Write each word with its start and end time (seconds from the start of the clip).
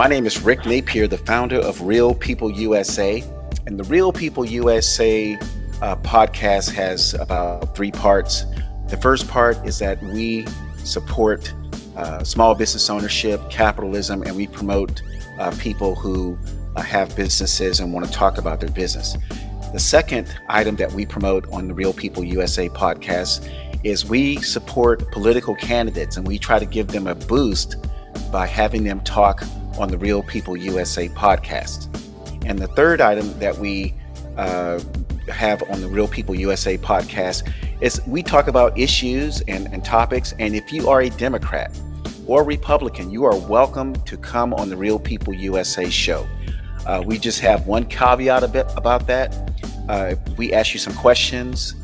My 0.00 0.06
name 0.06 0.24
is 0.24 0.40
Rick 0.40 0.64
Napier, 0.64 1.06
the 1.06 1.18
founder 1.18 1.58
of 1.58 1.82
Real 1.82 2.14
People 2.14 2.50
USA. 2.50 3.22
And 3.66 3.78
the 3.78 3.84
Real 3.84 4.14
People 4.14 4.46
USA 4.46 5.34
uh, 5.82 5.94
podcast 5.96 6.72
has 6.72 7.12
about 7.12 7.76
three 7.76 7.90
parts. 7.90 8.46
The 8.88 8.96
first 8.96 9.28
part 9.28 9.58
is 9.66 9.78
that 9.80 10.02
we 10.02 10.46
support 10.84 11.52
uh, 11.98 12.24
small 12.24 12.54
business 12.54 12.88
ownership, 12.88 13.42
capitalism, 13.50 14.22
and 14.22 14.34
we 14.34 14.46
promote 14.46 15.02
uh, 15.38 15.54
people 15.58 15.94
who 15.94 16.38
uh, 16.76 16.80
have 16.80 17.14
businesses 17.14 17.78
and 17.78 17.92
want 17.92 18.06
to 18.06 18.10
talk 18.10 18.38
about 18.38 18.60
their 18.60 18.70
business. 18.70 19.18
The 19.74 19.80
second 19.80 20.34
item 20.48 20.76
that 20.76 20.92
we 20.92 21.04
promote 21.04 21.46
on 21.52 21.68
the 21.68 21.74
Real 21.74 21.92
People 21.92 22.24
USA 22.24 22.70
podcast 22.70 23.46
is 23.84 24.06
we 24.06 24.36
support 24.36 25.12
political 25.12 25.54
candidates 25.56 26.16
and 26.16 26.26
we 26.26 26.38
try 26.38 26.58
to 26.58 26.64
give 26.64 26.88
them 26.88 27.06
a 27.06 27.14
boost 27.14 27.76
by 28.32 28.46
having 28.46 28.84
them 28.84 29.00
talk 29.00 29.42
on 29.80 29.88
the 29.88 29.98
Real 29.98 30.22
People 30.22 30.56
USA 30.56 31.08
podcast. 31.08 31.88
And 32.44 32.58
the 32.58 32.68
third 32.68 33.00
item 33.00 33.38
that 33.38 33.56
we 33.58 33.94
uh, 34.36 34.80
have 35.28 35.62
on 35.70 35.80
the 35.80 35.88
Real 35.88 36.06
People 36.06 36.34
USA 36.34 36.76
podcast 36.76 37.50
is 37.80 38.00
we 38.06 38.22
talk 38.22 38.46
about 38.46 38.78
issues 38.78 39.40
and, 39.42 39.72
and 39.72 39.84
topics. 39.84 40.34
And 40.38 40.54
if 40.54 40.72
you 40.72 40.88
are 40.88 41.00
a 41.00 41.10
Democrat 41.10 41.76
or 42.26 42.44
Republican, 42.44 43.10
you 43.10 43.24
are 43.24 43.36
welcome 43.36 43.94
to 44.04 44.16
come 44.16 44.52
on 44.52 44.68
the 44.68 44.76
Real 44.76 44.98
People 44.98 45.32
USA 45.32 45.88
show. 45.88 46.26
Uh, 46.86 47.02
we 47.04 47.18
just 47.18 47.40
have 47.40 47.66
one 47.66 47.84
caveat 47.84 48.42
a 48.42 48.48
bit 48.48 48.66
about 48.76 49.06
that. 49.06 49.34
Uh, 49.88 50.14
we 50.36 50.52
ask 50.52 50.74
you 50.74 50.78
some 50.78 50.94
questions. 50.94 51.74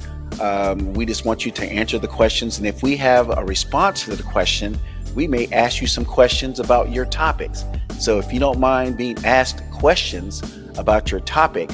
Um, 0.40 0.92
we 0.92 1.06
just 1.06 1.24
want 1.24 1.46
you 1.46 1.52
to 1.52 1.64
answer 1.64 1.98
the 1.98 2.08
questions. 2.08 2.58
And 2.58 2.66
if 2.66 2.82
we 2.82 2.96
have 2.96 3.30
a 3.30 3.44
response 3.44 4.04
to 4.04 4.16
the 4.16 4.22
question, 4.22 4.78
we 5.16 5.26
may 5.26 5.48
ask 5.48 5.80
you 5.80 5.86
some 5.86 6.04
questions 6.04 6.60
about 6.60 6.92
your 6.92 7.06
topics. 7.06 7.64
So 7.98 8.18
if 8.18 8.32
you 8.32 8.38
don't 8.38 8.60
mind 8.60 8.98
being 8.98 9.16
asked 9.24 9.62
questions 9.72 10.42
about 10.76 11.10
your 11.10 11.20
topic, 11.20 11.70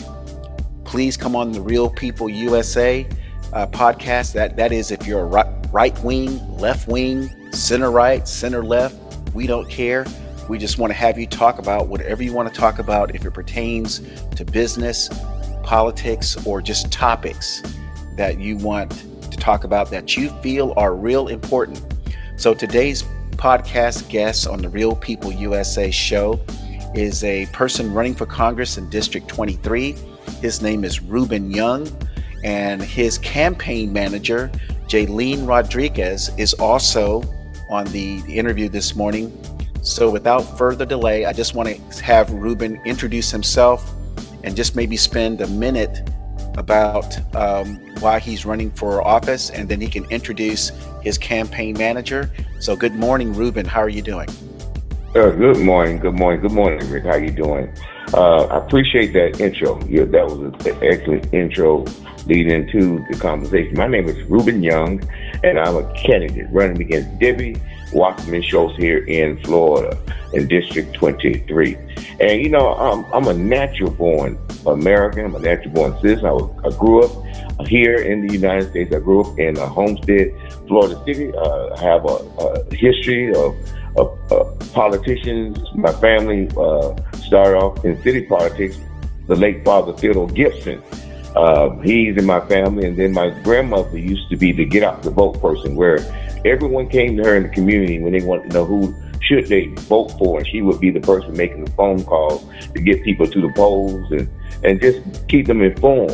please 0.85 1.17
come 1.17 1.35
on 1.35 1.51
the 1.51 1.61
Real 1.61 1.91
People 1.91 2.31
USA 2.31 3.05
uh, 3.53 3.67
podcast. 3.67 4.33
That 4.33 4.57
that 4.57 4.71
is 4.71 4.93
if 4.93 5.09
you're 5.09 5.25
a 5.25 5.69
right 5.73 5.99
wing, 6.05 6.57
left 6.57 6.87
wing, 6.87 7.53
center 7.53 7.91
right, 7.91 8.27
center 8.27 8.65
left. 8.65 8.97
We 9.35 9.49
don't 9.49 9.69
care. 9.69 10.07
We 10.49 10.57
just 10.57 10.79
want 10.79 10.93
to 10.93 10.95
have 10.95 11.19
you 11.19 11.27
talk 11.27 11.59
about 11.59 11.89
whatever 11.89 12.23
you 12.23 12.33
want 12.33 12.53
to 12.53 12.55
talk 12.55 12.79
about 12.79 13.15
if 13.15 13.25
it 13.25 13.33
pertains 13.33 14.01
to 14.37 14.45
business, 14.45 15.09
politics, 15.65 16.47
or 16.47 16.63
just 16.63 16.93
topics 16.93 17.61
that 18.17 18.39
you 18.39 18.57
want 18.57 19.05
to 19.33 19.37
talk 19.37 19.65
about 19.65 19.91
that 19.91 20.17
you 20.17 20.29
feel 20.43 20.75
are 20.77 20.95
real 20.95 21.27
important. 21.27 21.83
So 22.37 22.55
today's 22.55 23.05
podcast 23.43 24.09
guest 24.09 24.47
on 24.47 24.63
the 24.63 24.69
Real 24.69 24.95
People 24.95 25.33
USA 25.33 25.91
show 25.91 26.39
is 26.95 27.25
a 27.25 27.47
person 27.47 27.93
running 27.93 28.15
for 28.15 28.25
Congress 28.25 28.79
in 28.79 28.89
District 28.89 29.27
23. 29.27 29.97
His 30.41 30.63
name 30.63 30.85
is 30.85 31.03
Ruben 31.03 31.51
Young, 31.51 31.89
and 32.45 32.81
his 32.81 33.19
campaign 33.19 33.93
manager, 33.93 34.49
Jaylene 34.87 35.45
Rodriguez, 35.45 36.31
is 36.39 36.55
also 36.55 37.21
on 37.69 37.85
the 37.87 38.21
interview 38.29 38.69
this 38.69 38.95
morning. 38.95 39.37
So, 39.83 40.09
without 40.09 40.43
further 40.57 40.87
delay, 40.87 41.25
I 41.25 41.33
just 41.33 41.57
want 41.57 41.69
to 41.69 42.05
have 42.05 42.31
Ruben 42.31 42.81
introduce 42.85 43.33
himself 43.33 43.93
and 44.45 44.55
just 44.55 44.77
maybe 44.77 44.97
spend 44.97 45.41
a 45.41 45.49
minute 45.49 46.09
about 46.59 47.17
um, 47.35 47.77
why 48.01 48.19
he's 48.19 48.45
running 48.45 48.71
for 48.71 49.07
office, 49.07 49.51
and 49.51 49.69
then 49.69 49.81
he 49.81 49.89
can 49.89 50.05
introduce 50.11 50.71
his 51.03 51.19
campaign 51.19 51.77
manager. 51.79 52.31
So, 52.61 52.77
good 52.77 52.95
morning, 52.95 53.33
Ruben. 53.33 53.67
How 53.67 53.81
are 53.81 53.89
you 53.89 54.03
doing? 54.03 54.29
Uh, 55.15 55.31
good 55.31 55.59
morning. 55.59 55.99
Good 55.99 56.15
morning. 56.15 56.41
Good 56.41 56.53
morning, 56.53 56.91
Rick. 56.91 57.05
How 57.05 57.11
are 57.11 57.25
you 57.25 57.33
doing? 57.33 57.73
Uh, 58.15 58.45
I 58.45 58.59
appreciate 58.59 59.13
that 59.13 59.41
intro. 59.41 59.83
Yeah, 59.87 60.05
that 60.05 60.27
was 60.27 60.39
an 60.67 60.79
excellent 60.83 61.33
intro 61.33 61.85
leading 62.27 62.51
into 62.51 63.05
the 63.11 63.19
conversation. 63.19 63.75
My 63.77 63.87
name 63.87 64.09
is 64.09 64.17
Ruben 64.29 64.63
Young, 64.63 65.03
and 65.45 65.59
I'm 65.59 65.77
a 65.77 65.93
candidate 65.95 66.47
running 66.51 66.81
against 66.81 67.19
Debbie 67.19 67.61
Wasserman 67.93 68.43
Schultz 68.43 68.77
here 68.77 69.05
in 69.05 69.43
Florida 69.43 69.99
in 70.33 70.49
District 70.49 70.93
23. 70.95 71.77
And, 72.21 72.43
you 72.43 72.49
know, 72.49 72.75
I'm, 72.75 73.05
I'm 73.13 73.29
a 73.29 73.35
natural 73.35 73.91
born 73.91 74.39
American. 74.67 75.27
I'm 75.27 75.35
a 75.35 75.41
natural 75.41 75.75
born 75.75 76.01
citizen. 76.01 76.27
I, 76.27 76.67
I 76.67 76.71
grew 76.79 77.05
up 77.05 77.67
here 77.67 77.97
in 77.97 78.27
the 78.27 78.33
United 78.33 78.71
States. 78.71 78.95
I 78.95 79.01
grew 79.01 79.23
up 79.23 79.39
in 79.39 79.57
a 79.57 79.67
Homestead, 79.67 80.33
Florida 80.69 81.01
City. 81.05 81.33
Uh, 81.35 81.75
I 81.75 81.81
have 81.81 82.05
a, 82.05 82.15
a 82.15 82.75
history 82.75 83.35
of, 83.35 83.55
of 83.97 84.33
uh, 84.33 84.45
politicians. 84.73 85.59
My 85.75 85.93
family 85.93 86.49
uh, 86.57 86.95
started 87.15 87.59
off 87.59 87.85
in 87.85 88.01
city 88.03 88.23
politics. 88.23 88.79
The 89.27 89.37
late 89.37 89.65
Father 89.65 89.93
Theodore 89.93 90.29
Gibson. 90.29 90.83
Uh, 91.37 91.71
he's 91.81 92.17
in 92.17 92.27
my 92.27 92.41
family, 92.47 92.87
and 92.87 92.97
then 92.97 93.13
my 93.13 93.31
grandmother 93.43 93.99
used 93.99 94.29
to 94.31 94.37
be 94.37 94.53
the 94.53 94.65
get 94.65 94.83
out 94.83 95.03
the 95.03 95.11
vote 95.11 95.41
person, 95.41 95.75
where 95.75 95.99
everyone 96.45 96.89
came 96.89 97.17
to 97.17 97.25
her 97.25 97.37
in 97.37 97.45
the 97.45 97.49
community 97.49 97.99
when 98.01 98.13
they 98.13 98.23
wanted 98.23 98.51
to 98.51 98.55
know 98.55 98.65
who 98.65 98.95
should 99.21 99.47
they 99.47 99.67
vote 99.69 100.11
for, 100.19 100.39
and 100.39 100.47
she 100.47 100.63
would 100.63 100.81
be 100.81 100.91
the 100.91 101.01
person 101.01 101.35
making 101.37 101.65
the 101.65 101.71
phone 101.73 102.03
calls 102.05 102.45
to 102.75 102.81
get 102.81 103.03
people 103.03 103.27
to 103.27 103.41
the 103.41 103.53
polls 103.55 104.11
and 104.11 104.29
and 104.65 104.81
just 104.81 105.01
keep 105.29 105.47
them 105.47 105.63
informed. 105.63 106.13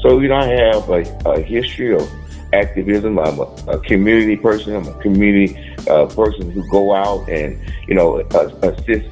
So 0.00 0.20
you 0.20 0.28
know, 0.28 0.36
I 0.36 0.46
have 0.46 0.88
a, 0.88 1.00
a 1.26 1.40
history 1.40 1.94
of 1.94 2.08
activism. 2.52 3.18
I'm 3.18 3.38
a, 3.38 3.42
a, 3.68 3.80
community 3.80 4.36
person. 4.36 4.74
I'm 4.74 4.88
a 4.88 5.02
community 5.02 5.56
uh, 5.88 6.06
person 6.06 6.50
who 6.50 6.68
go 6.70 6.94
out 6.94 7.28
and 7.28 7.60
you 7.86 7.94
know 7.94 8.20
assist 8.20 9.08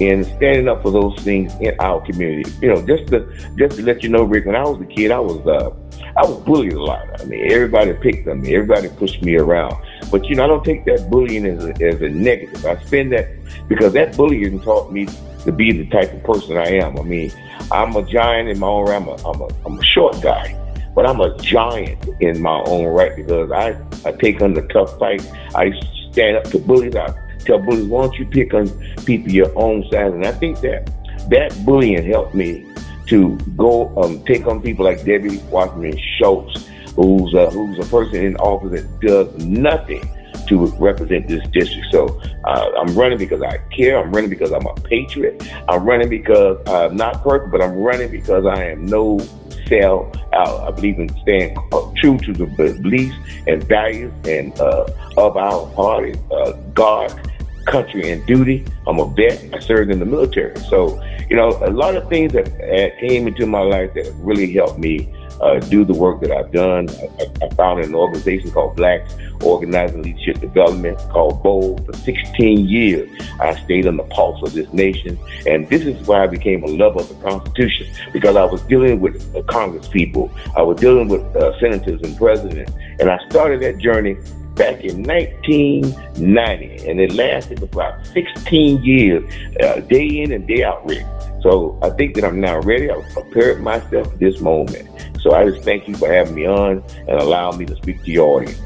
in 0.00 0.24
standing 0.24 0.68
up 0.68 0.82
for 0.82 0.90
those 0.90 1.18
things 1.20 1.52
in 1.60 1.74
our 1.80 2.00
community. 2.04 2.50
You 2.60 2.68
know, 2.74 2.86
just 2.86 3.08
to 3.08 3.26
just 3.56 3.76
to 3.76 3.82
let 3.82 4.02
you 4.02 4.08
know, 4.08 4.24
Rick, 4.24 4.46
when 4.46 4.56
I 4.56 4.64
was 4.64 4.80
a 4.80 4.86
kid, 4.86 5.10
I 5.10 5.20
was 5.20 5.46
uh, 5.46 5.70
I 6.16 6.22
was 6.22 6.38
bullied 6.44 6.72
a 6.72 6.82
lot. 6.82 7.20
I 7.20 7.24
mean, 7.24 7.50
everybody 7.50 7.92
picked 7.94 8.28
on 8.28 8.40
me, 8.40 8.54
everybody 8.54 8.88
pushed 8.88 9.22
me 9.22 9.36
around. 9.36 9.76
But 10.10 10.26
you 10.26 10.36
know, 10.36 10.44
I 10.44 10.46
don't 10.46 10.64
take 10.64 10.84
that 10.86 11.08
bullying 11.10 11.46
as 11.46 11.64
a, 11.64 11.84
as 11.84 12.00
a 12.00 12.08
negative. 12.08 12.64
I 12.66 12.82
spend 12.84 13.12
that 13.12 13.28
because 13.68 13.92
that 13.94 14.16
bullying 14.16 14.60
taught 14.60 14.92
me 14.92 15.08
to 15.44 15.52
be 15.52 15.72
the 15.72 15.86
type 15.90 16.12
of 16.12 16.22
person 16.22 16.56
I 16.56 16.76
am. 16.76 16.98
I 16.98 17.02
mean, 17.02 17.32
I'm 17.70 17.94
a 17.96 18.02
giant 18.02 18.48
in 18.48 18.58
my 18.58 18.66
own 18.66 18.86
right. 18.86 18.96
I'm 18.96 19.08
a, 19.08 19.14
I'm 19.28 19.40
a, 19.40 19.48
I'm 19.66 19.78
a 19.78 19.84
short 19.84 20.20
guy, 20.22 20.58
but 20.94 21.06
I'm 21.06 21.20
a 21.20 21.36
giant 21.38 22.08
in 22.20 22.40
my 22.40 22.62
own 22.66 22.86
right 22.86 23.14
because 23.14 23.50
I, 23.50 23.76
I 24.04 24.12
take 24.12 24.40
on 24.40 24.54
the 24.54 24.62
tough 24.68 24.98
fight. 24.98 25.28
I 25.54 25.72
stand 26.10 26.36
up 26.36 26.44
to 26.44 26.58
bullies. 26.58 26.96
I 26.96 27.12
tell 27.44 27.58
bullies, 27.58 27.86
why 27.86 28.02
don't 28.02 28.18
you 28.18 28.26
pick 28.26 28.54
on 28.54 28.68
people 29.04 29.30
your 29.30 29.56
own 29.58 29.82
size? 29.90 30.12
And 30.12 30.26
I 30.26 30.32
think 30.32 30.60
that 30.60 30.90
that 31.30 31.56
bullying 31.64 32.04
helped 32.04 32.34
me 32.34 32.66
to 33.06 33.36
go 33.56 33.94
um, 34.02 34.22
take 34.24 34.46
on 34.46 34.62
people 34.62 34.84
like 34.84 35.04
Debbie 35.04 35.38
Wasserman 35.50 35.98
Schultz, 36.18 36.66
who's 36.96 37.34
uh, 37.34 37.50
who's 37.50 37.78
a 37.78 37.90
person 37.90 38.16
in 38.16 38.36
office 38.36 38.80
that 38.80 39.00
does 39.00 39.44
nothing 39.44 40.08
to 40.48 40.66
represent 40.78 41.28
this 41.28 41.46
district. 41.48 41.86
So 41.90 42.20
uh, 42.44 42.70
I'm 42.78 42.94
running 42.94 43.18
because 43.18 43.42
I 43.42 43.58
care. 43.74 43.98
I'm 43.98 44.12
running 44.12 44.30
because 44.30 44.52
I'm 44.52 44.66
a 44.66 44.74
patriot. 44.74 45.42
I'm 45.68 45.84
running 45.84 46.08
because 46.08 46.58
I'm 46.68 46.96
not 46.96 47.22
perfect, 47.22 47.50
but 47.50 47.62
I'm 47.62 47.74
running 47.74 48.10
because 48.10 48.44
I 48.44 48.64
am 48.70 48.86
no 48.86 49.18
sell 49.68 50.12
out. 50.32 50.60
I 50.60 50.70
believe 50.70 50.98
in 50.98 51.08
staying 51.22 51.56
true 51.96 52.18
to 52.18 52.32
the 52.32 52.46
beliefs 52.46 53.16
and 53.46 53.62
values 53.64 54.12
and 54.26 54.58
uh, 54.60 54.86
of 55.16 55.36
our 55.36 55.66
party, 55.74 56.14
uh, 56.30 56.52
God, 56.74 57.30
country, 57.64 58.10
and 58.10 58.24
duty. 58.26 58.64
I'm 58.86 58.98
a 58.98 59.06
vet. 59.06 59.42
I 59.52 59.58
served 59.60 59.90
in 59.90 59.98
the 59.98 60.06
military. 60.06 60.56
So, 60.68 61.02
you 61.28 61.36
know, 61.36 61.50
a 61.64 61.70
lot 61.70 61.96
of 61.96 62.08
things 62.08 62.32
that 62.32 62.98
came 62.98 63.26
into 63.26 63.46
my 63.46 63.60
life 63.60 63.94
that 63.94 64.12
really 64.18 64.52
helped 64.52 64.78
me 64.78 65.12
uh, 65.40 65.58
do 65.58 65.84
the 65.84 65.92
work 65.92 66.20
that 66.20 66.30
I've 66.30 66.52
done. 66.52 66.88
I, 66.90 67.44
I 67.44 67.48
founded 67.54 67.86
an 67.86 67.94
organization 67.94 68.50
called 68.50 68.76
Blacks 68.76 69.14
Organizing 69.42 70.02
Leadership 70.02 70.40
Development 70.40 70.98
called 71.10 71.42
BOLD 71.42 71.86
for 71.86 71.92
16 71.92 72.66
years. 72.66 73.10
I 73.40 73.54
stayed 73.64 73.86
on 73.86 73.96
the 73.96 74.04
pulse 74.04 74.42
of 74.42 74.52
this 74.54 74.72
nation. 74.72 75.18
And 75.46 75.68
this 75.68 75.82
is 75.82 76.06
why 76.06 76.24
I 76.24 76.26
became 76.26 76.62
a 76.62 76.68
lover 76.68 77.00
of 77.00 77.08
the 77.08 77.28
Constitution 77.28 77.88
because 78.12 78.36
I 78.36 78.44
was 78.44 78.62
dealing 78.62 79.00
with 79.00 79.34
uh, 79.34 79.42
Congress 79.42 79.88
people. 79.88 80.30
I 80.56 80.62
was 80.62 80.78
dealing 80.78 81.08
with 81.08 81.22
uh, 81.36 81.58
senators 81.58 82.00
and 82.02 82.16
presidents. 82.16 82.72
And 83.00 83.10
I 83.10 83.18
started 83.28 83.60
that 83.62 83.78
journey 83.78 84.16
back 84.54 84.84
in 84.84 85.02
1990, 85.02 86.88
and 86.88 87.00
it 87.00 87.12
lasted 87.12 87.62
about 87.62 88.06
16 88.06 88.84
years, 88.84 89.24
uh, 89.62 89.80
day 89.80 90.22
in 90.22 90.32
and 90.32 90.46
day 90.46 90.62
out, 90.62 90.86
Rick. 90.88 91.04
So 91.42 91.78
I 91.82 91.90
think 91.90 92.14
that 92.14 92.24
I'm 92.24 92.40
now 92.40 92.60
ready. 92.60 92.90
I've 92.90 93.08
prepared 93.12 93.62
myself 93.62 94.10
for 94.10 94.16
this 94.18 94.40
moment. 94.40 94.88
So 95.20 95.34
I 95.34 95.48
just 95.50 95.64
thank 95.64 95.88
you 95.88 95.94
for 95.96 96.12
having 96.12 96.34
me 96.34 96.46
on 96.46 96.82
and 97.08 97.20
allowing 97.20 97.58
me 97.58 97.66
to 97.66 97.76
speak 97.76 98.02
to 98.04 98.10
your 98.10 98.28
audience. 98.36 98.60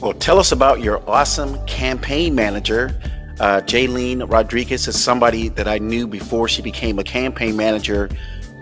Well, 0.00 0.14
tell 0.14 0.38
us 0.38 0.52
about 0.52 0.80
your 0.80 1.02
awesome 1.08 1.62
campaign 1.66 2.34
manager. 2.34 2.98
Uh, 3.40 3.60
Jaylene 3.60 4.30
Rodriguez 4.30 4.88
is 4.88 5.02
somebody 5.02 5.48
that 5.48 5.68
I 5.68 5.78
knew 5.78 6.06
before 6.06 6.48
she 6.48 6.62
became 6.62 6.98
a 6.98 7.04
campaign 7.04 7.56
manager 7.56 8.08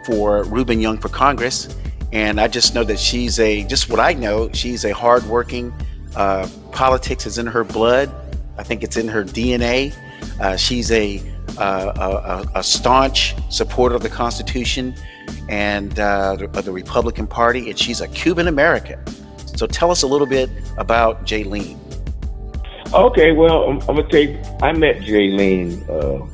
for 0.05 0.45
Ruben 0.45 0.81
Young 0.81 0.99
for 0.99 1.09
Congress. 1.09 1.77
And 2.13 2.41
I 2.41 2.49
just 2.49 2.75
know 2.75 2.85
that 2.85 2.99
she's 2.99 3.39
a, 3.39 3.65
just 3.65 3.91
what 3.91 4.01
I 4.01 4.15
know, 4.15 4.51
she's 4.53 4.85
a 4.85 4.95
hardworking, 4.95 5.73
uh, 6.19 6.49
politics 6.73 7.27
is 7.27 7.39
in 7.39 7.47
her 7.47 7.63
blood. 7.63 8.13
I 8.59 8.65
think 8.65 8.83
it's 8.83 8.97
in 8.97 9.07
her 9.07 9.25
DNA. 9.25 9.95
Uh, 10.41 10.57
she's 10.57 10.91
a 10.91 11.23
uh, 11.57 12.45
a, 12.55 12.59
a, 12.59 12.63
staunch 12.63 13.35
supporter 13.51 13.95
of 13.95 14.03
the 14.03 14.09
Constitution 14.09 14.95
and 15.49 15.99
uh, 15.99 16.37
the, 16.37 16.47
the 16.47 16.71
Republican 16.71 17.27
Party, 17.27 17.71
and 17.71 17.79
she's 17.79 18.01
a 18.01 18.07
Cuban 18.09 18.47
American. 18.47 19.01
So 19.57 19.67
tell 19.67 19.91
us 19.91 20.03
a 20.03 20.07
little 20.07 20.27
bit 20.27 20.51
about 20.77 21.25
Jaylene. 21.25 21.77
Okay, 22.93 23.33
well, 23.33 23.65
I'm, 23.65 23.81
I'm 23.83 23.97
gonna 23.97 24.09
tell 24.09 24.21
you, 24.21 24.41
I 24.63 24.73
met 24.73 24.99
Jaylene 24.99 25.89
uh, 25.89 26.25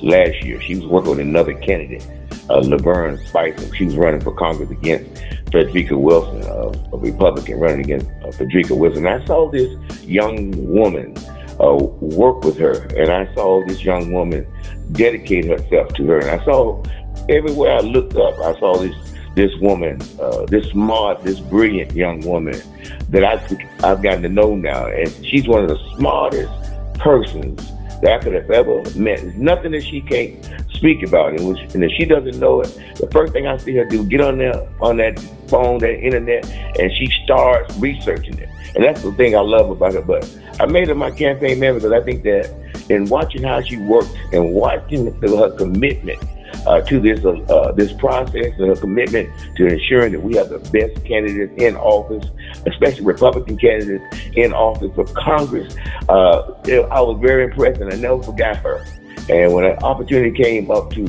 last 0.00 0.42
year. 0.42 0.60
She 0.60 0.76
was 0.76 0.86
working 0.86 1.10
with 1.10 1.20
another 1.20 1.54
candidate, 1.54 2.06
uh, 2.48 2.60
Lavern 2.60 3.18
Spicer. 3.26 3.74
She 3.76 3.84
was 3.86 3.96
running 3.96 4.20
for 4.20 4.32
Congress 4.32 4.70
against 4.70 5.22
Frederica 5.52 5.96
Wilson, 5.96 6.42
uh, 6.44 6.72
a 6.92 6.96
Republican 6.96 7.60
running 7.60 7.80
against 7.80 8.10
uh, 8.24 8.32
Frederica 8.32 8.74
Wilson. 8.74 9.06
I 9.06 9.24
saw 9.26 9.50
this 9.50 9.70
young 10.02 10.50
woman 10.66 11.14
uh, 11.60 11.74
work 12.00 12.42
with 12.42 12.58
her, 12.58 12.86
and 12.96 13.10
I 13.10 13.32
saw 13.34 13.64
this 13.68 13.84
young 13.84 14.12
woman 14.12 14.46
dedicate 14.92 15.44
herself 15.44 15.92
to 15.94 16.06
her. 16.06 16.18
And 16.20 16.40
I 16.40 16.44
saw 16.44 16.82
everywhere 17.28 17.76
I 17.76 17.80
looked 17.80 18.16
up, 18.16 18.34
I 18.40 18.58
saw 18.58 18.78
this 18.78 18.96
this 19.34 19.54
woman, 19.60 19.98
uh, 20.20 20.44
this 20.46 20.66
smart, 20.70 21.22
this 21.22 21.40
brilliant 21.40 21.92
young 21.92 22.20
woman 22.20 22.60
that 23.08 23.24
I've, 23.24 23.42
I've 23.82 24.02
gotten 24.02 24.22
to 24.22 24.28
know 24.28 24.54
now. 24.54 24.86
And 24.86 25.08
she's 25.24 25.48
one 25.48 25.62
of 25.62 25.68
the 25.70 25.78
smartest 25.96 26.52
persons 26.98 27.72
that 28.02 28.12
I 28.12 28.22
could 28.22 28.34
have 28.34 28.50
ever 28.50 28.78
met. 28.98 29.20
There's 29.20 29.34
nothing 29.36 29.72
that 29.72 29.84
she 29.84 30.00
can't 30.00 30.44
speak 30.74 31.02
about. 31.02 31.34
And, 31.34 31.48
which, 31.48 31.74
and 31.74 31.82
if 31.84 31.92
she 31.96 32.04
doesn't 32.04 32.38
know 32.38 32.60
it, 32.60 32.68
the 32.96 33.08
first 33.10 33.32
thing 33.32 33.46
I 33.46 33.56
see 33.56 33.74
her 33.76 33.84
do, 33.84 34.04
get 34.04 34.20
on 34.20 34.38
there, 34.38 34.68
on 34.80 34.96
that 34.98 35.18
phone, 35.48 35.78
that 35.78 35.98
internet, 36.00 36.48
and 36.78 36.92
she 36.96 37.08
starts 37.24 37.76
researching 37.78 38.38
it. 38.38 38.48
And 38.74 38.84
that's 38.84 39.02
the 39.02 39.12
thing 39.12 39.36
I 39.36 39.40
love 39.40 39.70
about 39.70 39.94
her. 39.94 40.02
But 40.02 40.28
I 40.60 40.66
made 40.66 40.88
her 40.88 40.94
my 40.94 41.10
campaign 41.10 41.60
member 41.60 41.80
because 41.80 41.92
I 41.92 42.04
think 42.04 42.24
that 42.24 42.50
in 42.90 43.06
watching 43.06 43.42
how 43.42 43.62
she 43.62 43.76
works 43.76 44.08
and 44.32 44.52
watching 44.52 45.06
her 45.20 45.56
commitment 45.56 46.22
uh, 46.66 46.80
to 46.82 47.00
this 47.00 47.24
uh, 47.24 47.30
uh, 47.30 47.72
this 47.72 47.92
process 47.92 48.52
and 48.58 48.70
a 48.70 48.76
commitment 48.76 49.28
to 49.56 49.66
ensuring 49.66 50.12
that 50.12 50.20
we 50.20 50.36
have 50.36 50.48
the 50.48 50.58
best 50.58 51.04
candidates 51.04 51.52
in 51.62 51.76
office, 51.76 52.24
especially 52.66 53.04
Republican 53.04 53.56
candidates 53.56 54.04
in 54.34 54.52
office 54.52 54.92
for 54.94 55.04
Congress. 55.14 55.74
Uh, 56.08 56.52
I 56.90 57.00
was 57.00 57.18
very 57.20 57.44
impressed, 57.44 57.80
and 57.80 57.92
I 57.92 57.96
never 57.96 58.22
forgot 58.22 58.56
her. 58.58 58.84
And 59.28 59.52
when 59.52 59.64
an 59.64 59.78
opportunity 59.78 60.30
came 60.30 60.70
up 60.70 60.90
to 60.92 61.04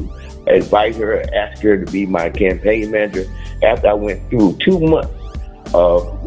invite 0.48 0.96
her, 0.96 1.24
ask 1.34 1.62
her 1.62 1.84
to 1.84 1.92
be 1.92 2.06
my 2.06 2.30
campaign 2.30 2.92
manager, 2.92 3.26
after 3.64 3.88
I 3.88 3.94
went 3.94 4.30
through 4.30 4.58
two 4.60 4.80
months 4.80 5.14
of 5.74 6.20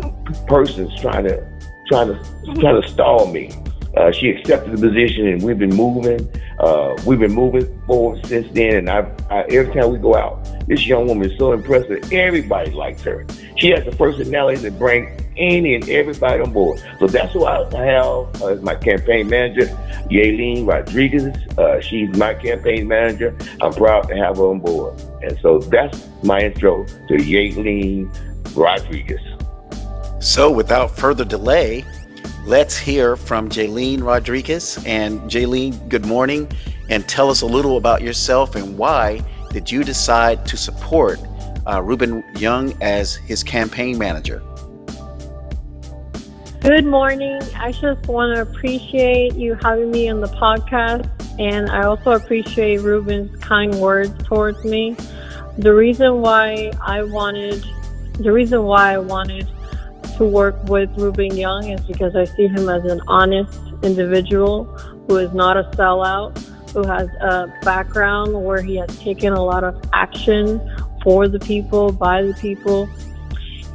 persons 0.47 0.91
trying 1.01 1.25
to 1.25 1.47
trying 1.89 2.09
to 2.09 2.15
trying 2.61 2.81
to 2.81 2.89
stall 2.89 3.27
me 3.27 3.51
uh, 3.97 4.13
she 4.13 4.31
accepted 4.31 4.77
the 4.77 4.89
position, 4.89 5.27
and 5.27 5.43
we've 5.43 5.59
been 5.59 5.75
moving. 5.75 6.29
Uh, 6.59 6.97
we've 7.07 7.19
been 7.19 7.33
moving 7.33 7.67
forward 7.87 8.25
since 8.27 8.47
then. 8.53 8.77
And 8.77 8.91
I, 8.91 9.11
I, 9.31 9.43
every 9.51 9.73
time 9.75 9.93
we 9.93 9.99
go 9.99 10.15
out, 10.15 10.45
this 10.67 10.87
young 10.87 11.07
woman 11.07 11.31
is 11.31 11.39
so 11.39 11.53
impressive. 11.53 12.13
Everybody 12.13 12.71
likes 12.71 13.03
her. 13.03 13.27
She 13.57 13.71
has 13.71 13.85
the 13.85 13.93
personality 13.93 14.63
to 14.63 14.71
bring 14.71 15.21
any 15.37 15.75
and 15.75 15.89
everybody 15.89 16.43
on 16.43 16.53
board. 16.53 16.83
So 16.99 17.07
that's 17.07 17.33
who 17.33 17.45
I 17.45 17.59
have 17.75 18.43
as 18.43 18.61
my 18.63 18.75
campaign 18.75 19.29
manager, 19.29 19.67
Yaylene 20.11 20.67
Rodriguez. 20.67 21.37
Uh, 21.59 21.81
she's 21.81 22.15
my 22.17 22.35
campaign 22.35 22.89
manager. 22.89 23.37
I'm 23.61 23.73
proud 23.73 24.09
to 24.09 24.17
have 24.17 24.39
her 24.39 24.45
on 24.45 24.61
board. 24.61 25.01
And 25.23 25.39
so 25.41 25.59
that's 25.59 26.07
my 26.23 26.41
intro 26.41 26.85
to 26.85 27.15
Yaylene 27.15 28.09
Rodriguez. 28.57 29.21
So 30.21 30.51
without 30.51 30.97
further 30.97 31.25
delay, 31.25 31.85
Let's 32.47 32.79
hear 32.79 33.17
from 33.17 33.49
Jaylene 33.49 34.05
Rodriguez. 34.05 34.79
And 34.87 35.21
Jaylene, 35.23 35.89
good 35.89 36.07
morning. 36.07 36.49
And 36.89 37.09
tell 37.09 37.29
us 37.29 37.43
a 37.43 37.47
little 37.47 37.77
about 37.77 38.03
yourself 38.03 38.55
and 38.55 38.79
why 38.79 39.21
did 39.51 39.69
you 39.69 39.83
decide 39.83 40.47
to 40.47 40.57
support 40.57 41.19
uh, 41.67 41.83
Ruben 41.83 42.23
Young 42.39 42.73
as 42.81 43.17
his 43.17 43.43
campaign 43.43 43.99
manager? 43.99 44.45
Good 46.61 46.87
morning. 46.87 47.43
I 47.57 47.73
just 47.73 48.07
want 48.07 48.37
to 48.37 48.43
appreciate 48.43 49.35
you 49.35 49.59
having 49.61 49.91
me 49.91 50.09
on 50.09 50.21
the 50.21 50.29
podcast. 50.29 51.11
And 51.41 51.69
I 51.69 51.83
also 51.83 52.13
appreciate 52.13 52.81
Ruben's 52.81 53.37
kind 53.43 53.75
words 53.81 54.23
towards 54.23 54.65
me. 54.65 54.97
The 55.59 55.75
reason 55.75 56.21
why 56.21 56.71
I 56.81 57.03
wanted, 57.03 57.65
the 58.21 58.31
reason 58.31 58.63
why 58.63 58.93
I 58.93 58.99
wanted 58.99 59.49
to 60.17 60.25
work 60.25 60.57
with 60.65 60.91
Ruben 60.97 61.37
Young 61.37 61.69
is 61.69 61.81
because 61.83 62.17
I 62.17 62.25
see 62.25 62.47
him 62.47 62.69
as 62.69 62.85
an 62.85 63.01
honest 63.07 63.59
individual 63.83 64.65
who 65.07 65.17
is 65.17 65.33
not 65.33 65.57
a 65.57 65.65
sellout, 65.77 66.39
who 66.73 66.83
has 66.87 67.09
a 67.21 67.53
background 67.63 68.33
where 68.45 68.63
he 68.63 68.77
has 68.77 68.99
taken 68.99 69.33
a 69.33 69.43
lot 69.43 69.65
of 69.65 69.81
action 69.93 70.61
for 71.03 71.29
the 71.29 71.39
people, 71.39 71.93
by 71.93 72.23
the 72.23 72.35
people, 72.35 72.89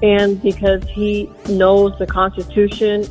and 0.03 0.41
because 0.41 0.83
he 0.89 1.29
knows 1.47 1.97
the 1.99 2.07
Constitution 2.07 3.05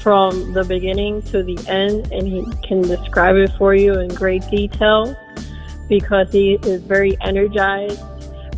from 0.00 0.52
the 0.52 0.64
beginning 0.64 1.22
to 1.22 1.42
the 1.42 1.58
end 1.66 2.12
and 2.12 2.28
he 2.28 2.44
can 2.66 2.82
describe 2.82 3.36
it 3.36 3.50
for 3.56 3.74
you 3.74 3.98
in 3.98 4.08
great 4.08 4.46
detail 4.50 5.16
because 5.88 6.30
he 6.30 6.58
is 6.62 6.82
very 6.82 7.16
energized 7.22 8.02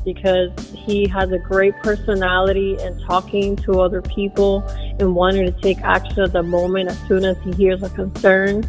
because 0.07 0.53
he 0.71 1.09
has 1.09 1.33
a 1.33 1.39
great 1.39 1.75
personality 1.83 2.79
and 2.81 2.99
talking 3.03 3.57
to 3.57 3.81
other 3.81 4.01
people 4.01 4.63
and 5.01 5.17
wanting 5.17 5.45
to 5.45 5.61
take 5.61 5.81
action 5.81 6.21
at 6.21 6.33
the 6.33 6.45
moment 6.45 6.89
as 6.89 6.99
soon 7.09 7.25
as 7.25 7.37
he 7.43 7.51
hears 7.53 7.83
a 7.83 7.91
concern 7.91 8.65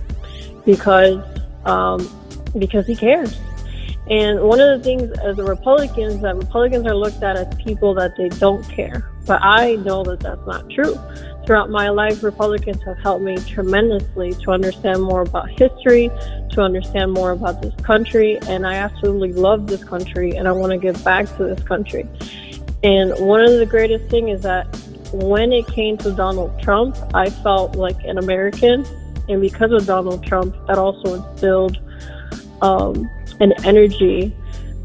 because 0.66 1.24
um, 1.66 2.10
because 2.58 2.88
he 2.88 2.96
cares. 2.96 3.40
And 4.10 4.42
one 4.42 4.60
of 4.60 4.78
the 4.78 4.84
things 4.84 5.12
as 5.20 5.36
the 5.36 5.44
Republicans 5.44 6.22
that 6.22 6.36
Republicans 6.36 6.88
are 6.88 6.96
looked 6.96 7.22
at 7.22 7.36
as 7.36 7.54
people 7.64 7.94
that 7.94 8.16
they 8.18 8.30
don't 8.30 8.64
care. 8.68 9.08
But 9.28 9.44
I 9.44 9.76
know 9.76 10.04
that 10.06 10.22
that's 10.22 10.46
not 10.48 10.68
true. 10.72 10.98
Throughout 11.48 11.70
my 11.70 11.88
life, 11.88 12.24
Republicans 12.24 12.84
have 12.84 12.98
helped 12.98 13.24
me 13.24 13.38
tremendously 13.38 14.34
to 14.34 14.52
understand 14.52 15.02
more 15.02 15.22
about 15.22 15.50
history, 15.50 16.12
to 16.52 16.60
understand 16.60 17.14
more 17.14 17.32
about 17.32 17.62
this 17.62 17.74
country, 17.86 18.38
and 18.50 18.68
I 18.68 18.74
absolutely 18.74 19.32
love 19.32 19.66
this 19.66 19.82
country 19.82 20.36
and 20.36 20.46
I 20.46 20.52
want 20.52 20.74
to 20.74 20.78
give 20.78 21.02
back 21.06 21.26
to 21.38 21.46
this 21.46 21.64
country. 21.64 22.06
And 22.84 23.14
one 23.26 23.40
of 23.46 23.60
the 23.60 23.66
greatest 23.66 24.10
things 24.10 24.40
is 24.40 24.44
that 24.44 24.66
when 25.14 25.54
it 25.54 25.66
came 25.68 25.98
to 26.00 26.12
Donald 26.12 26.62
Trump, 26.62 26.98
I 27.14 27.30
felt 27.30 27.78
like 27.78 28.04
an 28.04 28.18
American, 28.18 28.86
and 29.30 29.40
because 29.40 29.72
of 29.72 29.86
Donald 29.86 30.26
Trump, 30.26 30.54
that 30.68 30.78
also 30.78 31.14
instilled 31.14 31.80
um, 32.62 33.10
an 33.40 33.54
energy 33.64 34.36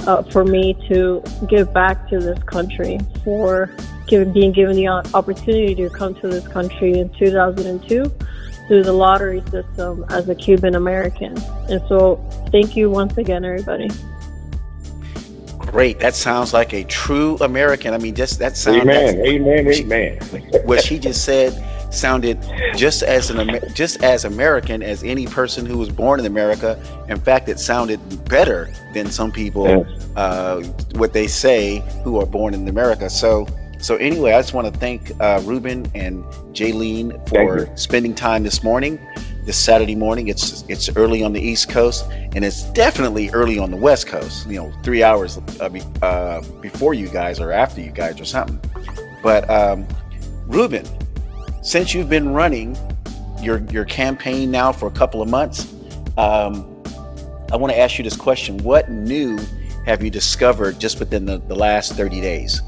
uh, 0.07 0.23
for 0.23 0.45
me 0.45 0.75
to 0.87 1.25
give 1.49 1.75
back 1.75 2.09
to 2.11 2.21
this 2.21 2.40
country 2.45 3.00
for 3.25 3.69
given, 4.12 4.31
being 4.31 4.52
given 4.52 4.76
the 4.76 4.88
opportunity 4.88 5.75
to 5.75 5.88
come 5.88 6.14
to 6.16 6.28
this 6.28 6.47
country 6.47 6.99
in 6.99 7.09
2002 7.14 8.12
through 8.69 8.83
the 8.83 8.92
lottery 8.92 9.42
system 9.50 10.04
as 10.11 10.28
a 10.28 10.35
Cuban 10.35 10.75
American. 10.75 11.35
And 11.71 11.81
so, 11.88 12.16
thank 12.52 12.76
you 12.76 12.90
once 12.90 13.16
again, 13.16 13.42
everybody. 13.42 13.88
Great. 15.57 15.99
That 15.99 16.14
sounds 16.14 16.52
like 16.52 16.75
a 16.75 16.85
true 16.85 17.38
American. 17.40 17.95
I 17.95 17.99
mean, 17.99 18.14
just 18.14 18.38
that 18.38 18.59
sounds. 18.59 18.83
Amen. 18.83 19.16
Amen. 19.25 19.66
Amen. 19.66 20.19
what 20.64 20.85
she 20.85 20.99
just 20.99 21.25
said 21.25 21.52
sounded 21.90 22.38
just 22.76 23.02
as 23.02 23.31
an 23.31 23.59
just 23.73 24.02
as 24.02 24.26
American 24.26 24.83
as 24.83 25.02
any 25.04 25.26
person 25.26 25.64
who 25.64 25.78
was 25.78 25.88
born 25.88 26.21
in 26.21 26.26
America. 26.26 26.78
In 27.09 27.19
fact, 27.19 27.49
it 27.49 27.59
sounded 27.59 27.99
better 28.28 28.71
than 28.92 29.11
some 29.11 29.33
people 29.33 29.66
yes. 29.66 30.09
uh, 30.16 30.62
what 30.97 31.14
they 31.14 31.26
say 31.26 31.78
who 32.04 32.21
are 32.21 32.26
born 32.26 32.52
in 32.52 32.69
America. 32.69 33.09
So 33.09 33.47
so 33.83 33.97
anyway, 33.97 34.33
I 34.33 34.41
just 34.41 34.55
want 34.55 34.73
to 34.73 34.79
thank 34.79 35.11
uh, 35.21 35.43
Ruben 35.45 35.91
and 35.93 36.23
Jaylene 36.55 37.29
for 37.29 37.69
spending 37.77 38.15
time 38.15 38.45
this 38.45 38.62
morning, 38.62 38.97
this 39.45 39.59
Saturday 39.59 39.97
morning. 39.97 40.29
It's 40.29 40.65
it's 40.69 40.89
early 40.95 41.25
on 41.25 41.33
the 41.33 41.41
East 41.41 41.69
Coast, 41.69 42.07
and 42.11 42.45
it's 42.45 42.62
definitely 42.75 43.29
early 43.31 43.59
on 43.59 43.73
the 43.73 43.77
West 43.77 44.07
Coast. 44.07 44.47
You 44.47 44.59
know, 44.59 44.73
three 44.85 45.03
hours 45.03 45.41
uh, 45.61 45.69
be, 45.69 45.83
uh, 46.01 46.43
before 46.61 46.95
you 46.95 47.09
guys 47.09 47.41
or 47.41 47.51
after 47.51 47.81
you 47.81 47.91
guys 47.91 48.21
or 48.21 48.25
something. 48.25 48.61
But 49.21 49.51
um, 49.51 49.85
Ruben, 50.47 50.87
since 51.62 51.93
you've 51.93 52.09
been 52.09 52.33
running 52.33 52.79
your 53.41 53.59
your 53.73 53.85
campaign 53.85 54.53
now 54.53 54.71
for 54.71 54.87
a 54.87 54.93
couple 54.93 55.21
of 55.21 55.29
months, 55.29 55.75
um, 56.17 56.65
I 57.53 57.57
want 57.57 57.73
to 57.73 57.79
ask 57.81 57.99
you 57.99 58.05
this 58.05 58.17
question: 58.17 58.59
What 58.59 58.93
new 58.93 59.41
have 59.87 60.05
you 60.05 60.11
discovered 60.11 60.79
just 60.79 61.01
within 61.01 61.27
the, 61.27 61.39
the 61.39 61.57
last 61.57 61.95
thirty 61.95 62.21
days? 62.21 62.62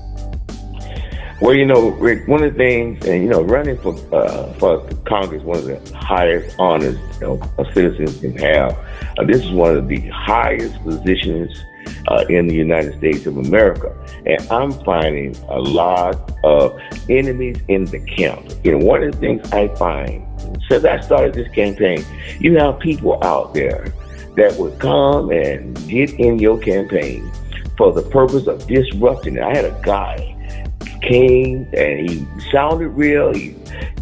Well, 1.44 1.52
you 1.52 1.66
know, 1.66 1.90
Rick, 1.90 2.26
one 2.26 2.42
of 2.42 2.54
the 2.54 2.56
things, 2.56 3.06
and 3.06 3.22
you 3.22 3.28
know, 3.28 3.42
running 3.42 3.76
for 3.76 3.94
uh, 4.16 4.50
for 4.54 4.80
Congress, 5.06 5.42
one 5.42 5.58
of 5.58 5.66
the 5.66 5.94
highest 5.94 6.56
honors 6.58 6.96
you 7.16 7.20
know, 7.20 7.42
a 7.58 7.70
citizen 7.74 8.18
can 8.18 8.38
have. 8.38 8.72
Uh, 9.18 9.24
this 9.24 9.44
is 9.44 9.52
one 9.52 9.76
of 9.76 9.86
the 9.86 10.00
highest 10.08 10.82
positions 10.82 11.54
uh, 12.08 12.24
in 12.30 12.46
the 12.46 12.54
United 12.54 12.96
States 12.96 13.26
of 13.26 13.36
America, 13.36 13.94
and 14.24 14.40
I'm 14.50 14.72
finding 14.84 15.36
a 15.50 15.58
lot 15.58 16.32
of 16.44 16.80
enemies 17.10 17.58
in 17.68 17.84
the 17.84 18.00
camp. 18.00 18.50
You 18.64 18.78
know, 18.78 18.86
one 18.86 19.02
of 19.02 19.12
the 19.12 19.18
things 19.18 19.52
I 19.52 19.68
find 19.74 20.26
since 20.70 20.86
I 20.86 20.98
started 21.00 21.34
this 21.34 21.52
campaign, 21.52 22.02
you 22.40 22.56
have 22.56 22.78
people 22.78 23.22
out 23.22 23.52
there 23.52 23.92
that 24.38 24.56
would 24.56 24.78
come 24.78 25.30
and 25.30 25.76
get 25.90 26.10
in 26.14 26.38
your 26.38 26.58
campaign 26.58 27.30
for 27.76 27.92
the 27.92 28.00
purpose 28.00 28.46
of 28.46 28.66
disrupting 28.66 29.36
it. 29.36 29.42
I 29.42 29.54
had 29.54 29.66
a 29.66 29.78
guy 29.82 30.33
came 31.02 31.68
and 31.76 32.10
he 32.10 32.26
sounded 32.50 32.88
real, 32.88 33.32
he 33.34 33.56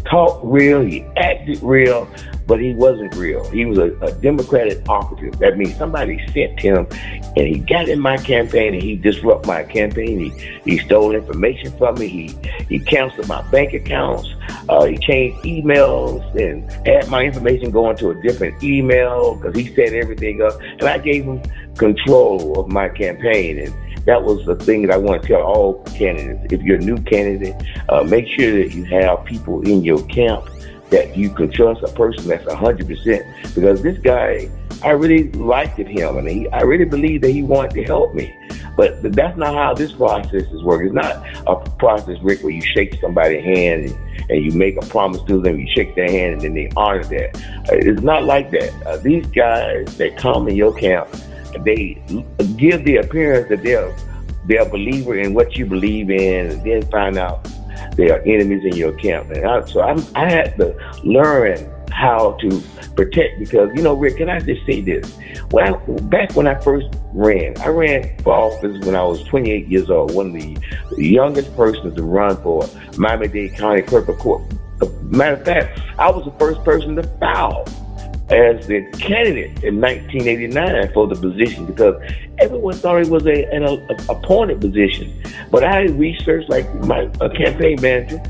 talked 0.05 0.43
real, 0.43 0.81
he 0.81 1.03
acted 1.17 1.61
real, 1.61 2.07
but 2.47 2.59
he 2.59 2.73
wasn't 2.73 3.15
real. 3.15 3.43
He 3.49 3.65
was 3.65 3.77
a, 3.77 3.95
a 4.01 4.11
Democratic 4.13 4.87
operative. 4.89 5.39
That 5.39 5.57
means 5.57 5.77
somebody 5.77 6.19
sent 6.33 6.59
him 6.59 6.87
and 7.35 7.47
he 7.47 7.59
got 7.59 7.87
in 7.89 7.99
my 7.99 8.17
campaign 8.17 8.73
and 8.73 8.83
he 8.83 8.95
disrupted 8.95 9.47
my 9.47 9.63
campaign. 9.63 10.19
He, 10.19 10.59
he 10.65 10.77
stole 10.79 11.15
information 11.15 11.75
from 11.77 11.95
me. 11.95 12.07
He, 12.07 12.35
he 12.69 12.79
canceled 12.79 13.27
my 13.27 13.41
bank 13.49 13.73
accounts. 13.73 14.27
Uh, 14.69 14.85
he 14.85 14.97
changed 14.97 15.37
emails 15.45 16.23
and 16.35 16.69
had 16.85 17.07
my 17.09 17.23
information 17.23 17.71
going 17.71 17.97
to 17.97 18.09
a 18.09 18.21
different 18.21 18.61
email 18.63 19.35
because 19.35 19.55
he 19.55 19.73
set 19.73 19.93
everything 19.93 20.41
up. 20.41 20.59
And 20.61 20.83
I 20.83 20.97
gave 20.97 21.23
him 21.23 21.41
control 21.77 22.59
of 22.59 22.67
my 22.67 22.89
campaign. 22.89 23.59
And 23.59 23.73
that 24.05 24.21
was 24.21 24.45
the 24.45 24.55
thing 24.55 24.81
that 24.83 24.91
I 24.91 24.97
want 24.97 25.21
to 25.21 25.27
tell 25.27 25.41
all 25.41 25.83
candidates. 25.83 26.53
If 26.53 26.61
you're 26.61 26.77
a 26.77 26.81
new 26.81 26.97
candidate, 26.97 27.55
uh, 27.89 28.03
make 28.03 28.27
sure 28.27 28.51
that 28.51 28.73
you 28.73 28.83
have 28.85 29.23
people 29.25 29.61
in 29.61 29.83
your 29.83 30.03
camp 30.07 30.49
that 30.89 31.17
you 31.17 31.29
can 31.29 31.51
trust 31.51 31.81
a 31.81 31.87
person 31.87 32.27
that's 32.27 32.45
100% 32.45 33.55
because 33.55 33.81
this 33.81 33.97
guy 33.99 34.47
I 34.83 34.91
really 34.91 35.31
liked 35.31 35.79
him 35.79 36.17
and 36.17 36.27
he, 36.27 36.49
I 36.49 36.61
really 36.61 36.85
believe 36.85 37.21
that 37.21 37.31
he 37.31 37.41
wanted 37.41 37.71
to 37.75 37.83
help 37.83 38.13
me. 38.13 38.35
But 38.75 39.01
that's 39.13 39.37
not 39.37 39.53
how 39.53 39.73
this 39.73 39.91
process 39.93 40.43
is 40.43 40.61
working. 40.63 40.87
It's 40.87 40.95
not 40.95 41.25
a 41.47 41.55
process 41.77 42.17
Rick 42.21 42.43
where 42.43 42.51
you 42.51 42.61
shake 42.61 42.99
somebody's 42.99 43.43
hand 43.43 43.85
and, 43.85 44.31
and 44.31 44.45
you 44.45 44.51
make 44.51 44.75
a 44.77 44.85
promise 44.87 45.21
to 45.23 45.41
them 45.41 45.59
you 45.59 45.67
shake 45.73 45.95
their 45.95 46.09
hand 46.09 46.33
and 46.33 46.41
then 46.41 46.53
they 46.53 46.69
honor 46.75 47.03
that. 47.05 47.35
Uh, 47.69 47.75
it's 47.75 48.01
not 48.01 48.25
like 48.25 48.51
that. 48.51 48.73
Uh, 48.85 48.97
these 48.97 49.25
guys 49.27 49.97
that 49.97 50.17
come 50.17 50.47
in 50.47 50.55
your 50.55 50.73
camp 50.73 51.07
they 51.63 52.01
give 52.57 52.83
the 52.85 52.97
appearance 52.97 53.49
that 53.49 53.63
they're 53.63 53.95
they're 54.45 54.63
a 54.63 54.69
believer 54.69 55.17
in 55.17 55.33
what 55.33 55.55
you 55.55 55.65
believe 55.65 56.09
in 56.09 56.51
and 56.51 56.63
then 56.63 56.85
find 56.89 57.17
out 57.17 57.47
they 57.95 58.09
are 58.09 58.19
enemies 58.19 58.63
in 58.65 58.75
your 58.75 58.93
camp. 58.93 59.29
And 59.31 59.45
I, 59.45 59.65
so 59.65 59.81
I, 59.81 59.95
I 60.15 60.29
had 60.29 60.57
to 60.57 60.75
learn 61.03 61.69
how 61.91 62.33
to 62.41 62.61
protect 62.95 63.39
because 63.39 63.69
you 63.75 63.83
know, 63.83 63.93
Rick, 63.93 64.17
can 64.17 64.29
I 64.29 64.39
just 64.39 64.65
say 64.65 64.81
this? 64.81 65.17
When 65.51 65.73
I, 65.73 65.77
back 66.03 66.35
when 66.35 66.47
I 66.47 66.55
first 66.55 66.87
ran, 67.13 67.57
I 67.61 67.67
ran 67.67 68.17
for 68.19 68.33
office 68.33 68.83
when 68.85 68.95
I 68.95 69.03
was 69.03 69.23
28 69.25 69.67
years 69.67 69.89
old, 69.89 70.13
one 70.13 70.27
of 70.27 70.33
the 70.33 70.57
youngest 70.97 71.55
persons 71.55 71.95
to 71.95 72.03
run 72.03 72.35
for 72.41 72.67
Miami-Dade 72.97 73.55
County 73.55 73.81
Clerk 73.81 74.07
of 74.09 74.17
Court. 74.17 74.41
Matter 75.03 75.35
of 75.35 75.45
fact, 75.45 75.79
I 75.97 76.09
was 76.09 76.25
the 76.25 76.31
first 76.39 76.63
person 76.63 76.95
to 76.95 77.03
file 77.19 77.65
as 78.29 78.65
the 78.67 78.81
candidate 78.93 79.63
in 79.63 79.81
1989 79.81 80.93
for 80.93 81.07
the 81.07 81.15
position 81.15 81.65
because 81.65 82.01
everyone 82.39 82.73
thought 82.73 83.01
it 83.01 83.09
was 83.09 83.25
a, 83.27 83.43
an 83.53 83.63
a, 83.63 83.75
appointed 84.09 84.61
position. 84.61 85.13
But 85.51 85.63
I 85.63 85.83
researched, 85.83 86.49
like 86.49 86.73
my 86.85 87.07
campaign 87.35 87.81
manager, 87.81 88.21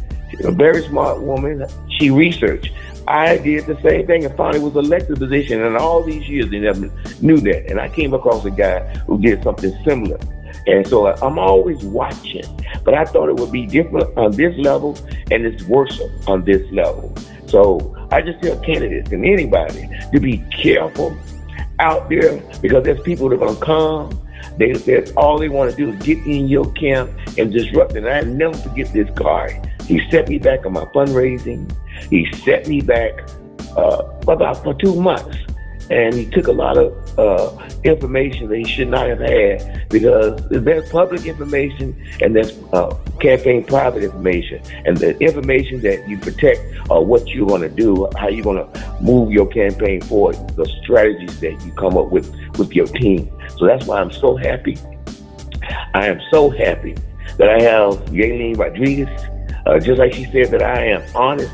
a 0.44 0.52
very 0.52 0.84
smart 0.88 1.22
woman, 1.22 1.66
she 1.98 2.10
researched. 2.10 2.72
I 3.08 3.38
did 3.38 3.66
the 3.66 3.80
same 3.82 4.08
thing 4.08 4.26
and 4.26 4.36
found 4.36 4.56
it 4.56 4.62
was 4.62 4.76
elected 4.76 5.20
position. 5.20 5.62
And 5.62 5.78
all 5.78 6.04
these 6.04 6.28
years, 6.28 6.50
they 6.50 6.60
never 6.60 6.90
knew 7.22 7.38
that. 7.42 7.70
And 7.70 7.80
I 7.80 7.90
came 7.90 8.14
across 8.14 8.46
a 8.46 8.52
guy 8.52 8.80
who 9.00 9.20
did 9.20 9.44
something 9.44 9.78
similar. 9.84 10.20
And 10.66 10.88
so 10.88 11.08
uh, 11.08 11.18
I'm 11.22 11.38
always 11.38 11.84
watching. 11.84 12.46
But 12.84 12.94
I 12.94 13.06
thought 13.06 13.30
it 13.30 13.36
would 13.36 13.52
be 13.52 13.66
different 13.66 14.18
on 14.18 14.32
this 14.32 14.58
level, 14.58 14.98
and 15.30 15.46
it's 15.46 15.64
worse 15.64 16.00
on 16.28 16.46
this 16.46 16.70
level. 16.72 17.14
So 17.54 17.96
I 18.10 18.24
just 18.24 18.42
tell 18.42 18.58
candidates 18.62 19.12
and 19.12 19.24
anybody 19.24 19.88
to 20.12 20.20
be 20.20 20.40
careful 20.52 21.16
out 21.78 22.10
there 22.10 22.42
because 22.64 22.84
there's 22.84 23.00
people 23.02 23.30
that 23.30 23.36
are 23.36 23.46
gonna 23.46 23.60
come. 23.60 24.20
They, 24.58 24.72
that's 24.74 25.12
all 25.12 25.38
they 25.38 25.50
want 25.50 25.70
to 25.70 25.78
do 25.78 25.92
is 25.92 26.04
get 26.04 26.18
in 26.26 26.48
your 26.48 26.72
camp 26.72 27.12
and 27.38 27.54
disrupt 27.54 27.92
it. 27.92 28.06
And 28.06 28.10
I 28.10 28.22
never 28.22 28.58
forget 28.58 28.92
this 28.92 29.08
guy. 29.12 29.62
He 29.86 30.02
set 30.10 30.30
me 30.30 30.40
back 30.40 30.66
on 30.66 30.74
my 30.74 30.86
fundraising. 30.86 31.72
He 32.10 32.26
set 32.38 32.68
me 32.68 32.82
back 32.82 33.22
uh, 33.78 34.02
about 34.28 34.64
for 34.64 34.74
two 34.74 35.00
months 35.00 35.38
and 35.90 36.14
he 36.14 36.26
took 36.26 36.48
a 36.48 36.52
lot 36.52 36.78
of 36.78 37.20
uh, 37.20 37.70
information 37.84 38.50
that 38.50 38.58
he 38.58 38.64
should 38.64 38.88
not 38.88 39.08
have 39.08 39.20
had 39.20 39.88
because 39.90 40.42
there's 40.50 40.90
public 40.90 41.26
information 41.26 41.96
and 42.22 42.36
there's 42.36 42.58
uh, 42.74 42.96
campaign 43.20 43.64
private 43.64 44.04
information, 44.04 44.62
and 44.86 44.98
the 44.98 45.18
information 45.20 45.82
that 45.82 46.08
you 46.08 46.18
protect 46.18 46.62
are 46.90 47.04
what 47.04 47.28
you're 47.28 47.48
going 47.48 47.62
to 47.62 47.70
do, 47.70 48.08
how 48.18 48.28
you're 48.28 48.44
going 48.44 48.66
to 48.66 48.98
move 49.02 49.32
your 49.32 49.48
campaign 49.48 50.02
forward, 50.02 50.36
the 50.56 50.66
strategies 50.84 51.40
that 51.40 51.64
you 51.66 51.72
come 51.74 51.98
up 51.98 52.10
with 52.10 52.34
with 52.58 52.74
your 52.74 52.88
team. 52.88 53.32
So 53.58 53.66
that's 53.68 53.86
why 53.86 54.00
I'm 54.00 54.12
so 54.12 54.36
happy. 54.36 54.78
I 55.94 56.08
am 56.08 56.20
so 56.32 56.50
happy 56.50 56.96
that 57.38 57.50
I 57.50 57.62
have 57.62 57.94
Yaelin 58.12 58.58
Rodriguez. 58.58 59.10
Uh, 59.66 59.80
just 59.80 59.98
like 59.98 60.14
she 60.14 60.26
said 60.26 60.52
that 60.52 60.62
I 60.62 60.88
am 60.88 61.04
honest. 61.16 61.54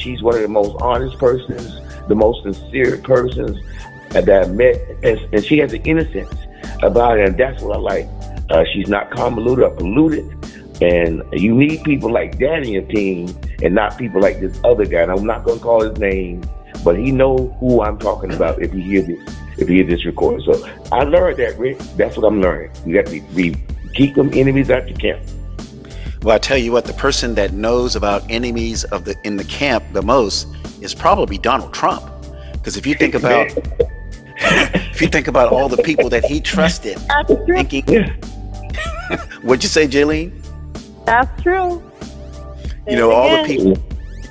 she's 0.00 0.20
one 0.22 0.34
of 0.34 0.42
the 0.42 0.48
most 0.48 0.76
honest 0.82 1.16
persons 1.18 1.80
the 2.10 2.16
most 2.16 2.42
sincere 2.42 2.98
persons 2.98 3.56
that 4.10 4.28
I 4.28 4.48
met, 4.48 4.76
and, 5.02 5.18
and 5.32 5.44
she 5.44 5.58
has 5.58 5.72
an 5.72 5.82
innocence 5.82 6.34
about 6.82 7.18
it, 7.18 7.28
and 7.28 7.38
that's 7.38 7.62
what 7.62 7.76
I 7.76 7.80
like. 7.80 8.08
Uh, 8.50 8.64
she's 8.72 8.88
not 8.88 9.10
convoluted 9.12 9.64
or 9.64 9.70
polluted, 9.70 10.26
and 10.82 11.22
you 11.32 11.54
need 11.54 11.84
people 11.84 12.12
like 12.12 12.38
that 12.40 12.64
in 12.64 12.68
your 12.68 12.82
team, 12.82 13.34
and 13.62 13.74
not 13.74 13.96
people 13.96 14.20
like 14.20 14.40
this 14.40 14.58
other 14.64 14.84
guy. 14.84 15.02
And 15.02 15.12
I'm 15.12 15.24
not 15.24 15.44
going 15.44 15.58
to 15.58 15.64
call 15.64 15.88
his 15.88 15.96
name, 15.98 16.42
but 16.84 16.98
he 16.98 17.12
know 17.12 17.56
who 17.60 17.82
I'm 17.82 17.98
talking 17.98 18.32
about 18.34 18.60
if 18.60 18.72
he 18.72 18.82
hear 18.82 19.02
this 19.02 19.36
if 19.56 19.68
he 19.68 19.76
hear 19.76 19.84
this 19.84 20.04
recording. 20.04 20.44
So 20.44 20.68
I 20.90 21.04
learned 21.04 21.38
that, 21.38 21.56
Rick. 21.58 21.78
That's 21.96 22.16
what 22.16 22.26
I'm 22.26 22.40
learning. 22.42 22.72
You 22.84 22.94
got 22.94 23.06
to 23.06 23.20
be, 23.34 23.54
keep 23.94 24.16
them 24.16 24.30
enemies 24.34 24.70
out 24.70 24.88
your 24.88 24.98
camp. 24.98 25.22
Well, 26.22 26.34
I 26.34 26.38
tell 26.38 26.58
you 26.58 26.72
what, 26.72 26.84
the 26.84 26.92
person 26.92 27.34
that 27.36 27.52
knows 27.52 27.96
about 27.96 28.30
enemies 28.30 28.84
of 28.84 29.04
the 29.04 29.16
in 29.24 29.36
the 29.36 29.44
camp 29.44 29.84
the 29.92 30.02
most 30.02 30.46
is 30.80 30.94
probably 30.94 31.38
Donald 31.38 31.72
Trump. 31.72 32.10
Because 32.52 32.76
if 32.76 32.86
you 32.86 32.94
think 32.94 33.14
about 33.14 33.50
if 34.42 35.02
you 35.02 35.08
think 35.08 35.28
about 35.28 35.52
all 35.52 35.68
the 35.68 35.82
people 35.82 36.08
that 36.08 36.24
he 36.24 36.40
trusted, 36.40 36.98
thinking, 37.46 37.84
what'd 39.42 39.62
you 39.62 39.68
say, 39.68 39.86
Jaylene? 39.86 40.32
That's 41.04 41.42
true. 41.42 41.82
You 42.88 42.96
know, 42.96 43.10
all 43.10 43.28
the 43.28 43.46
people, 43.46 43.76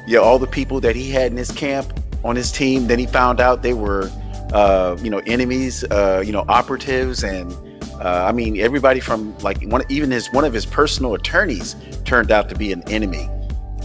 yeah, 0.07 0.17
all 0.17 0.39
the 0.39 0.47
people 0.47 0.79
that 0.79 0.95
he 0.95 1.11
had 1.11 1.31
in 1.31 1.37
his 1.37 1.51
camp 1.51 1.93
on 2.23 2.35
his 2.35 2.51
team. 2.51 2.87
Then 2.87 2.97
he 2.97 3.05
found 3.05 3.39
out 3.39 3.61
they 3.61 3.73
were, 3.73 4.09
uh, 4.51 4.97
you 4.99 5.11
know, 5.11 5.19
enemies, 5.27 5.83
uh, 5.85 6.23
you 6.25 6.31
know, 6.31 6.43
operatives, 6.49 7.23
and 7.23 7.55
uh, 7.99 8.25
I 8.27 8.31
mean, 8.31 8.59
everybody 8.59 8.99
from 8.99 9.37
like 9.39 9.61
one, 9.63 9.83
even 9.89 10.11
his 10.11 10.31
one 10.31 10.45
of 10.45 10.53
his 10.53 10.65
personal 10.65 11.15
attorneys 11.15 11.75
turned 12.05 12.31
out 12.31 12.49
to 12.49 12.55
be 12.55 12.71
an 12.71 12.83
enemy. 12.89 13.29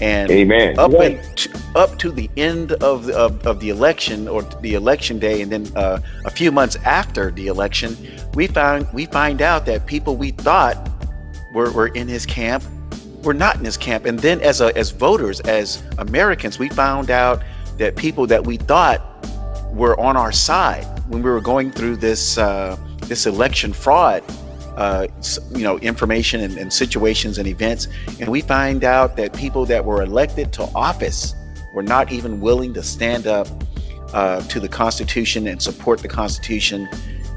And 0.00 0.28
Amen. 0.30 0.76
Up, 0.76 0.92
right. 0.92 1.22
to, 1.36 1.60
up 1.76 1.98
to 2.00 2.10
the 2.10 2.28
end 2.36 2.72
of 2.72 3.06
the, 3.06 3.16
of, 3.16 3.46
of, 3.46 3.60
the 3.60 3.68
election 3.68 4.26
or 4.26 4.42
the 4.42 4.74
election 4.74 5.20
day, 5.20 5.40
and 5.40 5.52
then 5.52 5.70
uh, 5.76 6.00
a 6.24 6.30
few 6.30 6.50
months 6.50 6.74
after 6.84 7.30
the 7.30 7.46
election, 7.46 7.96
we 8.34 8.48
found 8.48 8.88
we 8.92 9.06
find 9.06 9.40
out 9.40 9.66
that 9.66 9.86
people 9.86 10.16
we 10.16 10.32
thought 10.32 10.90
were, 11.52 11.70
were 11.70 11.88
in 11.88 12.08
his 12.08 12.26
camp 12.26 12.64
were 13.22 13.34
not 13.34 13.56
in 13.56 13.64
his 13.64 13.76
camp. 13.76 14.04
And 14.04 14.18
then 14.18 14.40
as 14.40 14.60
a, 14.60 14.76
as 14.76 14.90
voters, 14.90 15.40
as 15.40 15.82
Americans, 15.98 16.58
we 16.58 16.68
found 16.68 17.10
out 17.10 17.42
that 17.78 17.96
people 17.96 18.26
that 18.26 18.44
we 18.44 18.56
thought 18.56 19.00
were 19.72 19.98
on 19.98 20.16
our 20.16 20.32
side 20.32 20.84
when 21.08 21.22
we 21.22 21.30
were 21.30 21.40
going 21.40 21.70
through 21.70 21.96
this 21.96 22.38
uh, 22.38 22.76
this 23.08 23.26
election 23.26 23.72
fraud 23.72 24.22
uh, 24.76 25.06
you 25.52 25.62
know, 25.62 25.78
information 25.78 26.40
and, 26.40 26.58
and, 26.58 26.72
situations 26.72 27.38
and 27.38 27.46
events. 27.46 27.86
And 28.18 28.28
we 28.28 28.40
find 28.40 28.82
out 28.82 29.16
that 29.16 29.32
people 29.32 29.66
that 29.66 29.84
were 29.84 30.02
elected 30.02 30.52
to 30.54 30.64
office 30.74 31.34
were 31.72 31.82
not 31.82 32.12
even 32.12 32.40
willing 32.40 32.74
to 32.74 32.82
stand 32.82 33.26
up 33.26 33.46
uh, 34.12 34.40
to 34.42 34.60
the 34.60 34.68
Constitution 34.68 35.46
and 35.46 35.62
support 35.62 36.00
the 36.00 36.08
Constitution 36.08 36.88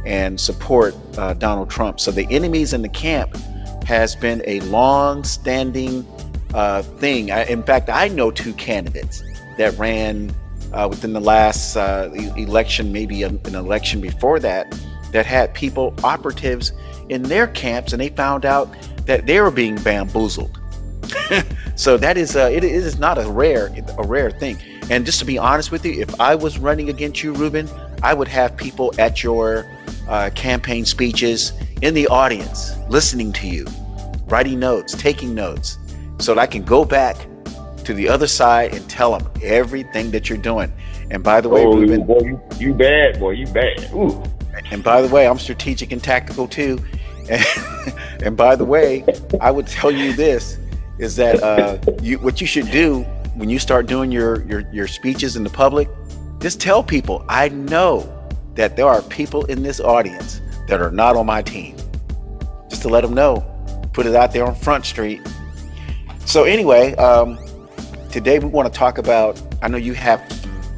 and 0.06 0.40
support 0.40 0.96
uh, 1.18 1.34
Donald 1.34 1.70
Trump. 1.70 2.00
So 2.00 2.12
the 2.12 2.28
enemies 2.32 2.74
in 2.74 2.82
the 2.82 2.90
camp 2.90 3.36
has 3.84 4.16
been 4.16 4.42
a 4.46 4.60
long-standing 4.62 6.08
uh, 6.54 6.82
thing. 6.82 7.32
I, 7.32 7.46
in 7.46 7.64
fact, 7.64 7.90
I 7.90 8.08
know 8.08 8.32
two 8.32 8.54
candidates 8.54 9.22
that 9.58 9.78
ran 9.78 10.34
uh, 10.74 10.88
within 10.90 11.14
the 11.14 11.22
last 11.22 11.76
uh, 11.76 12.10
election, 12.36 12.92
maybe 12.92 13.24
an 13.24 13.40
election 13.46 14.02
before 14.02 14.40
that, 14.40 14.68
that 15.12 15.26
had 15.26 15.54
people 15.54 15.94
operatives 16.04 16.72
in 17.10 17.24
their 17.24 17.48
camps 17.48 17.94
and 17.94 18.02
they 18.02 18.10
found 18.10 18.46
out 18.46 18.74
that 19.06 19.26
they 19.26 19.40
were 19.40 19.52
being 19.52 19.76
bamboozled. 19.78 20.60
so 21.76 21.98
that 21.98 22.18
is 22.18 22.36
uh, 22.36 22.50
it 22.52 22.64
is 22.64 23.00
not 23.00 23.18
a 23.18 23.30
rare 23.30 23.74
a 23.98 24.04
rare 24.04 24.32
thing. 24.32 24.58
And 24.90 25.06
just 25.06 25.20
to 25.20 25.26
be 25.26 25.38
honest 25.38 25.72
with 25.72 25.86
you, 25.86 26.02
if 26.02 26.20
I 26.20 26.36
was 26.36 26.58
running 26.58 26.90
against 26.90 27.22
you, 27.24 27.34
Ruben, 27.34 27.70
I 28.04 28.14
would 28.14 28.28
have 28.28 28.56
people 28.56 28.94
at 28.98 29.24
your 29.24 29.70
uh, 30.08 30.30
campaign 30.36 30.86
speeches 30.86 31.52
in 31.82 31.94
the 31.94 32.08
audience 32.08 32.74
listening 32.90 33.34
to 33.34 33.48
you, 33.48 33.66
writing 34.28 34.60
notes, 34.60 34.94
taking 34.94 35.36
notes, 35.36 35.78
so 36.20 36.34
that 36.34 36.42
I 36.42 36.48
can 36.48 36.64
go 36.64 36.86
back 36.86 37.18
to 37.84 37.94
the 37.94 38.08
other 38.08 38.28
side 38.28 38.74
and 38.74 38.90
tell 38.90 39.18
them 39.18 39.30
everything 39.44 40.12
that 40.12 40.30
you're 40.30 40.38
doing. 40.38 40.72
And 41.10 41.24
by 41.24 41.42
the 41.42 41.50
way, 41.50 41.66
oh, 41.66 41.74
Ruben, 41.78 42.06
boy, 42.06 42.20
you, 42.20 42.42
you 42.60 42.74
bad, 42.74 43.20
boy, 43.20 43.32
you 43.32 43.48
bad. 43.48 43.90
Ooh. 43.94 44.24
And 44.72 44.84
by 44.84 45.02
the 45.02 45.08
way, 45.08 45.28
I'm 45.28 45.40
strategic 45.40 45.92
and 45.92 46.04
tactical 46.04 46.48
too. 46.48 46.80
And, 47.30 47.46
and 48.24 48.38
by 48.38 48.56
the 48.56 48.66
way, 48.66 49.06
I 49.42 49.52
would 49.52 49.68
tell 49.68 49.92
you 49.92 50.14
this 50.14 50.58
is 51.00 51.16
that 51.18 51.44
uh, 51.44 51.78
you, 52.02 52.18
what 52.20 52.42
you 52.42 52.48
should 52.48 52.72
do 52.72 53.04
when 53.36 53.50
you 53.50 53.60
start 53.60 53.86
doing 53.86 54.12
your, 54.12 54.44
your, 54.48 54.64
your 54.74 54.88
speeches 54.88 55.36
in 55.36 55.44
the 55.44 55.50
public, 55.50 55.88
just 56.40 56.60
tell 56.60 56.84
people, 56.84 57.24
I 57.30 57.50
know 57.50 58.14
that 58.56 58.76
there 58.76 58.88
are 58.88 59.02
people 59.04 59.46
in 59.46 59.62
this 59.62 59.80
audience 59.80 60.42
that 60.68 60.82
are 60.82 60.92
not 60.92 61.16
on 61.16 61.28
my 61.28 61.44
team. 61.44 61.78
Just 62.70 62.82
to 62.82 62.90
let 62.90 63.02
them 63.02 63.14
know, 63.14 63.46
put 63.94 64.06
it 64.06 64.16
out 64.16 64.34
there 64.34 64.46
on 64.46 64.56
Front 64.56 64.86
Street. 64.86 65.22
So 66.26 66.44
anyway, 66.44 66.96
um, 66.96 67.40
today 68.12 68.40
we 68.40 68.48
want 68.48 68.72
to 68.72 68.78
talk 68.78 68.98
about. 68.98 69.42
I 69.62 69.68
know 69.68 69.78
you 69.78 69.94
have 69.94 70.22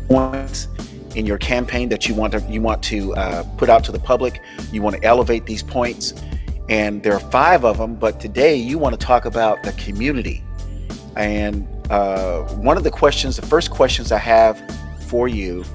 points 0.08 0.68
in 1.16 1.26
your 1.26 1.38
campaign 1.38 1.90
that 1.90 2.08
you 2.08 2.16
want 2.16 2.34
to 2.34 2.42
you 2.50 2.62
want 2.62 2.84
to 2.84 3.14
uh, 3.16 3.44
put 3.58 3.70
out 3.70 3.84
to 3.86 3.92
the 3.92 4.00
public. 4.00 4.42
You 4.72 4.82
want 4.82 4.96
to 4.98 5.04
elevate 5.04 5.46
these 5.46 5.64
points, 5.64 6.14
and 6.70 7.04
there 7.04 7.14
are 7.14 7.20
five 7.20 7.66
of 7.66 7.78
them. 7.78 7.96
But 7.96 8.20
today 8.20 8.56
you 8.56 8.78
want 8.78 9.00
to 9.00 9.06
talk 9.06 9.26
about 9.26 9.64
the 9.64 9.74
community. 9.74 10.44
And 11.16 11.68
uh, 11.90 12.44
one 12.56 12.78
of 12.78 12.84
the 12.84 12.92
questions, 12.92 13.36
the 13.36 13.46
first 13.46 13.72
questions 13.72 14.12
I 14.12 14.20
have 14.20 14.62
for 15.08 15.28
you 15.28 15.66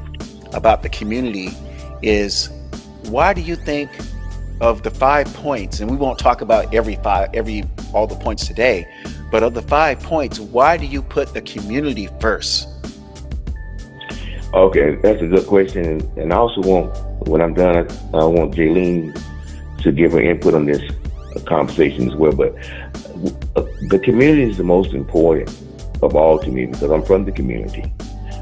about 0.53 0.83
the 0.83 0.89
community 0.89 1.51
is, 2.03 2.51
why 3.09 3.35
do 3.35 3.41
you 3.41 3.57
think 3.57 3.91
of 4.61 4.83
the 4.83 4.91
five 4.91 5.27
points? 5.35 5.81
And 5.81 5.91
we 5.91 5.97
won't 5.97 6.19
talk 6.19 6.41
about 6.41 6.73
every 6.73 6.97
five, 6.97 7.31
every 7.35 7.65
all 7.93 8.07
the 8.07 8.15
points 8.15 8.47
today, 8.47 8.87
but 9.31 9.43
of 9.43 9.55
the 9.55 9.63
five 9.63 10.01
points, 10.01 10.39
why 10.39 10.77
do 10.77 10.87
you 10.87 11.03
put 11.03 11.35
the 11.35 11.43
community 11.43 12.09
first? 12.21 12.69
Okay, 14.55 14.95
that's 15.03 15.21
a 15.21 15.27
good 15.27 15.49
question. 15.49 16.09
And 16.17 16.33
I 16.33 16.37
also 16.37 16.61
want, 16.61 16.97
when 17.27 17.41
I'm 17.41 17.55
done, 17.55 17.89
I 18.15 18.25
want 18.25 18.55
Jaylene 18.55 19.21
to 19.83 19.91
give 19.91 20.13
her 20.13 20.21
input 20.21 20.55
on 20.55 20.65
this 20.65 20.81
conversation 21.45 22.09
as 22.09 22.15
well. 22.15 22.31
But 22.31 22.55
uh, 23.57 23.67
the 23.89 24.01
community 24.01 24.45
is 24.45 24.57
the 24.57 24.63
most 24.63 24.95
important 24.95 25.51
of 26.03 26.15
all 26.15 26.39
to 26.39 26.49
me 26.53 26.67
because 26.67 26.89
I'm 26.93 27.03
from 27.03 27.25
the 27.25 27.33
community. 27.33 27.93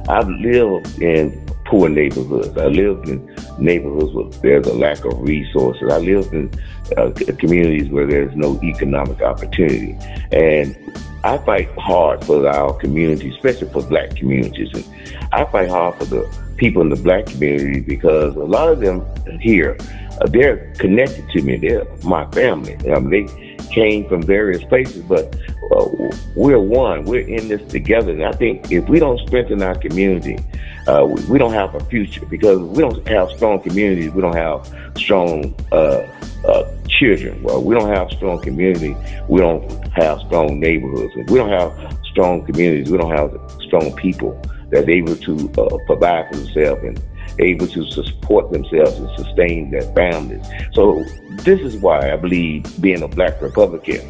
I've 0.07 0.29
lived 0.29 1.01
in 1.01 1.47
poor 1.65 1.89
neighborhoods. 1.89 2.59
I 2.59 2.67
lived 2.67 3.09
in 3.09 3.32
neighborhoods 3.63 4.13
where 4.13 4.29
there's 4.43 4.67
a 4.67 4.75
lack 4.75 5.05
of 5.05 5.21
resources. 5.21 5.91
I 5.91 5.99
lived 5.99 6.33
in 6.35 6.51
uh, 6.97 7.11
communities 7.39 7.89
where 7.91 8.07
there's 8.07 8.35
no 8.35 8.61
economic 8.63 9.23
opportunity. 9.23 9.97
And 10.33 10.77
I 11.25 11.39
fight 11.39 11.71
hard 11.79 12.25
for 12.25 12.47
our 12.49 12.75
community, 12.75 13.31
especially 13.31 13.69
for 13.71 13.83
black 13.83 14.17
communities. 14.17 14.71
And 14.75 14.85
I 15.33 15.45
fight 15.45 15.71
hard 15.71 15.95
for 15.97 16.05
the 16.05 16.39
people 16.57 16.83
in 16.83 16.89
the 16.89 16.97
black 16.97 17.27
community 17.27 17.81
because 17.81 18.35
a 18.37 18.45
lot 18.45 18.69
of 18.69 18.81
them 18.81 19.05
here, 19.41 19.77
uh, 20.21 20.27
they're 20.27 20.73
connected 20.75 21.29
to 21.31 21.43
me. 21.43 21.57
They're 21.57 21.87
my 22.03 22.29
family. 22.33 22.75
Um, 22.91 23.11
they 23.11 23.27
came 23.73 24.09
from 24.09 24.23
various 24.23 24.63
places, 24.65 25.03
but 25.03 25.37
uh, 25.75 25.87
we're 26.35 26.59
one. 26.59 27.05
We're 27.05 27.27
in 27.27 27.49
this 27.49 27.63
together. 27.71 28.13
And 28.13 28.25
I 28.25 28.33
think 28.33 28.71
if 28.71 28.89
we 28.89 28.99
don't 28.99 29.19
strengthen 29.27 29.63
our 29.63 29.75
community, 29.75 30.39
uh, 30.87 31.07
we, 31.09 31.25
we, 31.27 31.39
don't 31.39 31.53
have 31.53 31.75
a 31.75 31.81
future 31.85 32.27
because 32.27 32.59
we 32.59 32.83
don't 32.83 33.07
have 33.09 33.31
strong 33.31 33.61
communities. 33.61 34.13
We 34.13 34.21
don't 34.21 34.37
have 34.37 34.69
strong 34.97 35.55
uh, 35.71 36.07
uh, 36.47 36.73
children. 36.89 37.43
Well, 37.43 37.63
we 37.63 37.75
don't 37.75 37.89
have 37.89 38.11
strong 38.11 38.41
community. 38.43 38.97
We 39.29 39.41
don't 39.41 39.71
have 39.95 40.21
strong 40.21 40.59
neighborhoods. 40.59 41.13
If 41.17 41.31
we 41.31 41.39
don't 41.39 41.51
have 41.51 41.97
strong 42.11 42.45
communities, 42.45 42.91
we 42.91 42.99
don't 42.99 43.13
have 43.13 43.33
strong 43.67 43.95
people 43.95 44.41
that's 44.71 44.89
able 44.89 45.17
to 45.17 45.53
uh, 45.59 45.79
provide 45.87 46.29
for 46.29 46.37
themselves 46.37 46.83
and 46.83 47.03
able 47.39 47.67
to 47.67 47.91
support 47.91 48.53
themselves 48.53 48.99
and 48.99 49.09
sustain 49.17 49.71
their 49.71 49.83
families. 49.95 50.47
So 50.73 51.05
this 51.45 51.61
is 51.61 51.77
why 51.77 52.13
I 52.13 52.17
believe 52.17 52.65
being 52.81 53.03
a 53.03 53.09
black 53.09 53.41
Republican, 53.41 54.01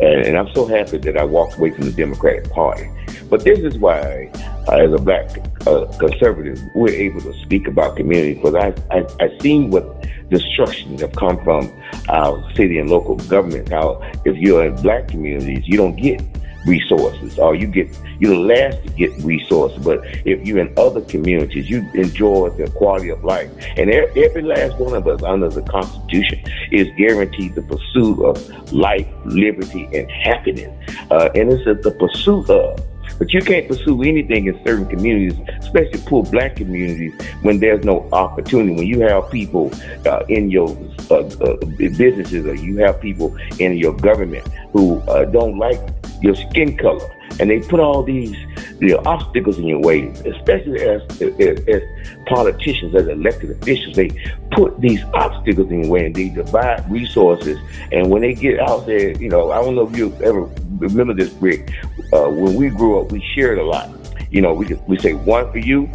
and, 0.00 0.36
I'm 0.36 0.52
so 0.54 0.66
happy 0.66 0.96
that 0.98 1.16
I 1.16 1.24
walked 1.24 1.58
away 1.58 1.72
from 1.72 1.84
the 1.84 1.92
Democratic 1.92 2.50
Party. 2.50 2.88
But 3.28 3.44
this 3.44 3.58
is 3.58 3.78
why, 3.78 4.30
uh, 4.66 4.76
as 4.76 4.92
a 4.92 4.98
black 4.98 5.30
uh, 5.66 5.86
conservative, 5.98 6.58
we're 6.74 6.88
able 6.94 7.20
to 7.20 7.34
speak 7.42 7.66
about 7.66 7.96
community 7.96 8.34
because 8.34 8.54
I, 8.54 8.74
I, 8.90 9.06
I've 9.20 9.40
seen 9.42 9.70
what 9.70 10.06
destruction 10.30 10.98
have 10.98 11.12
come 11.12 11.42
from 11.44 11.70
our 12.08 12.42
city 12.54 12.78
and 12.78 12.88
local 12.88 13.16
government. 13.16 13.68
How 13.68 14.00
if 14.24 14.36
you're 14.36 14.64
in 14.64 14.80
black 14.82 15.08
communities, 15.08 15.64
you 15.66 15.76
don't 15.76 15.96
get 15.96 16.22
resources. 16.66 17.38
Or 17.38 17.54
you 17.54 17.66
get 17.66 17.88
you're 18.18 18.34
the 18.34 18.40
last 18.40 18.82
to 18.82 18.90
get 18.90 19.10
resources 19.22 19.82
but 19.84 20.04
if 20.26 20.46
you're 20.46 20.58
in 20.58 20.72
other 20.76 21.00
communities 21.00 21.70
you 21.70 21.88
enjoy 21.94 22.50
the 22.50 22.70
quality 22.70 23.08
of 23.08 23.24
life. 23.24 23.50
And 23.76 23.90
every 23.90 24.42
last 24.42 24.76
one 24.78 24.94
of 24.94 25.06
us 25.06 25.22
under 25.22 25.48
the 25.48 25.62
constitution 25.62 26.40
is 26.70 26.88
guaranteed 26.96 27.54
the 27.54 27.62
pursuit 27.62 28.22
of 28.24 28.72
life 28.72 29.08
liberty 29.24 29.88
and 29.94 30.10
happiness. 30.10 30.72
Uh, 31.10 31.30
and 31.34 31.52
it's 31.52 31.64
the 31.64 31.90
pursuit 31.92 32.48
of 32.50 32.89
but 33.18 33.32
you 33.32 33.40
can't 33.40 33.68
pursue 33.68 34.02
anything 34.02 34.46
in 34.46 34.58
certain 34.64 34.86
communities, 34.86 35.38
especially 35.58 36.00
poor 36.06 36.22
black 36.24 36.56
communities, 36.56 37.12
when 37.42 37.60
there's 37.60 37.84
no 37.84 38.08
opportunity. 38.12 38.74
When 38.74 38.86
you 38.86 39.00
have 39.00 39.30
people 39.30 39.70
uh, 40.06 40.24
in 40.28 40.50
your 40.50 40.68
uh, 41.10 41.16
uh, 41.16 41.56
businesses 41.76 42.46
or 42.46 42.54
you 42.54 42.78
have 42.78 43.00
people 43.00 43.36
in 43.58 43.76
your 43.76 43.92
government 43.92 44.46
who 44.72 45.00
uh, 45.00 45.24
don't 45.24 45.58
like 45.58 45.80
your 46.20 46.34
skin 46.34 46.76
color, 46.76 47.10
and 47.38 47.48
they 47.48 47.60
put 47.60 47.80
all 47.80 48.02
these 48.02 48.36
you 48.80 48.88
know, 48.88 49.02
obstacles 49.06 49.58
in 49.58 49.66
your 49.66 49.80
way, 49.80 50.08
especially 50.08 50.80
as, 50.82 51.02
as, 51.20 51.68
as 51.68 51.82
politicians, 52.26 52.94
as 52.94 53.06
elected 53.08 53.50
officials, 53.50 53.94
they 53.94 54.10
put 54.50 54.80
these 54.80 55.02
obstacles 55.14 55.70
in 55.70 55.84
your 55.84 55.90
way 55.90 56.06
and 56.06 56.14
they 56.14 56.28
divide 56.30 56.90
resources. 56.90 57.58
And 57.92 58.10
when 58.10 58.22
they 58.22 58.34
get 58.34 58.58
out 58.60 58.86
there, 58.86 59.12
you 59.12 59.28
know, 59.28 59.52
I 59.52 59.62
don't 59.62 59.74
know 59.74 59.88
if 59.88 59.96
you 59.96 60.14
ever 60.22 60.42
remember 60.78 61.14
this, 61.14 61.32
Rick. 61.34 61.72
Uh, 62.12 62.28
when 62.28 62.54
we 62.54 62.68
grew 62.70 63.00
up, 63.00 63.12
we 63.12 63.22
shared 63.34 63.58
a 63.58 63.64
lot. 63.64 63.90
You 64.30 64.40
know, 64.40 64.52
we 64.52 64.74
we 64.86 64.98
say 64.98 65.12
one 65.12 65.50
for 65.50 65.58
you, 65.58 65.86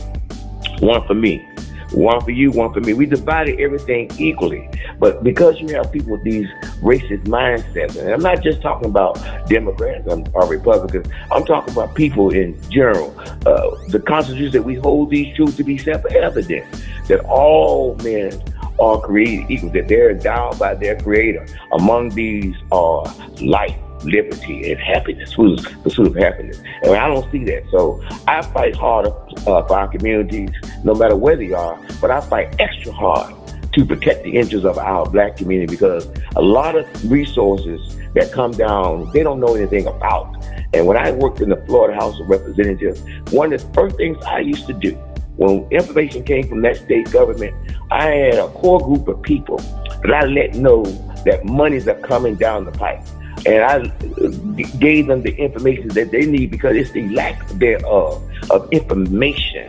one 0.79 1.05
for 1.07 1.13
me. 1.13 1.47
One 1.91 2.21
for 2.21 2.31
you, 2.31 2.51
one 2.51 2.73
for 2.73 2.81
me. 2.81 2.93
We 2.93 3.05
divided 3.05 3.59
everything 3.59 4.11
equally. 4.17 4.69
But 4.99 5.23
because 5.23 5.59
you 5.59 5.69
have 5.75 5.91
people 5.91 6.13
with 6.13 6.23
these 6.23 6.47
racist 6.81 7.23
mindsets, 7.25 7.97
and 7.97 8.11
I'm 8.11 8.21
not 8.21 8.41
just 8.43 8.61
talking 8.61 8.89
about 8.89 9.15
Democrats 9.47 10.07
or 10.33 10.47
Republicans, 10.47 11.07
I'm 11.31 11.45
talking 11.45 11.73
about 11.73 11.95
people 11.95 12.31
in 12.33 12.59
general. 12.69 13.13
Uh, 13.45 13.75
the 13.89 13.99
Constitution 14.05 14.51
that 14.51 14.63
we 14.63 14.75
hold 14.75 15.09
these 15.09 15.35
truths 15.35 15.55
to 15.57 15.63
be 15.63 15.77
self-evident, 15.77 16.65
that 17.07 17.19
all 17.25 17.95
men 18.03 18.41
are 18.79 18.99
created 18.99 19.49
equal, 19.49 19.69
that 19.69 19.87
they're 19.87 20.11
endowed 20.11 20.59
by 20.59 20.73
their 20.75 20.99
creator. 20.99 21.45
Among 21.71 22.09
these 22.09 22.55
are 22.71 23.05
life, 23.41 23.77
liberty 24.05 24.71
and 24.71 24.79
happiness, 24.79 25.33
pursuit, 25.33 25.83
pursuit 25.83 26.07
of 26.07 26.15
happiness. 26.15 26.61
And 26.83 26.95
I 26.95 27.07
don't 27.07 27.29
see 27.31 27.43
that. 27.45 27.63
So 27.71 28.03
I 28.27 28.41
fight 28.41 28.75
hard 28.75 29.07
uh, 29.07 29.43
for 29.43 29.77
our 29.77 29.87
communities, 29.87 30.51
no 30.83 30.93
matter 30.93 31.15
where 31.15 31.35
they 31.35 31.51
are, 31.53 31.79
but 32.01 32.11
I 32.11 32.21
fight 32.21 32.55
extra 32.59 32.91
hard 32.91 33.35
to 33.73 33.85
protect 33.85 34.23
the 34.23 34.37
interests 34.37 34.65
of 34.65 34.77
our 34.77 35.09
black 35.09 35.35
community 35.35 35.67
because 35.67 36.07
a 36.35 36.41
lot 36.41 36.75
of 36.75 37.11
resources 37.11 37.97
that 38.13 38.31
come 38.31 38.51
down, 38.51 39.11
they 39.11 39.21
don't 39.21 39.39
know 39.39 39.55
anything 39.55 39.85
about. 39.85 40.33
And 40.73 40.87
when 40.87 40.97
I 40.97 41.11
worked 41.11 41.41
in 41.41 41.49
the 41.49 41.57
Florida 41.65 41.93
House 41.93 42.19
of 42.19 42.29
Representatives, 42.29 43.01
one 43.31 43.51
of 43.51 43.61
the 43.61 43.73
first 43.73 43.97
things 43.97 44.17
I 44.25 44.39
used 44.39 44.67
to 44.67 44.73
do 44.73 44.97
when 45.37 45.67
information 45.71 46.23
came 46.23 46.47
from 46.47 46.61
that 46.61 46.77
state 46.77 47.11
government, 47.11 47.53
I 47.91 48.05
had 48.05 48.35
a 48.35 48.47
core 48.49 48.79
group 48.79 49.07
of 49.07 49.21
people 49.21 49.57
that 49.57 50.13
I 50.13 50.25
let 50.25 50.55
know 50.55 50.83
that 51.25 51.43
monies 51.43 51.87
are 51.87 51.99
coming 51.99 52.35
down 52.35 52.65
the 52.65 52.71
pipe 52.71 53.01
and 53.45 53.63
I 53.63 54.77
gave 54.77 55.07
them 55.07 55.21
the 55.21 55.35
information 55.37 55.89
that 55.89 56.11
they 56.11 56.25
need 56.25 56.51
because 56.51 56.75
it's 56.75 56.91
the 56.91 57.07
lack 57.09 57.47
thereof 57.49 58.23
of 58.49 58.71
information 58.71 59.67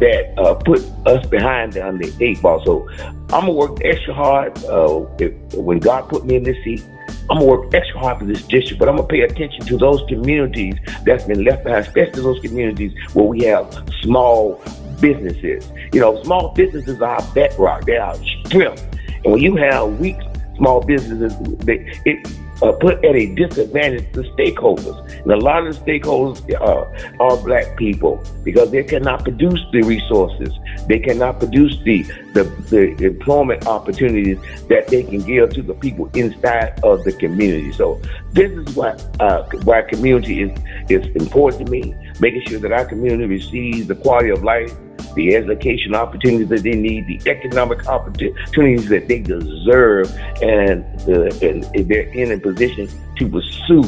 that 0.00 0.34
uh, 0.38 0.54
put 0.54 0.80
us 1.06 1.26
behind 1.26 1.76
on 1.76 1.98
the 1.98 2.12
eight 2.20 2.40
ball. 2.40 2.64
So 2.64 2.88
I'm 3.32 3.46
gonna 3.46 3.52
work 3.52 3.78
extra 3.84 4.14
hard. 4.14 4.56
Uh, 4.64 5.06
if, 5.18 5.32
when 5.54 5.78
God 5.78 6.08
put 6.08 6.24
me 6.24 6.36
in 6.36 6.44
this 6.44 6.62
seat, 6.62 6.84
I'm 7.28 7.38
gonna 7.38 7.44
work 7.44 7.74
extra 7.74 7.98
hard 7.98 8.18
for 8.18 8.24
this 8.24 8.42
district, 8.42 8.78
but 8.78 8.88
I'm 8.88 8.96
gonna 8.96 9.08
pay 9.08 9.22
attention 9.22 9.64
to 9.66 9.76
those 9.76 10.02
communities 10.08 10.76
that's 11.04 11.24
been 11.24 11.44
left 11.44 11.64
behind, 11.64 11.86
especially 11.86 12.22
those 12.22 12.40
communities 12.40 12.92
where 13.14 13.26
we 13.26 13.40
have 13.44 13.84
small 14.02 14.62
businesses. 15.00 15.68
You 15.92 16.00
know, 16.00 16.22
small 16.22 16.50
businesses 16.50 17.00
are 17.00 17.16
our 17.16 17.34
bedrock, 17.34 17.86
they're 17.86 18.02
our 18.02 18.16
strength. 18.44 18.86
And 19.24 19.32
when 19.32 19.42
you 19.42 19.56
have 19.56 19.98
weak 19.98 20.16
small 20.56 20.80
businesses, 20.80 21.36
they, 21.58 22.00
it 22.04 22.26
uh, 22.62 22.72
put 22.72 23.04
at 23.04 23.14
a 23.14 23.34
disadvantage 23.34 24.10
the 24.12 24.22
stakeholders. 24.22 24.98
And 25.22 25.32
a 25.32 25.36
lot 25.36 25.66
of 25.66 25.74
the 25.74 25.80
stakeholders 25.84 26.38
uh, 26.54 27.22
are 27.22 27.36
black 27.44 27.76
people 27.76 28.22
because 28.44 28.70
they 28.70 28.84
cannot 28.84 29.24
produce 29.24 29.60
the 29.72 29.82
resources. 29.82 30.52
They 30.88 30.98
cannot 30.98 31.38
produce 31.38 31.78
the, 31.84 32.02
the, 32.32 32.44
the 32.68 33.06
employment 33.06 33.66
opportunities 33.66 34.38
that 34.68 34.88
they 34.88 35.02
can 35.02 35.20
give 35.22 35.50
to 35.54 35.62
the 35.62 35.74
people 35.74 36.10
inside 36.14 36.78
of 36.82 37.04
the 37.04 37.12
community. 37.12 37.72
So 37.72 38.00
this 38.32 38.50
is 38.52 38.76
why 38.76 38.96
uh, 39.20 39.44
why 39.64 39.82
community 39.82 40.42
is, 40.42 40.58
is 40.88 41.06
important 41.16 41.66
to 41.66 41.72
me, 41.72 41.94
making 42.20 42.42
sure 42.46 42.58
that 42.58 42.72
our 42.72 42.84
community 42.84 43.26
receives 43.26 43.86
the 43.86 43.94
quality 43.94 44.30
of 44.30 44.42
life 44.42 44.72
the 45.16 45.34
education 45.34 45.94
opportunities 45.94 46.48
that 46.48 46.62
they 46.62 46.74
need, 46.74 47.06
the 47.06 47.20
economic 47.28 47.86
opportunities 47.88 48.88
that 48.88 49.08
they 49.08 49.18
deserve, 49.18 50.14
and, 50.42 50.84
uh, 51.08 51.46
and 51.46 51.64
they're 51.88 52.12
in 52.12 52.32
a 52.32 52.38
position 52.38 52.88
to 53.16 53.28
pursue 53.28 53.82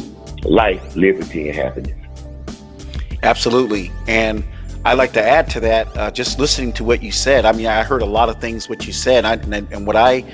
life, 0.44 0.96
liberty, 0.96 1.48
and 1.48 1.56
happiness. 1.56 1.94
Absolutely. 3.22 3.92
And 4.06 4.42
I 4.84 4.94
like 4.94 5.12
to 5.12 5.22
add 5.22 5.50
to 5.50 5.60
that, 5.60 5.96
uh, 5.96 6.10
just 6.10 6.38
listening 6.38 6.72
to 6.74 6.84
what 6.84 7.02
you 7.02 7.12
said. 7.12 7.44
I 7.44 7.52
mean, 7.52 7.66
I 7.66 7.82
heard 7.82 8.02
a 8.02 8.06
lot 8.06 8.28
of 8.28 8.40
things 8.40 8.68
what 8.68 8.86
you 8.86 8.92
said, 8.92 9.24
and, 9.24 9.54
and 9.54 9.86
what 9.86 9.96
I 9.96 10.24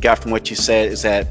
got 0.00 0.20
from 0.20 0.30
what 0.30 0.50
you 0.50 0.56
said 0.56 0.92
is 0.92 1.02
that 1.02 1.26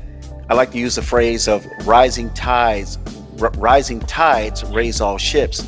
I 0.50 0.56
like 0.56 0.72
to 0.72 0.78
use 0.78 0.96
the 0.96 1.02
phrase 1.02 1.48
of 1.48 1.66
rising 1.86 2.30
tides, 2.32 3.00
r- 3.40 3.52
rising 3.52 4.02
tides 4.02 4.66
raise 4.66 5.00
all 5.00 5.18
ships. 5.18 5.66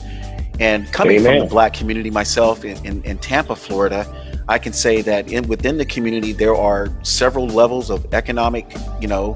And 0.60 0.92
coming 0.94 1.18
Amen. 1.18 1.40
from 1.40 1.48
the 1.48 1.52
black 1.52 1.74
community 1.74 2.10
myself 2.10 2.64
in, 2.64 2.84
in, 2.86 3.04
in, 3.04 3.18
Tampa, 3.18 3.56
Florida, 3.56 4.06
I 4.48 4.58
can 4.58 4.74
say 4.74 5.02
that 5.02 5.30
in, 5.32 5.48
within 5.48 5.78
the 5.78 5.86
community 5.86 6.32
there 6.32 6.56
are 6.56 6.90
several 7.04 7.48
levels 7.48 7.90
of 7.90 8.14
economic, 8.14 8.74
you 9.02 9.08
know, 9.08 9.36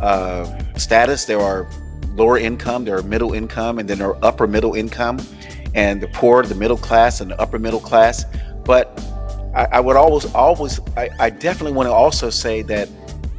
uh, 0.00 0.46
status. 0.76 1.24
There 1.24 1.40
are 1.40 1.68
lower 2.14 2.38
income, 2.38 2.84
there 2.84 2.96
are 2.96 3.02
middle 3.02 3.32
income, 3.32 3.78
and 3.78 3.88
then 3.88 3.98
there 3.98 4.08
are 4.08 4.24
upper 4.24 4.46
middle 4.46 4.74
income, 4.74 5.20
and 5.74 6.00
the 6.00 6.08
poor, 6.08 6.42
the 6.42 6.54
middle 6.54 6.78
class, 6.78 7.20
and 7.20 7.30
the 7.30 7.40
upper 7.40 7.58
middle 7.58 7.80
class. 7.80 8.24
But 8.64 8.98
I, 9.54 9.66
I 9.72 9.80
would 9.80 9.96
always, 9.96 10.24
always, 10.34 10.80
I, 10.96 11.10
I 11.20 11.30
definitely 11.30 11.72
want 11.72 11.88
to 11.88 11.92
also 11.92 12.30
say 12.30 12.62
that, 12.62 12.88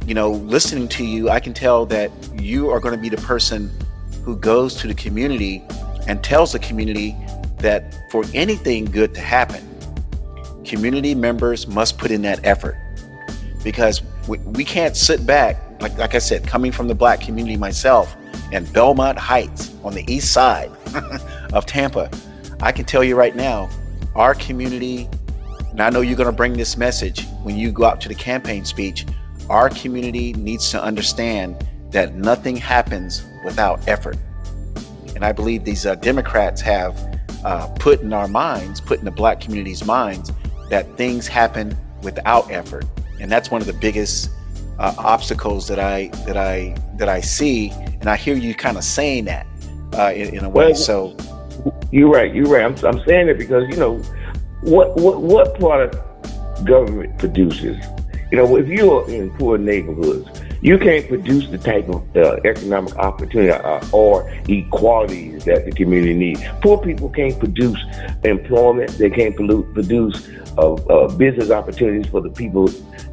you 0.06 0.14
know, 0.14 0.30
listening 0.30 0.88
to 0.88 1.04
you, 1.04 1.28
I 1.28 1.40
can 1.40 1.52
tell 1.52 1.84
that 1.86 2.10
you 2.40 2.70
are 2.70 2.80
going 2.80 2.94
to 2.94 3.00
be 3.00 3.08
the 3.08 3.22
person 3.22 3.70
who 4.24 4.36
goes 4.36 4.74
to 4.76 4.86
the 4.86 4.94
community 4.94 5.62
and 6.08 6.24
tells 6.24 6.52
the 6.52 6.58
community 6.58 7.16
that 7.58 7.94
for 8.10 8.24
anything 8.34 8.84
good 8.84 9.14
to 9.14 9.20
happen, 9.20 9.64
community 10.64 11.14
members 11.14 11.68
must 11.68 11.96
put 11.98 12.10
in 12.10 12.22
that 12.22 12.44
effort 12.44 12.76
because 13.62 14.02
we, 14.26 14.38
we 14.38 14.64
can't 14.64 14.96
sit 14.96 15.24
back 15.24 15.56
like, 15.80 15.96
like 15.96 16.14
I 16.14 16.18
said, 16.18 16.46
coming 16.46 16.72
from 16.72 16.88
the 16.88 16.94
black 16.94 17.20
community 17.20 17.56
myself 17.56 18.16
and 18.52 18.70
Belmont 18.72 19.18
Heights 19.18 19.74
on 19.84 19.94
the 19.94 20.04
east 20.12 20.32
side 20.32 20.70
of 21.52 21.66
Tampa, 21.66 22.10
I 22.60 22.72
can 22.72 22.84
tell 22.84 23.04
you 23.04 23.14
right 23.14 23.36
now, 23.36 23.70
our 24.16 24.34
community, 24.34 25.08
and 25.70 25.80
I 25.80 25.90
know 25.90 26.00
you're 26.00 26.16
going 26.16 26.30
to 26.30 26.36
bring 26.36 26.54
this 26.54 26.76
message 26.76 27.24
when 27.42 27.56
you 27.56 27.70
go 27.70 27.84
out 27.84 28.00
to 28.00 28.08
the 28.08 28.14
campaign 28.14 28.64
speech, 28.64 29.06
our 29.48 29.70
community 29.70 30.32
needs 30.32 30.70
to 30.72 30.82
understand 30.82 31.64
that 31.90 32.14
nothing 32.14 32.56
happens 32.56 33.24
without 33.44 33.86
effort. 33.86 34.16
And 35.18 35.24
I 35.24 35.32
believe 35.32 35.64
these 35.64 35.84
uh, 35.84 35.96
Democrats 35.96 36.60
have 36.60 36.96
uh, 37.44 37.66
put 37.80 38.02
in 38.02 38.12
our 38.12 38.28
minds, 38.28 38.80
put 38.80 39.00
in 39.00 39.04
the 39.04 39.10
black 39.10 39.40
community's 39.40 39.84
minds, 39.84 40.30
that 40.70 40.96
things 40.96 41.26
happen 41.26 41.76
without 42.04 42.48
effort. 42.52 42.84
And 43.18 43.28
that's 43.28 43.50
one 43.50 43.60
of 43.60 43.66
the 43.66 43.72
biggest 43.72 44.30
uh, 44.78 44.94
obstacles 44.96 45.66
that 45.66 45.80
I 45.80 46.06
that 46.24 46.36
I 46.36 46.76
that 46.98 47.08
I 47.08 47.20
see, 47.20 47.70
and 47.70 48.06
I 48.06 48.14
hear 48.14 48.36
you 48.36 48.54
kind 48.54 48.76
of 48.76 48.84
saying 48.84 49.24
that 49.24 49.44
uh, 49.94 50.12
in, 50.14 50.36
in, 50.36 50.44
a 50.44 50.48
way. 50.48 50.66
Well, 50.66 50.74
so 50.76 51.16
you're 51.90 52.10
right. 52.10 52.32
You're 52.32 52.46
right. 52.46 52.64
I'm, 52.64 52.76
I'm 52.86 53.04
saying 53.04 53.28
it 53.28 53.38
because 53.38 53.68
you 53.70 53.76
know 53.76 53.96
what 54.60 54.94
what 54.98 55.20
what 55.20 55.58
product 55.58 55.96
government 56.64 57.18
produces. 57.18 57.84
You 58.30 58.38
know, 58.38 58.56
if 58.56 58.68
you're 58.68 59.10
in 59.10 59.30
poor 59.30 59.58
neighborhoods, 59.58 60.28
you 60.60 60.78
can't 60.78 61.06
produce 61.08 61.48
the 61.48 61.58
type 61.58 61.88
of 61.88 62.16
uh, 62.16 62.36
economic 62.44 62.96
opportunity 62.96 63.50
uh, 63.50 63.80
or 63.92 64.30
equalities 64.48 65.44
that 65.44 65.64
the 65.64 65.72
community 65.72 66.14
needs. 66.14 66.42
Poor 66.62 66.78
people 66.78 67.08
can't 67.10 67.38
produce 67.38 67.78
employment. 68.24 68.90
They 68.98 69.10
can't 69.10 69.36
produce 69.36 70.28
uh, 70.58 70.74
uh, 70.74 71.14
business 71.16 71.50
opportunities 71.50 72.10
for 72.10 72.20
the 72.20 72.30
people 72.30 72.68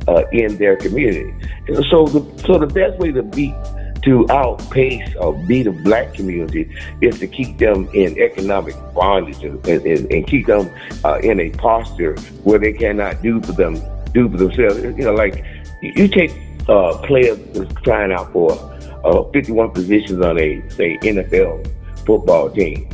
uh, 0.07 0.23
in 0.31 0.57
their 0.57 0.75
community. 0.75 1.33
So 1.89 2.07
the 2.07 2.43
so 2.43 2.57
the 2.57 2.67
best 2.67 2.97
way 2.99 3.11
to 3.11 3.23
beat 3.23 3.53
to 4.03 4.25
outpace 4.29 5.15
or 5.15 5.33
beat 5.45 5.63
the 5.63 5.71
black 5.71 6.13
community 6.13 6.69
is 7.01 7.19
to 7.19 7.27
keep 7.27 7.57
them 7.57 7.89
in 7.93 8.17
economic 8.19 8.75
bondage 8.93 9.43
and, 9.43 9.65
and, 9.65 10.11
and 10.11 10.27
keep 10.27 10.45
them 10.45 10.69
uh, 11.03 11.19
in 11.23 11.39
a 11.39 11.49
posture 11.51 12.15
where 12.43 12.59
they 12.59 12.71
cannot 12.71 13.21
do 13.23 13.41
for 13.41 13.53
them 13.53 13.75
do 14.13 14.29
for 14.29 14.37
themselves. 14.37 14.81
You 14.83 15.05
know, 15.05 15.13
like 15.13 15.43
you 15.81 16.07
take 16.07 16.31
uh, 16.67 16.97
players 16.99 17.39
that's 17.53 17.73
trying 17.81 18.11
out 18.11 18.31
for 18.31 18.51
uh, 19.03 19.23
51 19.31 19.71
positions 19.71 20.23
on 20.23 20.39
a 20.39 20.67
say 20.69 20.97
NFL 20.99 21.71
football 22.05 22.49
team. 22.49 22.89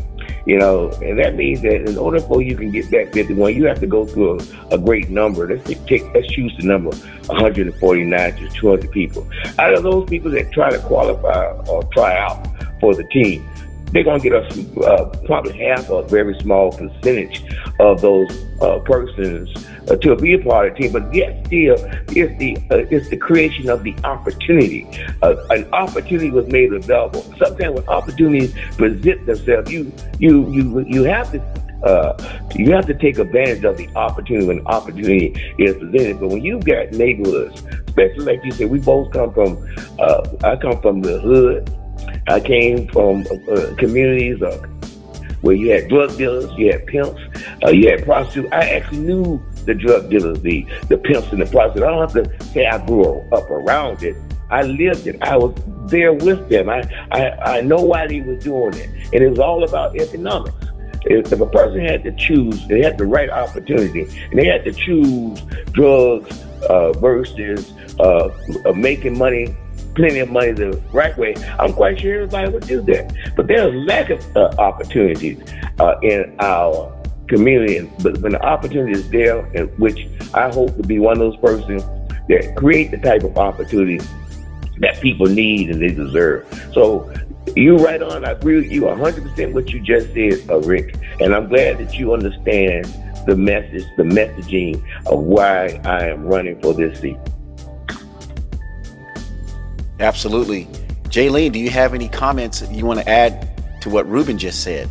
You 0.46 0.58
know, 0.58 0.90
and 1.04 1.20
that 1.20 1.36
means 1.36 1.62
that 1.62 1.88
in 1.88 1.98
order 2.00 2.20
for 2.20 2.42
you 2.42 2.56
can 2.56 2.72
get 2.72 2.90
that 2.90 3.14
51, 3.14 3.56
you 3.56 3.66
have 3.66 3.80
to 3.80 3.88
go 3.88 4.08
through 4.08 4.40
a, 4.40 4.76
a 4.76 4.78
great 4.78 5.10
number. 5.10 5.48
Let's 5.48 5.64
take, 5.86 6.12
let's 6.16 6.28
choose 6.28 6.56
the 6.58 6.66
number 6.66 6.90
149 7.28 8.36
to 8.36 8.50
200 8.50 8.92
people. 8.92 9.28
Out 9.60 9.76
of 9.76 9.84
those 9.84 10.10
people 10.10 10.32
that 10.32 10.52
try 10.52 10.72
to 10.72 10.80
qualify 10.80 11.46
or 11.70 11.84
try 11.94 12.18
out 12.18 12.48
for 12.80 12.96
the 12.96 13.04
team, 13.06 13.48
they're 13.92 14.04
going 14.04 14.20
to 14.20 14.30
get 14.30 14.34
us 14.34 14.78
uh, 14.78 15.06
probably 15.26 15.58
half 15.58 15.90
a 15.90 16.02
very 16.04 16.38
small 16.40 16.72
percentage 16.72 17.44
of 17.80 18.02
those 18.02 18.46
uh, 18.62 18.80
persons 18.80 19.50
uh, 19.90 19.96
to 19.96 20.16
be 20.16 20.34
a 20.34 20.40
part 20.40 20.68
of 20.68 20.74
the 20.76 20.82
team. 20.82 20.92
But 20.94 21.14
yet 21.14 21.46
still, 21.46 21.76
it's 22.10 22.40
the 22.40 22.58
uh, 22.70 22.86
it's 22.90 23.10
the 23.10 23.18
creation 23.18 23.70
of 23.70 23.84
the 23.84 23.96
opportunity. 24.04 24.88
Uh, 25.22 25.36
an 25.50 25.72
opportunity 25.74 26.32
was 26.32 26.48
made 26.48 26.74
available. 26.74 27.22
Sometimes 27.38 27.76
when 27.76 27.88
opportunities 27.88 28.54
present 28.78 29.26
themselves, 29.26 29.72
you 29.72 29.92
you 30.20 30.50
you 30.52 30.86
you 30.88 31.04
have 31.04 31.32
to 31.32 31.40
uh, 31.84 32.14
you 32.56 32.72
have 32.72 32.86
to 32.86 32.94
take 32.94 33.18
advantage 33.18 33.64
of 33.64 33.78
the 33.78 33.90
opportunity 33.96 34.46
when 34.46 34.66
opportunity 34.68 35.34
is 35.58 35.76
presented. 35.78 36.20
But 36.20 36.30
when 36.30 36.44
you've 36.44 36.66
got 36.66 36.92
neighborhoods, 36.92 37.64
especially 37.88 38.26
like 38.26 38.46
you 38.46 38.52
said, 38.52 38.70
we 38.70 38.80
both 38.80 39.12
come 39.12 39.34
from, 39.34 39.58
uh, 40.00 40.28
I 40.44 40.56
come 40.58 40.80
from 40.82 41.02
the 41.02 41.20
hood. 41.20 41.76
I 42.28 42.40
came 42.40 42.88
from 42.90 43.26
uh, 43.52 43.74
communities 43.78 44.42
where 45.42 45.56
you 45.56 45.72
had 45.72 45.90
drug 45.90 46.16
dealers, 46.18 46.52
you 46.58 46.72
had 46.72 46.86
pimps, 46.86 47.20
uh, 47.64 47.72
you 47.72 47.90
had 47.90 48.06
prostitutes. 48.06 48.50
I 48.52 48.70
actually 48.70 49.00
knew 49.00 49.44
the 49.66 49.74
drug 49.74 50.10
dealers, 50.10 50.42
the, 50.42 50.66
the 50.90 50.98
pimps 50.98 51.32
and 51.32 51.42
the 51.42 51.46
prostitutes. 51.46 51.86
I 51.86 51.92
don't 51.92 52.14
have 52.14 52.40
to 52.40 52.46
say 52.46 52.66
I 52.66 52.84
grew 52.86 53.20
up 53.32 53.50
around 53.50 54.04
it. 54.04 54.16
I 54.50 54.64
lived 54.64 55.08
it. 55.08 55.22
I 55.22 55.38
was 55.38 55.56
there 55.90 56.14
with 56.14 56.50
them. 56.50 56.70
I, 56.70 56.84
I, 57.12 57.58
I 57.58 57.62
know 57.62 57.82
why 57.82 58.08
they 58.08 58.22
was 58.22 58.44
doing 58.44 58.74
it. 58.74 58.90
And 59.14 59.24
it 59.24 59.30
was 59.30 59.40
all 59.40 59.64
about 59.64 59.96
economics. 59.96 60.56
If, 61.04 61.32
if 61.32 61.40
a 61.40 61.46
person 61.48 61.80
had 61.80 62.04
to 62.04 62.12
choose, 62.12 62.68
they 62.68 62.82
had 62.82 62.98
the 62.98 63.06
right 63.06 63.30
opportunity, 63.30 64.02
and 64.02 64.40
they 64.40 64.46
had 64.46 64.64
to 64.66 64.74
choose 64.74 65.42
drugs 65.72 66.44
uh, 66.70 66.92
versus 66.94 67.74
uh, 68.00 68.30
uh, 68.66 68.74
making 68.74 69.18
money 69.18 69.56
plenty 69.96 70.20
of 70.20 70.30
money 70.30 70.52
the 70.52 70.82
right 70.94 71.18
way, 71.18 71.36
I'm 71.60 71.74
quite 71.74 72.00
sure 72.00 72.22
everybody 72.22 72.52
would 72.52 72.68
do 72.68 72.82
that. 72.84 73.14
But 73.36 73.48
there's 73.48 73.74
lack 73.86 74.10
of 74.10 74.38
uh, 74.38 74.54
opportunities 74.58 75.42
uh, 75.80 75.96
in 76.02 76.36
our 76.40 77.01
community. 77.32 77.90
But 78.04 78.20
when 78.20 78.34
the 78.34 78.44
opportunity 78.46 78.92
is 78.92 79.10
there, 79.10 79.46
in 79.56 79.68
which 79.80 80.08
I 80.34 80.52
hope 80.52 80.76
to 80.76 80.84
be 80.84 81.00
one 81.00 81.14
of 81.14 81.20
those 81.20 81.38
persons 81.38 81.84
that 82.28 82.54
create 82.56 82.92
the 82.92 82.98
type 82.98 83.24
of 83.24 83.38
opportunity 83.38 84.00
that 84.78 85.00
people 85.02 85.28
need 85.28 85.70
and 85.70 85.82
they 85.82 85.90
deserve. 85.90 86.46
So 86.74 87.12
you 87.56 87.78
right 87.78 88.02
on. 88.02 88.26
I 88.26 88.32
agree 88.32 88.58
with 88.58 88.72
you 88.72 88.82
100% 88.82 89.54
what 89.54 89.70
you 89.72 89.80
just 89.80 90.14
said, 90.14 90.50
uh, 90.50 90.60
Rick. 90.62 90.96
And 91.20 91.34
I'm 91.34 91.48
glad 91.48 91.80
that 91.80 91.98
you 91.98 92.14
understand 92.14 92.86
the 93.26 93.36
message, 93.36 93.86
the 93.98 94.04
messaging 94.04 94.84
of 95.08 95.20
why 95.20 95.80
I 95.86 96.08
am 96.08 96.26
running 96.26 96.62
for 96.62 96.74
this 96.74 97.00
seat. 97.00 97.18
Absolutely. 100.00 100.66
Jaylene, 101.06 101.52
do 101.52 101.60
you 101.60 101.70
have 101.70 101.94
any 101.94 102.10
comments 102.10 102.64
you 102.72 102.86
want 102.86 103.00
to 103.00 103.08
add 103.08 103.48
to 103.82 103.90
what 103.90 104.08
Ruben 104.08 104.38
just 104.38 104.64
said? 104.64 104.90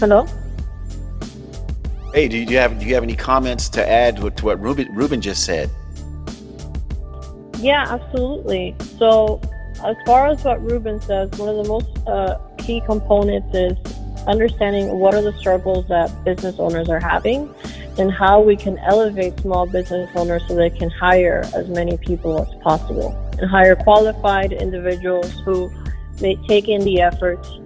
Hello. 0.00 0.26
Hey, 2.14 2.26
do 2.26 2.38
you 2.38 2.56
have 2.56 2.78
do 2.78 2.86
you 2.86 2.94
have 2.94 3.02
any 3.02 3.14
comments 3.14 3.68
to 3.68 3.86
add 3.86 4.16
to, 4.16 4.30
to 4.30 4.44
what 4.46 4.58
Ruben 4.58 4.88
Ruben 4.94 5.20
just 5.20 5.44
said? 5.44 5.68
Yeah, 7.58 7.84
absolutely. 7.86 8.74
So, 8.98 9.42
as 9.84 9.96
far 10.06 10.28
as 10.28 10.42
what 10.42 10.62
Ruben 10.62 11.02
says, 11.02 11.30
one 11.32 11.50
of 11.50 11.56
the 11.62 11.68
most 11.68 12.08
uh, 12.08 12.38
key 12.56 12.80
components 12.86 13.54
is 13.54 13.76
understanding 14.26 14.98
what 14.98 15.14
are 15.14 15.20
the 15.20 15.34
struggles 15.34 15.86
that 15.88 16.24
business 16.24 16.54
owners 16.58 16.88
are 16.88 16.98
having 16.98 17.54
and 17.98 18.10
how 18.10 18.40
we 18.40 18.56
can 18.56 18.78
elevate 18.78 19.38
small 19.40 19.66
business 19.66 20.08
owners 20.14 20.42
so 20.48 20.54
they 20.54 20.70
can 20.70 20.88
hire 20.88 21.44
as 21.54 21.68
many 21.68 21.98
people 21.98 22.40
as 22.40 22.62
possible 22.62 23.14
and 23.38 23.50
hire 23.50 23.76
qualified 23.76 24.50
individuals 24.54 25.30
who 25.44 25.70
may 26.22 26.36
take 26.46 26.68
in 26.68 26.82
the 26.84 27.02
efforts 27.02 27.59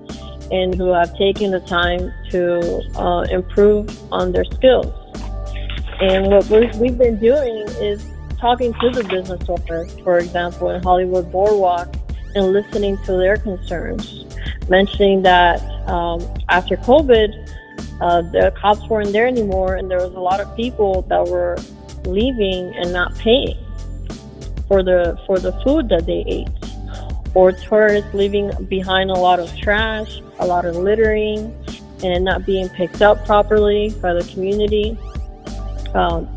and 0.50 0.74
who 0.74 0.92
have 0.92 1.16
taken 1.16 1.50
the 1.50 1.60
time 1.60 2.12
to 2.30 2.82
uh, 2.98 3.22
improve 3.30 3.88
on 4.12 4.32
their 4.32 4.44
skills. 4.44 4.92
And 6.00 6.26
what 6.26 6.76
we've 6.76 6.98
been 6.98 7.18
doing 7.18 7.66
is 7.80 8.04
talking 8.38 8.74
to 8.74 8.90
the 8.90 9.04
business 9.04 9.48
owners, 9.48 9.94
for 10.00 10.18
example, 10.18 10.70
in 10.70 10.82
Hollywood 10.82 11.30
Boardwalk, 11.30 11.94
and 12.34 12.52
listening 12.52 12.98
to 13.04 13.12
their 13.12 13.36
concerns, 13.36 14.26
mentioning 14.68 15.22
that 15.22 15.62
um, 15.88 16.20
after 16.48 16.76
COVID, 16.76 17.30
uh, 18.00 18.22
the 18.22 18.52
cops 18.60 18.82
weren't 18.88 19.12
there 19.12 19.26
anymore, 19.26 19.76
and 19.76 19.90
there 19.90 19.98
was 19.98 20.14
a 20.14 20.20
lot 20.20 20.40
of 20.40 20.54
people 20.56 21.02
that 21.02 21.24
were 21.26 21.56
leaving 22.04 22.74
and 22.74 22.92
not 22.92 23.14
paying 23.16 23.56
for 24.68 24.82
the 24.82 25.18
for 25.26 25.38
the 25.38 25.52
food 25.62 25.88
that 25.88 26.06
they 26.06 26.24
ate, 26.26 26.48
or 27.34 27.52
tourists 27.52 28.12
leaving 28.14 28.50
behind 28.66 29.10
a 29.10 29.14
lot 29.14 29.40
of 29.40 29.54
trash, 29.56 30.20
a 30.38 30.46
lot 30.46 30.64
of 30.64 30.76
littering, 30.76 31.54
and 32.02 32.24
not 32.24 32.46
being 32.46 32.68
picked 32.68 33.02
up 33.02 33.24
properly 33.26 33.90
by 34.00 34.12
the 34.12 34.24
community. 34.32 34.96
Um, 35.94 36.28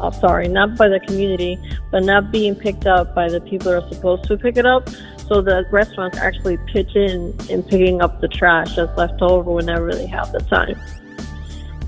I'm 0.00 0.12
oh, 0.12 0.20
sorry, 0.20 0.48
not 0.48 0.76
by 0.76 0.88
the 0.88 0.98
community, 1.00 1.58
but 1.92 2.02
not 2.02 2.32
being 2.32 2.56
picked 2.56 2.86
up 2.86 3.14
by 3.14 3.28
the 3.28 3.40
people 3.40 3.70
that 3.70 3.84
are 3.84 3.94
supposed 3.94 4.24
to 4.24 4.36
pick 4.36 4.56
it 4.56 4.66
up. 4.66 4.88
So 5.28 5.40
the 5.40 5.64
restaurants 5.70 6.18
actually 6.18 6.58
pitch 6.72 6.96
in 6.96 7.34
in 7.48 7.62
picking 7.62 8.02
up 8.02 8.20
the 8.20 8.28
trash 8.28 8.74
that's 8.74 8.96
left 8.98 9.22
over 9.22 9.52
whenever 9.52 9.94
they 9.94 10.06
have 10.06 10.32
the 10.32 10.40
time. 10.40 10.76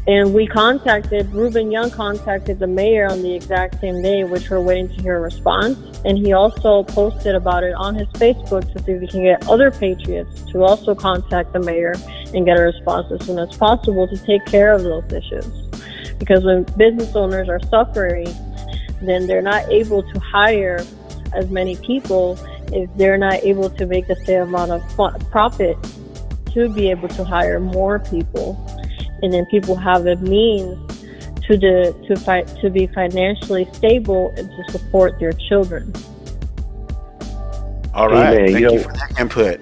And 0.07 0.35
we 0.35 0.47
contacted, 0.47 1.33
Ruben 1.33 1.71
Young 1.71 1.91
contacted 1.91 2.59
the 2.59 2.67
mayor 2.67 3.07
on 3.07 3.23
the 3.23 3.35
exact 3.35 3.81
same 3.81 4.03
day, 4.03 4.23
which 4.25 4.51
we're 4.51 4.61
waiting 4.61 4.89
to 4.89 5.03
hear 5.03 5.17
a 5.17 5.21
response. 5.21 5.79
And 6.05 6.19
he 6.19 6.35
also 6.35 6.83
posted 6.83 7.35
about 7.35 7.65
it 7.65 7.73
on 7.73 7.95
his 7.95 8.09
Facebook 8.09 8.71
to 8.75 8.83
see 8.83 8.93
if 8.93 9.01
we 9.01 9.07
can 9.07 9.23
get 9.23 9.49
other 9.49 9.71
patriots 9.71 10.43
to 10.53 10.63
also 10.63 10.95
contact 10.95 11.55
the 11.55 11.61
mayor 11.61 11.95
and 12.35 12.45
get 12.45 12.59
a 12.59 12.63
response 12.63 13.11
as 13.13 13.27
soon 13.27 13.39
as 13.39 13.57
possible 13.57 14.07
to 14.07 14.19
take 14.19 14.45
care 14.45 14.73
of 14.73 14.83
those 14.83 15.11
issues. 15.11 15.47
Because 16.19 16.45
when 16.45 16.65
business 16.77 17.17
owners 17.17 17.49
are 17.49 17.61
suffering, 17.71 18.29
then 19.01 19.27
they're 19.27 19.43
not 19.43 19.67
able 19.71 20.03
to 20.03 20.21
hire 20.21 20.85
as 21.33 21.49
many 21.49 21.77
people 21.77 22.39
if 22.73 22.91
they're 22.97 23.19
not 23.19 23.43
able 23.43 23.71
to 23.71 23.87
make 23.87 24.07
the 24.07 24.17
same 24.27 24.43
amount 24.43 24.71
of 24.71 24.83
profit 25.31 25.79
to 26.53 26.69
be 26.69 26.91
able 26.91 27.09
to 27.09 27.25
hire 27.25 27.59
more 27.59 27.99
people 27.99 28.55
and 29.25 29.33
then 29.33 29.47
people 29.47 29.75
have 29.75 30.05
the 30.05 30.17
means 30.17 30.79
to 31.47 31.57
the 31.57 31.97
to 32.07 32.17
fight 32.21 32.47
to 32.61 32.71
be 32.71 32.87
financially 32.89 33.67
stable 33.73 34.33
and 34.37 34.51
to 34.51 34.73
support 34.73 35.19
their 35.19 35.33
children. 35.33 35.93
All 37.95 38.09
right, 38.09 38.35
Amen. 38.35 38.47
thank 38.47 38.59
you, 38.59 38.67
know, 38.67 38.73
you, 38.75 38.83
for 38.83 38.93
that 38.93 39.19
input. 39.19 39.61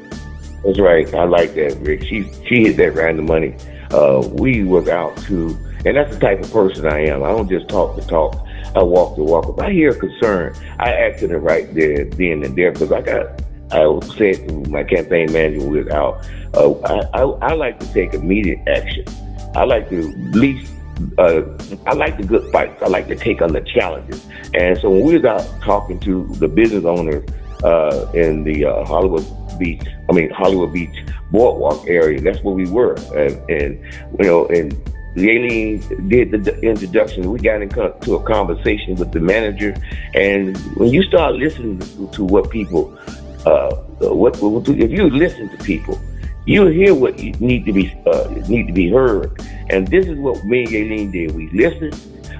That's 0.64 0.80
right. 0.80 1.12
I 1.14 1.24
like 1.24 1.54
that, 1.54 1.78
Rick. 1.80 2.02
She 2.02 2.30
she 2.48 2.64
hit 2.64 2.76
that 2.78 2.94
random 2.94 3.26
money. 3.26 3.54
Uh, 3.90 4.26
we 4.32 4.64
was 4.64 4.88
out 4.88 5.16
to, 5.24 5.56
and 5.84 5.96
that's 5.96 6.14
the 6.14 6.20
type 6.20 6.42
of 6.42 6.50
person 6.50 6.86
I 6.86 7.06
am. 7.06 7.22
I 7.22 7.28
don't 7.28 7.48
just 7.48 7.68
talk 7.68 7.94
to 7.96 8.06
talk. 8.06 8.34
I 8.74 8.82
walk 8.82 9.16
the 9.16 9.22
walk. 9.22 9.48
If 9.48 9.58
I 9.58 9.70
hear 9.70 9.90
a 9.90 9.94
concern, 9.94 10.56
I 10.78 10.90
act 10.92 11.14
acted 11.14 11.32
it 11.32 11.38
right 11.38 11.72
there, 11.74 12.04
then 12.04 12.42
and 12.42 12.56
there, 12.56 12.72
because 12.72 12.90
I 12.90 13.00
got. 13.00 13.42
I 13.70 13.84
said 14.18 14.48
to 14.48 14.68
my 14.68 14.84
campaign 14.84 15.32
manager 15.32 15.66
was 15.66 15.88
out. 15.88 16.26
Uh, 16.52 16.72
I, 16.80 17.20
I, 17.20 17.22
I 17.22 17.52
like 17.54 17.80
to 17.80 17.90
take 17.94 18.12
immediate 18.12 18.60
action. 18.68 19.06
I 19.54 19.64
like 19.64 19.88
to 19.90 20.12
least 20.32 20.72
uh, 21.18 21.42
I 21.86 21.94
like 21.94 22.16
the 22.16 22.24
good 22.24 22.50
fights. 22.52 22.82
I 22.82 22.88
like 22.88 23.08
to 23.08 23.16
take 23.16 23.42
on 23.42 23.52
the 23.52 23.60
challenges. 23.60 24.26
And 24.54 24.78
so 24.78 24.90
when 24.90 25.02
we 25.02 25.14
was 25.14 25.24
out 25.24 25.46
talking 25.62 25.98
to 26.00 26.26
the 26.34 26.48
business 26.48 26.84
owners 26.84 27.28
uh, 27.64 28.10
in 28.14 28.44
the 28.44 28.66
uh, 28.66 28.84
Hollywood 28.84 29.26
Beach, 29.58 29.82
I 30.08 30.12
mean 30.12 30.30
Hollywood 30.30 30.72
Beach 30.72 30.94
boardwalk 31.30 31.86
area, 31.88 32.20
that's 32.20 32.42
where 32.42 32.54
we 32.54 32.68
were. 32.68 32.94
And, 33.16 33.50
and 33.50 33.84
you 34.18 34.26
know, 34.26 34.46
and 34.46 34.72
the 35.14 35.30
Aileen 35.30 36.08
did 36.08 36.30
the 36.30 36.58
introduction. 36.60 37.30
We 37.30 37.38
got 37.40 37.60
into 37.62 38.14
a 38.14 38.22
conversation 38.22 38.96
with 38.96 39.12
the 39.12 39.20
manager, 39.20 39.74
and 40.14 40.56
when 40.76 40.88
you 40.88 41.02
start 41.02 41.34
listening 41.34 41.80
to 42.12 42.24
what 42.24 42.50
people, 42.50 42.96
uh, 43.44 43.74
what, 44.00 44.40
what 44.40 44.68
if 44.68 44.90
you 44.90 45.10
listen 45.10 45.50
to 45.50 45.64
people, 45.64 46.00
you 46.44 46.66
hear 46.66 46.94
what 46.94 47.18
need 47.18 47.64
to 47.66 47.72
be 47.72 47.92
uh, 48.06 48.28
need 48.48 48.66
to 48.66 48.72
be 48.72 48.90
heard, 48.90 49.40
and 49.70 49.86
this 49.86 50.06
is 50.06 50.18
what 50.18 50.44
me 50.44 50.64
and 50.64 50.74
Aileen 50.74 51.10
did. 51.10 51.34
We 51.34 51.48
listened, 51.50 51.96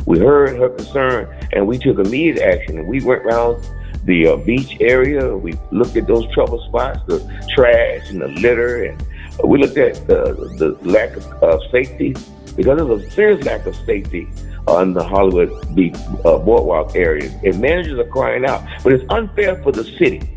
we 0.06 0.18
heard 0.18 0.56
her 0.56 0.70
concern, 0.70 1.28
and 1.52 1.66
we 1.66 1.78
took 1.78 1.98
immediate 1.98 2.42
action. 2.42 2.78
And 2.78 2.88
we 2.88 3.00
went 3.00 3.22
around 3.22 3.64
the 4.04 4.28
uh, 4.28 4.36
beach 4.36 4.76
area. 4.80 5.36
We 5.36 5.54
looked 5.70 5.96
at 5.96 6.06
those 6.08 6.26
trouble 6.32 6.60
spots, 6.66 7.00
the 7.06 7.20
trash 7.54 8.10
and 8.10 8.20
the 8.20 8.28
litter, 8.28 8.84
and 8.84 9.04
we 9.44 9.58
looked 9.58 9.78
at 9.78 10.06
the, 10.08 10.34
the 10.58 10.76
lack 10.88 11.16
of 11.16 11.42
uh, 11.42 11.70
safety 11.70 12.16
because 12.56 12.78
there's 12.78 13.02
a 13.04 13.10
serious 13.10 13.44
lack 13.46 13.66
of 13.66 13.76
safety 13.86 14.28
on 14.66 14.92
the 14.92 15.02
Hollywood 15.02 15.74
Beach 15.74 15.96
uh, 16.24 16.38
boardwalk 16.38 16.94
area. 16.96 17.30
And 17.44 17.60
managers 17.60 17.98
are 17.98 18.10
crying 18.10 18.44
out, 18.44 18.64
but 18.82 18.92
it's 18.92 19.04
unfair 19.10 19.62
for 19.62 19.72
the 19.72 19.84
city 19.84 20.28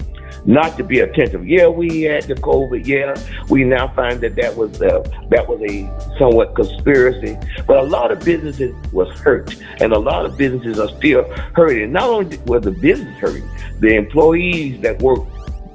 not 0.45 0.77
to 0.77 0.83
be 0.83 0.99
attentive. 0.99 1.47
Yeah, 1.47 1.67
we 1.67 2.03
had 2.03 2.23
the 2.25 2.35
COVID. 2.35 2.85
Yeah, 2.85 3.15
we 3.49 3.63
now 3.63 3.87
find 3.89 4.21
that 4.21 4.35
that 4.35 4.55
was 4.55 4.81
uh, 4.81 5.03
that 5.29 5.47
was 5.47 5.59
a 5.61 6.17
somewhat 6.17 6.55
conspiracy. 6.55 7.37
But 7.65 7.77
a 7.77 7.83
lot 7.83 8.11
of 8.11 8.23
businesses 8.23 8.75
was 8.91 9.09
hurt, 9.19 9.55
and 9.81 9.91
a 9.91 9.99
lot 9.99 10.25
of 10.25 10.37
businesses 10.37 10.79
are 10.79 10.89
still 10.97 11.23
hurting. 11.55 11.91
Not 11.91 12.09
only 12.09 12.37
was 12.45 12.63
the 12.63 12.71
business 12.71 13.17
hurting, 13.17 13.49
the 13.79 13.95
employees 13.95 14.81
that 14.81 15.01
work 15.01 15.23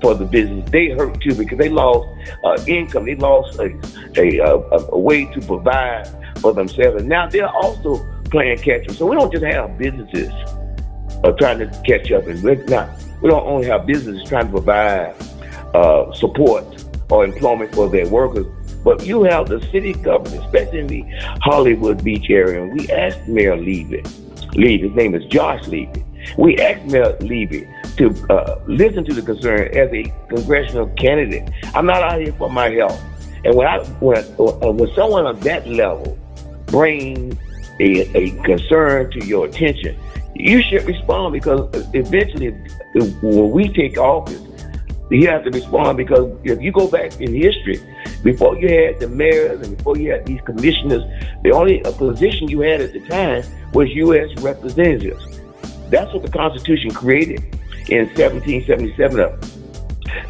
for 0.01 0.15
the 0.15 0.25
business 0.25 0.69
they 0.71 0.89
hurt 0.91 1.21
too 1.21 1.35
because 1.35 1.59
they 1.59 1.69
lost 1.69 2.09
uh, 2.45 2.57
income. 2.67 3.05
They 3.07 3.17
lost 3.17 3.59
a, 3.59 3.77
a, 4.17 4.39
a, 4.39 4.79
a 4.93 4.99
way 4.99 5.27
to 5.27 5.41
provide 5.41 6.09
for 6.41 6.55
themselves, 6.55 7.01
and 7.01 7.09
now 7.09 7.29
they're 7.29 7.49
also 7.49 8.07
playing 8.31 8.59
catch 8.59 8.89
up. 8.89 8.95
So 8.95 9.07
we 9.07 9.17
don't 9.17 9.33
just 9.33 9.45
have 9.45 9.77
businesses 9.77 10.33
uh, 11.25 11.33
trying 11.33 11.59
to 11.59 11.67
catch 11.87 12.11
up, 12.13 12.27
and 12.27 12.43
we're 12.43 12.65
not 12.65 12.91
we 13.21 13.29
don't 13.29 13.47
only 13.47 13.67
have 13.67 13.87
businesses 13.87 14.27
trying 14.29 14.47
to 14.47 14.53
provide 14.53 15.15
uh, 15.75 16.13
support 16.15 16.85
or 17.11 17.25
employment 17.25 17.75
for 17.75 17.89
their 17.89 18.09
workers, 18.09 18.47
but 18.83 19.05
you 19.05 19.23
have 19.25 19.49
the 19.49 19.61
city 19.71 19.93
government, 19.93 20.43
especially 20.45 20.79
in 20.79 20.87
the 20.87 21.05
Hollywood 21.43 22.03
Beach 22.03 22.31
area. 22.31 22.63
And 22.63 22.73
we 22.73 22.89
asked 22.91 23.27
Mayor 23.29 23.57
Levy, 23.57 24.03
Levy, 24.55 24.89
his 24.89 24.97
name 24.97 25.15
is 25.15 25.25
Josh 25.27 25.67
Levy. 25.69 26.05
We 26.39 26.57
asked 26.59 26.87
Mayor 26.87 27.17
Levy 27.21 27.69
to 27.97 28.15
uh, 28.31 28.61
listen 28.67 29.05
to 29.05 29.15
the 29.15 29.23
concern 29.23 29.69
as 29.77 29.91
a 29.93 30.05
congressional 30.29 30.87
candidate. 30.91 31.51
I'm 31.75 31.87
not 31.87 32.03
out 32.03 32.21
here 32.21 32.33
for 32.35 32.51
my 32.51 32.71
health. 32.71 33.01
And 33.45 33.55
when 33.55 33.67
I 33.67 33.79
when 34.01 34.19
uh, 34.39 34.71
when 34.71 34.95
someone 34.95 35.27
of 35.27 35.43
that 35.45 35.67
level 35.67 36.19
brings 36.67 37.37
a, 37.81 38.17
a 38.17 38.31
concern 38.43 39.11
to 39.13 39.27
your 39.27 39.47
attention, 39.47 39.99
you 40.41 40.63
should 40.63 40.85
respond 40.85 41.33
because 41.33 41.69
eventually, 41.95 42.51
when 43.23 43.51
we 43.51 43.69
take 43.69 43.99
office, 43.99 44.41
you 45.11 45.27
have 45.27 45.45
to 45.45 45.51
respond 45.51 45.99
because 45.99 46.33
if 46.45 46.61
you 46.63 46.71
go 46.71 46.89
back 46.89 47.21
in 47.21 47.35
history, 47.35 47.81
before 48.23 48.57
you 48.59 48.69
had 48.69 49.01
the 49.01 49.09
mayors 49.09 49.67
and 49.67 49.77
before 49.77 49.97
you 49.97 50.13
had 50.13 50.25
these 50.25 50.41
commissioners, 50.43 51.03
the 51.43 51.51
only 51.51 51.81
position 51.81 52.49
you 52.49 52.61
had 52.61 52.81
at 52.81 52.93
the 52.93 53.01
time 53.09 53.43
was 53.73 53.89
U.S. 53.91 54.31
representatives. 54.41 55.41
That's 55.91 56.13
what 56.13 56.23
the 56.23 56.31
Constitution 56.31 56.93
created 56.93 57.43
in 57.89 58.07
1777. 58.15 59.60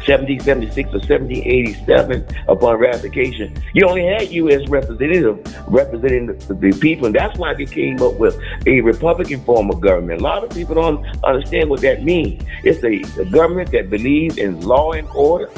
1776 0.07 0.89
or 0.89 0.99
1787 0.99 2.25
upon 2.47 2.77
ratification, 2.77 3.55
you 3.73 3.87
only 3.87 4.05
had 4.05 4.29
U.S. 4.29 4.67
representative 4.69 5.39
representing 5.67 6.27
the, 6.27 6.53
the, 6.53 6.77
people, 6.79 7.05
and 7.05 7.15
that's 7.15 7.37
why 7.37 7.53
they 7.53 7.65
came 7.65 8.01
up 8.01 8.15
with 8.15 8.39
a 8.65 8.81
Republican 8.81 9.43
form 9.43 9.69
of 9.69 9.81
government. 9.81 10.21
A 10.21 10.23
lot 10.23 10.43
of 10.43 10.49
people 10.51 10.75
don't 10.75 11.05
understand 11.23 11.69
what 11.69 11.81
that 11.81 12.03
means. 12.03 12.43
It's 12.63 12.83
a, 12.83 13.21
a 13.21 13.25
government 13.25 13.71
that 13.71 13.89
believes 13.89 14.37
in 14.37 14.61
law 14.61 14.93
and 14.93 15.07
order. 15.09 15.49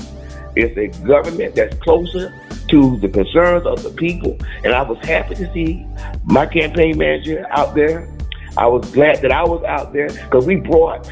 It's 0.56 0.78
a 0.78 0.88
government 1.06 1.56
that's 1.56 1.76
closer 1.80 2.34
to 2.70 2.98
the 2.98 3.10
concerns 3.10 3.66
of 3.66 3.84
the 3.84 3.90
people. 3.90 4.38
And 4.64 4.74
I 4.74 4.82
was 4.84 4.98
happy 5.06 5.36
to 5.36 5.54
see 5.54 5.86
my 6.26 6.46
campaign 6.46 6.98
manager 6.98 7.46
out 7.50 7.76
there. 7.76 8.08
I 8.58 8.68
was 8.68 8.90
glad 8.92 9.22
that 9.22 9.32
I 9.32 9.44
was 9.44 9.64
out 9.64 9.94
there 9.94 10.10
because 10.10 10.46
we 10.46 10.58
brought 10.58 11.12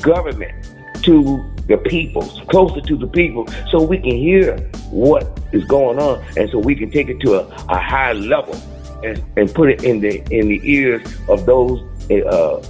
government 0.00 0.72
to 1.02 1.44
the 1.66 1.76
people, 1.78 2.22
closer 2.48 2.80
to 2.80 2.96
the 2.96 3.06
people, 3.06 3.46
so 3.70 3.82
we 3.82 3.98
can 3.98 4.16
hear 4.16 4.56
what 4.90 5.40
is 5.52 5.64
going 5.64 5.98
on, 5.98 6.24
and 6.36 6.48
so 6.50 6.58
we 6.58 6.74
can 6.74 6.90
take 6.90 7.08
it 7.08 7.18
to 7.20 7.34
a, 7.34 7.46
a 7.68 7.78
high 7.78 8.12
level 8.12 8.54
and, 9.02 9.22
and 9.36 9.52
put 9.54 9.68
it 9.70 9.84
in 9.84 10.00
the 10.00 10.22
in 10.30 10.48
the 10.48 10.60
ears 10.64 11.02
of 11.28 11.44
those 11.46 11.82
uh, 12.10 12.62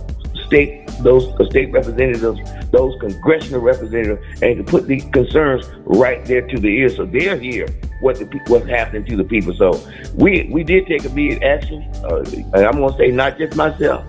state 0.46 0.86
those 1.00 1.28
state 1.50 1.70
representatives, 1.72 2.40
those 2.70 2.98
congressional 3.00 3.60
representatives, 3.60 4.24
and 4.42 4.56
to 4.56 4.64
put 4.64 4.86
the 4.86 5.00
concerns 5.10 5.68
right 5.84 6.24
there 6.24 6.46
to 6.46 6.58
the 6.58 6.68
ears, 6.68 6.96
so 6.96 7.04
they're 7.04 7.36
here 7.36 7.68
what 8.00 8.16
the 8.16 8.24
what's 8.46 8.66
happening 8.66 9.04
to 9.04 9.16
the 9.16 9.24
people. 9.24 9.54
So 9.54 9.80
we 10.14 10.48
we 10.50 10.64
did 10.64 10.86
take 10.86 11.04
immediate 11.04 11.42
action, 11.42 11.82
uh, 12.04 12.24
and 12.54 12.66
I'm 12.66 12.78
going 12.78 12.92
to 12.92 12.98
say 12.98 13.10
not 13.10 13.38
just 13.38 13.56
myself, 13.56 14.04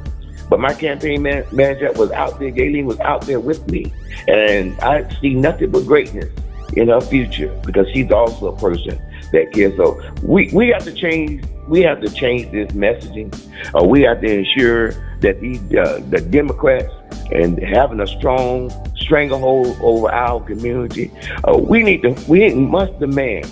but 0.49 0.59
my 0.59 0.73
campaign 0.73 1.21
man- 1.21 1.45
manager 1.51 1.91
was 1.93 2.11
out 2.11 2.39
there. 2.39 2.51
Gayleen 2.51 2.85
was 2.85 2.99
out 3.01 3.21
there 3.23 3.39
with 3.39 3.69
me, 3.69 3.93
and 4.27 4.79
I 4.81 5.07
see 5.19 5.33
nothing 5.33 5.71
but 5.71 5.85
greatness 5.85 6.31
in 6.75 6.89
her 6.89 7.01
future 7.01 7.49
because 7.65 7.87
she's 7.93 8.11
also 8.11 8.47
a 8.53 8.57
person 8.57 9.01
that 9.31 9.51
cares. 9.53 9.75
So 9.77 10.01
we 10.23 10.49
we 10.53 10.69
have 10.69 10.83
to 10.83 10.93
change. 10.93 11.43
We 11.67 11.81
have 11.81 12.01
to 12.01 12.09
change 12.09 12.51
this 12.51 12.71
messaging. 12.71 13.33
Uh, 13.75 13.83
we 13.83 14.01
have 14.03 14.21
to 14.21 14.27
ensure 14.27 14.91
that 15.19 15.39
these 15.41 15.61
uh, 15.75 16.01
the 16.09 16.21
Democrats 16.21 16.93
and 17.31 17.61
having 17.61 17.99
a 17.99 18.07
strong 18.07 18.71
stranglehold 18.95 19.77
over 19.81 20.11
our 20.11 20.41
community. 20.41 21.11
Uh, 21.43 21.57
we 21.57 21.83
need 21.83 22.03
to. 22.03 22.15
We 22.27 22.53
must 22.53 22.97
demand 22.99 23.51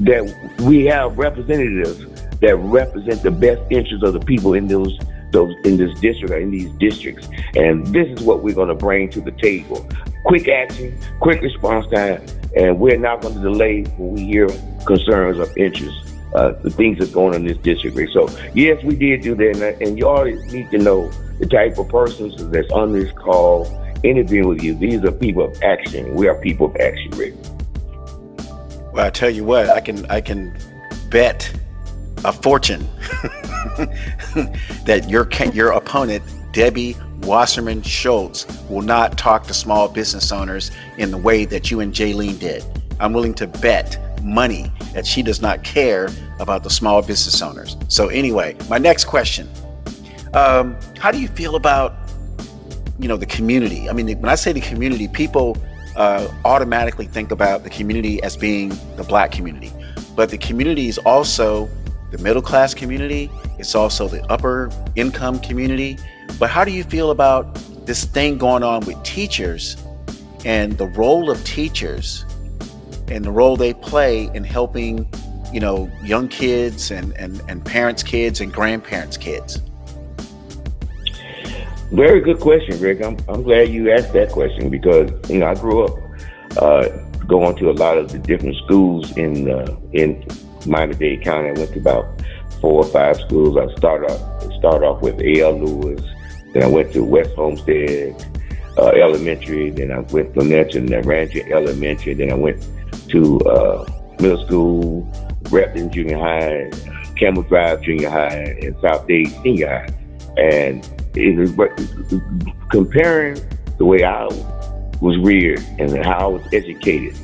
that 0.00 0.54
we 0.60 0.84
have 0.84 1.16
representatives 1.18 2.04
that 2.40 2.56
represent 2.56 3.22
the 3.22 3.30
best 3.30 3.62
interests 3.70 4.04
of 4.04 4.12
the 4.12 4.20
people 4.20 4.52
in 4.52 4.68
those 4.68 4.98
those 5.36 5.54
in 5.64 5.76
this 5.76 5.98
district 6.00 6.32
or 6.32 6.38
in 6.38 6.50
these 6.50 6.70
districts. 6.72 7.28
And 7.54 7.86
this 7.88 8.08
is 8.08 8.24
what 8.24 8.42
we're 8.42 8.54
going 8.54 8.68
to 8.68 8.74
bring 8.74 9.10
to 9.10 9.20
the 9.20 9.32
table. 9.32 9.86
Quick 10.24 10.48
action, 10.48 10.98
quick 11.20 11.42
response 11.42 11.86
time, 11.92 12.24
and 12.56 12.80
we're 12.80 12.98
not 12.98 13.20
going 13.20 13.34
to 13.34 13.40
delay 13.40 13.84
when 13.98 14.14
we 14.14 14.24
hear 14.24 14.48
concerns 14.86 15.38
of 15.38 15.54
interest. 15.56 16.14
Uh, 16.34 16.52
the 16.62 16.70
things 16.70 16.98
that's 16.98 17.12
going 17.12 17.34
on 17.34 17.40
in 17.42 17.46
this 17.46 17.56
district. 17.58 17.96
So 18.12 18.28
yes, 18.52 18.82
we 18.82 18.96
did 18.96 19.22
do 19.22 19.34
that, 19.36 19.78
and, 19.80 19.96
you 19.96 20.06
all 20.08 20.24
need 20.24 20.70
to 20.70 20.78
know 20.78 21.10
the 21.38 21.46
type 21.46 21.78
of 21.78 21.88
persons 21.88 22.34
that's 22.50 22.70
on 22.72 22.92
this 22.92 23.10
call 23.12 23.64
interviewing 24.02 24.48
with 24.48 24.62
you. 24.62 24.74
These 24.74 25.04
are 25.04 25.12
people 25.12 25.44
of 25.44 25.62
action. 25.62 26.14
We 26.14 26.28
are 26.28 26.34
people 26.34 26.66
of 26.66 26.76
action, 26.76 27.10
Rick. 27.12 27.34
Well, 28.92 29.06
I 29.06 29.10
tell 29.10 29.30
you 29.30 29.44
what, 29.44 29.70
I 29.70 29.80
can 29.80 30.04
I 30.06 30.20
can 30.20 30.58
bet 31.10 31.50
a 32.24 32.32
fortune 32.32 32.86
that 34.84 35.06
your 35.08 35.28
your 35.52 35.72
opponent 35.72 36.22
Debbie 36.52 36.96
Wasserman 37.22 37.82
Schultz 37.82 38.46
will 38.70 38.82
not 38.82 39.18
talk 39.18 39.46
to 39.46 39.54
small 39.54 39.88
business 39.88 40.32
owners 40.32 40.70
in 40.96 41.10
the 41.10 41.18
way 41.18 41.44
that 41.44 41.70
you 41.70 41.80
and 41.80 41.92
Jaylene 41.92 42.38
did. 42.38 42.64
I'm 42.98 43.12
willing 43.12 43.34
to 43.34 43.46
bet 43.46 43.98
money 44.22 44.72
that 44.94 45.06
she 45.06 45.22
does 45.22 45.42
not 45.42 45.62
care 45.62 46.08
about 46.40 46.62
the 46.62 46.70
small 46.70 47.02
business 47.02 47.42
owners. 47.42 47.76
So 47.88 48.08
anyway, 48.08 48.56
my 48.68 48.78
next 48.78 49.04
question: 49.04 49.48
um, 50.34 50.76
How 50.98 51.10
do 51.10 51.20
you 51.20 51.28
feel 51.28 51.56
about 51.56 51.94
you 52.98 53.08
know 53.08 53.16
the 53.16 53.26
community? 53.26 53.88
I 53.90 53.92
mean, 53.92 54.08
when 54.18 54.30
I 54.30 54.34
say 54.34 54.52
the 54.52 54.60
community, 54.60 55.08
people 55.08 55.56
uh, 55.94 56.28
automatically 56.44 57.06
think 57.06 57.30
about 57.30 57.64
the 57.64 57.70
community 57.70 58.22
as 58.22 58.36
being 58.36 58.70
the 58.96 59.04
black 59.06 59.32
community, 59.32 59.72
but 60.14 60.30
the 60.30 60.38
community 60.38 60.88
is 60.88 60.98
also 60.98 61.68
the 62.16 62.22
middle 62.22 62.42
class 62.42 62.74
community. 62.74 63.30
It's 63.58 63.74
also 63.74 64.08
the 64.08 64.24
upper 64.30 64.70
income 64.94 65.38
community. 65.40 65.98
But 66.38 66.50
how 66.50 66.64
do 66.64 66.72
you 66.72 66.84
feel 66.84 67.10
about 67.10 67.54
this 67.86 68.04
thing 68.04 68.38
going 68.38 68.62
on 68.62 68.84
with 68.84 69.02
teachers 69.02 69.76
and 70.44 70.76
the 70.78 70.86
role 70.86 71.30
of 71.30 71.42
teachers 71.44 72.24
and 73.08 73.24
the 73.24 73.30
role 73.30 73.56
they 73.56 73.74
play 73.74 74.30
in 74.34 74.44
helping, 74.44 75.08
you 75.52 75.60
know, 75.60 75.90
young 76.02 76.28
kids 76.28 76.90
and, 76.90 77.12
and, 77.12 77.40
and 77.48 77.64
parents' 77.64 78.02
kids 78.02 78.40
and 78.40 78.52
grandparents' 78.52 79.16
kids? 79.16 79.60
Very 81.92 82.20
good 82.20 82.40
question, 82.40 82.80
Rick. 82.80 83.02
I'm, 83.02 83.16
I'm 83.28 83.42
glad 83.42 83.68
you 83.68 83.92
asked 83.92 84.12
that 84.12 84.30
question 84.30 84.70
because, 84.70 85.10
you 85.30 85.38
know, 85.38 85.46
I 85.46 85.54
grew 85.54 85.84
up 85.84 85.98
uh, 86.60 86.88
going 87.28 87.56
to 87.56 87.70
a 87.70 87.72
lot 87.72 87.96
of 87.96 88.10
the 88.10 88.18
different 88.18 88.56
schools 88.64 89.16
in 89.16 89.50
uh, 89.50 89.76
in 89.92 90.26
Miami-Dade 90.66 91.22
County. 91.22 91.48
I 91.48 91.52
went 91.52 91.72
to 91.72 91.78
about 91.78 92.22
four 92.60 92.84
or 92.84 92.90
five 92.90 93.16
schools. 93.16 93.56
I 93.56 93.72
started 93.76 94.10
off, 94.10 94.54
started 94.54 94.86
off 94.86 95.02
with 95.02 95.20
A.L. 95.20 95.58
Lewis, 95.58 96.02
then 96.52 96.62
I 96.62 96.68
went 96.68 96.92
to 96.94 97.04
West 97.04 97.34
Homestead 97.34 98.14
uh, 98.78 98.88
Elementary, 98.88 99.70
then 99.70 99.90
I 99.90 100.00
went 100.00 100.32
from 100.34 100.48
there 100.48 100.64
to 100.64 100.80
Naranja 100.80 101.50
Elementary, 101.50 102.14
then 102.14 102.30
I 102.30 102.34
went 102.34 102.66
to 103.08 103.40
uh, 103.40 103.86
middle 104.20 104.44
school, 104.46 105.12
Repton 105.50 105.92
Junior 105.92 106.18
High, 106.18 106.70
Campbell 107.16 107.42
Drive 107.42 107.82
Junior 107.82 108.10
High, 108.10 108.58
and 108.62 108.76
South 108.80 109.06
Dade 109.06 109.28
Senior 109.42 109.68
High. 109.68 109.88
And 110.38 110.88
it 111.14 111.36
was 111.36 112.20
comparing 112.70 113.38
the 113.78 113.84
way 113.84 114.04
I 114.04 114.24
was 115.00 115.18
reared 115.18 115.60
and 115.78 116.04
how 116.04 116.18
I 116.18 116.26
was 116.26 116.46
educated, 116.52 117.18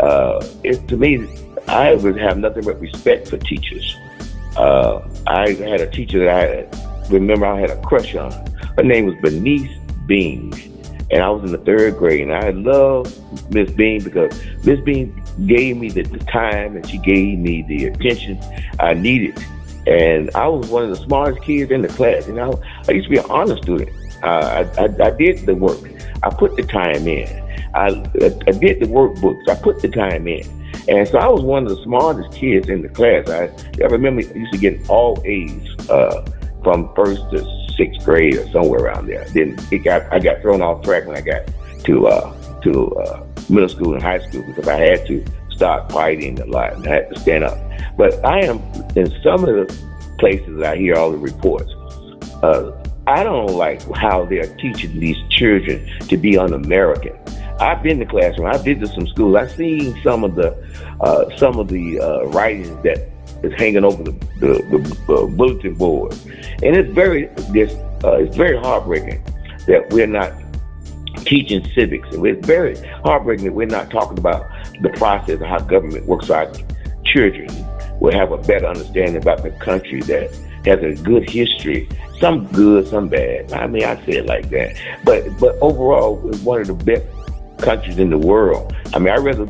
uh, 0.00 0.46
it, 0.64 0.86
to 0.88 0.96
me, 0.96 1.16
I 1.68 1.94
would 1.94 2.16
have 2.16 2.38
nothing 2.38 2.64
but 2.64 2.80
respect 2.80 3.28
for 3.28 3.36
teachers. 3.36 3.96
Uh, 4.56 5.06
I 5.26 5.50
had 5.52 5.80
a 5.80 5.90
teacher 5.90 6.24
that 6.24 6.74
I 6.74 7.08
remember 7.12 7.46
I 7.46 7.60
had 7.60 7.70
a 7.70 7.80
crush 7.82 8.14
on. 8.14 8.32
Her 8.76 8.82
name 8.82 9.06
was 9.06 9.14
Bernice 9.16 9.70
Bean. 10.06 10.52
And 11.10 11.22
I 11.22 11.30
was 11.30 11.42
in 11.44 11.52
the 11.52 11.64
third 11.64 11.96
grade, 11.96 12.20
and 12.20 12.34
I 12.34 12.50
loved 12.50 13.18
Miss 13.50 13.70
Bean 13.70 14.02
because 14.02 14.30
Miss 14.64 14.78
Bean 14.80 15.22
gave 15.46 15.78
me 15.78 15.88
the, 15.88 16.02
the 16.02 16.18
time 16.18 16.76
and 16.76 16.86
she 16.86 16.98
gave 16.98 17.38
me 17.38 17.62
the 17.62 17.86
attention 17.86 18.38
I 18.78 18.92
needed. 18.92 19.42
And 19.86 20.30
I 20.34 20.48
was 20.48 20.68
one 20.68 20.84
of 20.84 20.90
the 20.90 20.96
smartest 20.96 21.42
kids 21.42 21.70
in 21.70 21.80
the 21.80 21.88
class. 21.88 22.26
You 22.26 22.34
know, 22.34 22.60
I 22.88 22.92
used 22.92 23.06
to 23.06 23.10
be 23.10 23.18
an 23.18 23.30
honor 23.30 23.56
student. 23.56 23.90
Uh, 24.22 24.66
I, 24.76 24.82
I, 24.82 25.06
I 25.06 25.10
did 25.10 25.46
the 25.46 25.54
work. 25.54 25.78
I 26.22 26.28
put 26.28 26.56
the 26.56 26.62
time 26.62 27.06
in. 27.08 27.28
I, 27.74 27.86
I 27.86 28.52
did 28.52 28.80
the 28.80 28.86
workbooks. 28.86 29.48
I 29.48 29.54
put 29.54 29.80
the 29.80 29.88
time 29.88 30.26
in. 30.28 30.44
And 30.88 31.06
so 31.06 31.18
I 31.18 31.28
was 31.28 31.42
one 31.42 31.64
of 31.64 31.76
the 31.76 31.82
smartest 31.82 32.32
kids 32.32 32.68
in 32.68 32.82
the 32.82 32.88
class. 32.88 33.28
I, 33.28 33.50
I 33.82 33.86
remember 33.88 34.22
I 34.22 34.32
used 34.32 34.52
to 34.52 34.58
get 34.58 34.88
all 34.88 35.20
A's 35.24 35.90
uh, 35.90 36.26
from 36.64 36.92
first 36.94 37.22
to 37.30 37.44
sixth 37.76 38.04
grade 38.04 38.36
or 38.36 38.48
somewhere 38.50 38.80
around 38.80 39.06
there. 39.06 39.24
Then 39.26 39.58
it 39.70 39.78
got 39.78 40.10
I 40.12 40.18
got 40.18 40.40
thrown 40.40 40.62
off 40.62 40.82
track 40.82 41.06
when 41.06 41.16
I 41.16 41.20
got 41.20 41.42
to 41.84 42.06
uh, 42.08 42.60
to 42.62 42.94
uh, 42.96 43.24
middle 43.48 43.68
school 43.68 43.94
and 43.94 44.02
high 44.02 44.18
school 44.18 44.42
because 44.46 44.66
I 44.66 44.76
had 44.76 45.06
to 45.06 45.24
start 45.50 45.90
fighting 45.92 46.40
a 46.40 46.46
lot 46.46 46.74
and 46.74 46.86
I 46.86 46.94
had 46.94 47.14
to 47.14 47.20
stand 47.20 47.44
up. 47.44 47.58
But 47.96 48.24
I 48.24 48.44
am 48.44 48.58
in 48.96 49.10
some 49.22 49.44
of 49.44 49.68
the 49.68 49.88
places 50.18 50.62
I 50.62 50.76
hear 50.76 50.96
all 50.96 51.10
the 51.10 51.18
reports. 51.18 51.72
Uh, 52.42 52.72
I 53.06 53.24
don't 53.24 53.52
like 53.52 53.82
how 53.96 54.24
they're 54.26 54.54
teaching 54.56 55.00
these 55.00 55.16
children 55.30 55.88
to 56.08 56.16
be 56.16 56.36
un-American. 56.36 57.16
I've 57.60 57.82
been 57.82 57.98
to 57.98 58.06
classroom. 58.06 58.46
I've 58.46 58.64
been 58.64 58.80
to 58.80 58.86
some 58.86 59.06
schools. 59.08 59.36
I've 59.36 59.50
seen 59.52 60.00
some 60.02 60.24
of 60.24 60.34
the 60.34 60.56
uh, 61.00 61.36
some 61.36 61.58
of 61.58 61.68
the 61.68 62.00
uh, 62.00 62.24
writings 62.26 62.82
that 62.82 63.10
is 63.42 63.52
hanging 63.54 63.84
over 63.84 64.02
the 64.02 64.12
the, 64.40 64.62
the 65.06 65.14
uh, 65.14 65.26
bulletin 65.26 65.74
board, 65.74 66.12
and 66.62 66.76
it's 66.76 66.92
very 66.92 67.26
this 67.50 67.74
uh, 68.04 68.16
it's 68.16 68.36
very 68.36 68.58
heartbreaking 68.58 69.22
that 69.66 69.90
we're 69.90 70.06
not 70.06 70.32
teaching 71.24 71.64
civics. 71.74 72.08
It's 72.12 72.46
very 72.46 72.76
heartbreaking 73.04 73.46
that 73.46 73.52
we're 73.52 73.66
not 73.66 73.90
talking 73.90 74.18
about 74.18 74.46
the 74.80 74.90
process 74.90 75.40
of 75.40 75.46
how 75.46 75.58
government 75.58 76.06
works. 76.06 76.28
So 76.28 76.34
our 76.34 76.52
children 77.04 77.48
will 78.00 78.12
have 78.12 78.32
a 78.32 78.38
better 78.38 78.66
understanding 78.66 79.16
about 79.16 79.42
the 79.42 79.50
country 79.50 80.00
that 80.02 80.32
has 80.64 80.82
a 80.82 81.02
good 81.02 81.28
history. 81.28 81.88
Some 82.20 82.46
good, 82.48 82.86
some 82.88 83.08
bad. 83.08 83.52
I 83.52 83.66
mean, 83.66 83.84
I 83.84 83.94
say 84.04 84.18
it 84.18 84.26
like 84.26 84.48
that. 84.50 84.76
But 85.04 85.38
but 85.38 85.56
overall, 85.60 86.28
it's 86.28 86.40
one 86.40 86.60
of 86.60 86.66
the 86.66 86.74
best 86.74 87.04
countries 87.58 87.98
in 87.98 88.10
the 88.10 88.18
world. 88.18 88.74
I 88.94 88.98
mean, 88.98 89.12
I'd 89.12 89.18
rather 89.18 89.46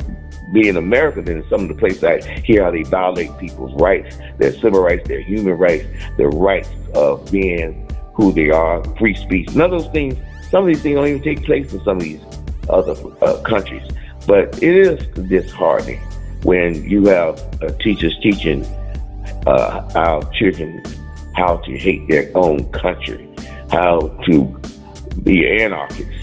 be 0.51 0.67
in 0.67 0.77
America 0.77 1.21
than 1.21 1.47
some 1.49 1.61
of 1.61 1.67
the 1.67 1.75
places 1.75 2.03
I 2.03 2.21
hear 2.41 2.63
how 2.63 2.71
they 2.71 2.83
violate 2.83 3.37
people's 3.37 3.73
rights, 3.79 4.17
their 4.37 4.53
civil 4.53 4.81
rights, 4.81 5.07
their 5.07 5.21
human 5.21 5.53
rights, 5.53 5.85
their 6.17 6.29
rights 6.29 6.69
of 6.93 7.31
being 7.31 7.87
who 8.13 8.31
they 8.33 8.49
are, 8.49 8.83
free 8.97 9.15
speech. 9.15 9.53
None 9.55 9.71
of 9.71 9.83
those 9.83 9.91
things, 9.91 10.15
some 10.49 10.63
of 10.63 10.67
these 10.67 10.81
things 10.81 10.95
don't 10.95 11.07
even 11.07 11.23
take 11.23 11.45
place 11.45 11.71
in 11.71 11.83
some 11.83 11.97
of 11.97 12.03
these 12.03 12.21
other 12.69 12.95
uh, 13.21 13.41
countries. 13.43 13.83
But 14.27 14.61
it 14.61 14.75
is 14.75 15.07
disheartening 15.27 16.01
when 16.43 16.83
you 16.83 17.05
have 17.07 17.39
uh, 17.61 17.69
teachers 17.79 18.17
teaching 18.21 18.65
uh, 19.45 19.89
our 19.95 20.23
children 20.33 20.83
how 21.35 21.57
to 21.57 21.77
hate 21.77 22.07
their 22.07 22.29
own 22.35 22.69
country, 22.71 23.29
how 23.71 24.07
to 24.25 24.43
be 25.23 25.47
anarchists, 25.61 26.18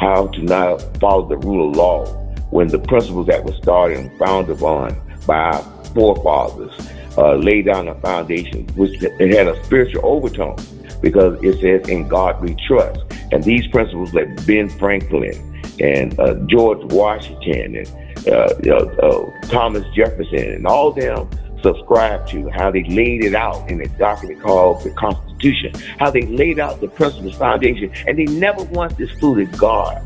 how 0.00 0.26
to 0.28 0.42
not 0.42 0.80
follow 0.98 1.28
the 1.28 1.36
rule 1.36 1.70
of 1.70 1.76
law 1.76 2.06
when 2.50 2.66
the 2.68 2.78
principles 2.78 3.26
that 3.26 3.44
were 3.44 3.54
started 3.54 3.98
and 3.98 4.18
founded 4.18 4.56
upon 4.56 4.98
by 5.26 5.36
our 5.36 5.62
forefathers 5.94 6.72
uh, 7.18 7.34
laid 7.34 7.66
down 7.66 7.86
a 7.86 7.94
foundation 7.96 8.66
which 8.76 9.02
it 9.02 9.36
had 9.36 9.46
a 9.46 9.64
spiritual 9.64 10.00
overtone 10.04 10.56
because 11.02 11.38
it 11.42 11.60
says 11.60 11.88
in 11.88 12.08
God 12.08 12.40
we 12.40 12.56
trust. 12.66 13.00
And 13.30 13.44
these 13.44 13.66
principles 13.68 14.10
that 14.12 14.44
Ben 14.46 14.70
Franklin 14.70 15.34
and 15.80 16.18
uh, 16.18 16.34
George 16.46 16.82
Washington 16.92 17.76
and 17.76 17.88
uh, 18.28 18.76
uh 19.02 19.40
Thomas 19.48 19.84
Jefferson 19.94 20.52
and 20.52 20.66
all 20.66 20.92
them 20.92 21.28
subscribe 21.62 22.26
to, 22.28 22.48
how 22.50 22.70
they 22.70 22.84
laid 22.84 23.24
it 23.24 23.34
out 23.34 23.68
in 23.70 23.80
a 23.80 23.88
document 23.88 24.40
called 24.40 24.82
the 24.82 24.90
Constitution, 24.90 25.72
how 25.98 26.10
they 26.10 26.22
laid 26.22 26.58
out 26.58 26.80
the 26.80 26.88
principles, 26.88 27.34
foundation, 27.36 27.92
and 28.06 28.18
they 28.18 28.24
never 28.24 28.64
once 28.64 28.98
excluded 28.98 29.56
God. 29.56 30.02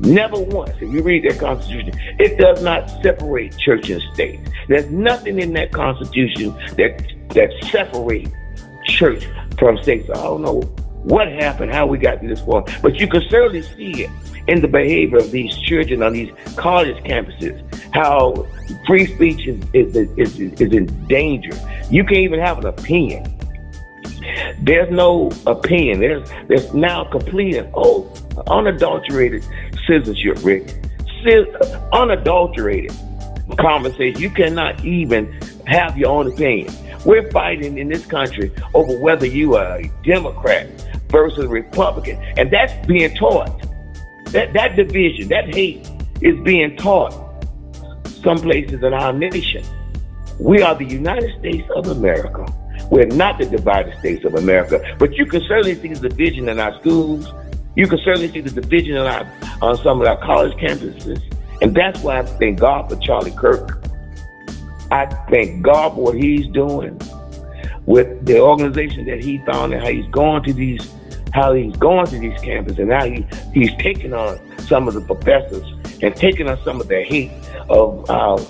Never 0.00 0.40
once. 0.40 0.74
If 0.80 0.92
you 0.92 1.02
read 1.02 1.24
that 1.24 1.38
Constitution, 1.38 1.92
it 2.18 2.36
does 2.38 2.62
not 2.62 2.90
separate 3.02 3.56
church 3.58 3.90
and 3.90 4.02
state. 4.12 4.40
There's 4.68 4.90
nothing 4.90 5.38
in 5.38 5.52
that 5.54 5.72
Constitution 5.72 6.50
that 6.76 7.06
that 7.30 7.50
separates 7.70 8.30
church 8.86 9.26
from 9.58 9.78
state. 9.82 10.06
So 10.06 10.12
I 10.14 10.22
don't 10.22 10.42
know 10.42 10.60
what 11.04 11.28
happened, 11.28 11.72
how 11.72 11.86
we 11.86 11.98
got 11.98 12.20
to 12.20 12.28
this 12.28 12.40
point, 12.40 12.68
but 12.82 12.96
you 12.96 13.06
can 13.06 13.22
certainly 13.28 13.62
see 13.62 14.04
it 14.04 14.10
in 14.46 14.60
the 14.60 14.68
behavior 14.68 15.18
of 15.18 15.30
these 15.30 15.56
children 15.58 16.02
on 16.02 16.12
these 16.12 16.30
college 16.56 16.96
campuses, 17.04 17.62
how 17.94 18.46
free 18.86 19.06
speech 19.06 19.46
is, 19.46 19.62
is, 19.72 19.96
is, 20.16 20.38
is 20.38 20.72
in 20.72 21.06
danger. 21.06 21.52
You 21.90 22.04
can't 22.04 22.18
even 22.18 22.40
have 22.40 22.58
an 22.58 22.66
opinion. 22.66 23.30
There's 24.60 24.90
no 24.90 25.30
opinion. 25.46 26.00
There's 26.00 26.28
there's 26.48 26.72
now 26.74 27.04
complete 27.04 27.56
and 27.56 27.70
oh, 27.74 28.10
unadulterated 28.48 29.44
citizenship, 29.86 30.38
Rick. 30.42 30.74
Uh, 31.26 31.88
unadulterated. 31.92 32.92
conversation. 33.58 34.20
You 34.20 34.30
cannot 34.30 34.84
even 34.84 35.32
have 35.66 35.96
your 35.96 36.10
own 36.10 36.30
opinion. 36.30 36.72
We're 37.04 37.30
fighting 37.30 37.78
in 37.78 37.88
this 37.88 38.04
country 38.06 38.50
over 38.74 38.98
whether 38.98 39.26
you 39.26 39.56
are 39.56 39.78
a 39.78 39.90
Democrat 40.04 40.68
versus 41.08 41.44
a 41.44 41.48
Republican, 41.48 42.16
and 42.36 42.50
that's 42.50 42.86
being 42.86 43.14
taught. 43.14 43.62
That 44.26 44.52
that 44.52 44.76
division, 44.76 45.28
that 45.28 45.54
hate, 45.54 45.88
is 46.20 46.38
being 46.40 46.76
taught 46.76 47.23
some 48.24 48.38
places 48.38 48.82
in 48.82 48.92
our 48.92 49.12
nation. 49.12 49.64
We 50.40 50.62
are 50.62 50.74
the 50.74 50.84
United 50.84 51.38
States 51.38 51.68
of 51.76 51.86
America. 51.86 52.46
We're 52.90 53.06
not 53.06 53.38
the 53.38 53.46
divided 53.46 53.96
states 53.98 54.24
of 54.24 54.34
America, 54.34 54.82
but 54.98 55.12
you 55.14 55.26
can 55.26 55.42
certainly 55.42 55.74
see 55.74 55.88
the 55.88 56.08
division 56.08 56.48
in 56.48 56.58
our 56.58 56.78
schools. 56.80 57.32
You 57.76 57.86
can 57.86 57.98
certainly 57.98 58.28
see 58.28 58.40
the 58.40 58.60
division 58.60 58.96
in 58.96 59.06
our, 59.06 59.30
on 59.62 59.76
some 59.78 60.00
of 60.00 60.06
our 60.06 60.18
college 60.24 60.52
campuses. 60.58 61.22
And 61.62 61.74
that's 61.74 62.00
why 62.02 62.18
I 62.18 62.22
thank 62.24 62.58
God 62.58 62.88
for 62.88 62.96
Charlie 62.96 63.30
Kirk. 63.32 63.82
I 64.90 65.06
thank 65.30 65.62
God 65.62 65.94
for 65.94 66.04
what 66.04 66.14
he's 66.16 66.46
doing 66.48 67.00
with 67.86 68.26
the 68.26 68.40
organization 68.40 69.06
that 69.06 69.22
he 69.22 69.38
found 69.46 69.72
and 69.72 69.82
how 69.82 69.90
he's 69.90 70.06
going 70.06 70.42
to 70.44 70.52
these 70.52 70.90
how 71.32 71.52
he's 71.52 71.74
going 71.76 72.06
to 72.06 72.18
these 72.18 72.38
campuses 72.40 72.78
and 72.78 72.92
how 72.92 73.04
he, 73.04 73.26
he's 73.52 73.74
taking 73.82 74.12
on 74.12 74.38
some 74.60 74.86
of 74.86 74.94
the 74.94 75.00
professors 75.00 75.64
and 76.02 76.14
taking 76.14 76.48
on 76.48 76.62
some 76.64 76.80
of 76.80 76.88
the 76.88 77.02
hate 77.02 77.32
of 77.68 78.08
uh, 78.10 78.42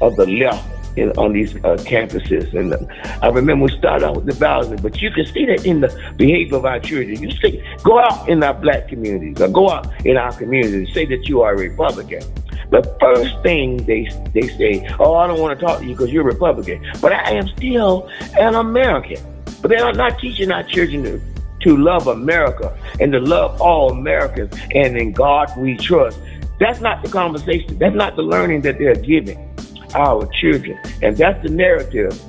of 0.00 0.16
the 0.16 0.26
left 0.26 0.68
in, 0.96 1.10
on 1.12 1.32
these 1.32 1.54
uh, 1.56 1.76
campuses. 1.80 2.52
And 2.54 2.74
uh, 2.74 2.78
I 3.22 3.28
remember 3.28 3.64
we 3.64 3.78
started 3.78 4.06
out 4.06 4.16
with 4.16 4.26
the 4.26 4.32
values, 4.32 4.80
but 4.80 5.00
you 5.00 5.10
can 5.10 5.26
see 5.26 5.46
that 5.46 5.64
in 5.64 5.80
the 5.80 6.12
behavior 6.16 6.56
of 6.56 6.64
our 6.64 6.80
children. 6.80 7.22
You 7.22 7.30
see, 7.30 7.62
go 7.82 7.98
out 7.98 8.28
in 8.28 8.42
our 8.42 8.54
black 8.54 8.88
communities 8.88 9.40
or 9.40 9.48
go 9.48 9.70
out 9.70 9.88
in 10.04 10.16
our 10.16 10.32
communities, 10.32 10.92
say 10.92 11.04
that 11.06 11.28
you 11.28 11.42
are 11.42 11.54
a 11.54 11.56
Republican. 11.56 12.22
The 12.70 12.82
first 13.00 13.42
thing 13.42 13.84
they 13.84 14.08
they 14.32 14.48
say, 14.48 14.88
"Oh, 14.98 15.14
I 15.14 15.26
don't 15.26 15.40
want 15.40 15.58
to 15.58 15.64
talk 15.64 15.80
to 15.80 15.84
you 15.84 15.94
because 15.94 16.10
you're 16.10 16.22
a 16.22 16.32
Republican," 16.32 16.84
but 17.00 17.12
I 17.12 17.32
am 17.32 17.46
still 17.48 18.08
an 18.38 18.54
American. 18.54 19.18
But 19.60 19.68
they 19.68 19.76
are 19.76 19.92
not 19.92 20.18
teaching 20.18 20.50
our 20.50 20.62
children 20.62 21.04
to, 21.04 21.20
to 21.60 21.76
love 21.76 22.06
America 22.06 22.76
and 22.98 23.12
to 23.12 23.20
love 23.20 23.60
all 23.60 23.92
Americans 23.92 24.54
and 24.74 24.96
in 24.96 25.12
God 25.12 25.52
we 25.56 25.76
trust. 25.76 26.18
That's 26.58 26.80
not 26.80 27.02
the 27.02 27.10
conversation. 27.10 27.78
That's 27.78 27.94
not 27.94 28.16
the 28.16 28.22
learning 28.22 28.62
that 28.62 28.78
they're 28.78 28.94
giving 28.94 29.48
our 29.94 30.26
children. 30.40 30.78
And 31.02 31.16
that's 31.16 31.42
the 31.42 31.50
narrative. 31.50 32.20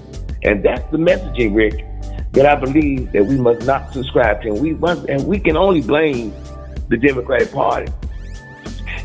And 0.44 0.64
that's 0.64 0.90
the 0.92 0.98
messaging, 0.98 1.56
Rick, 1.56 1.86
that 2.34 2.46
I 2.46 2.56
believe 2.56 3.12
that 3.14 3.26
we 3.26 3.38
must 3.38 3.66
not 3.66 3.94
subscribe 3.94 4.42
to. 4.42 4.50
And 4.50 4.62
we 4.62 4.74
must, 4.74 5.06
and 5.06 5.26
we 5.28 5.40
can 5.40 5.56
only 5.56 5.82
blame 5.82 6.34
the 6.90 6.98
Democratic 6.98 7.52
Party 7.52 7.92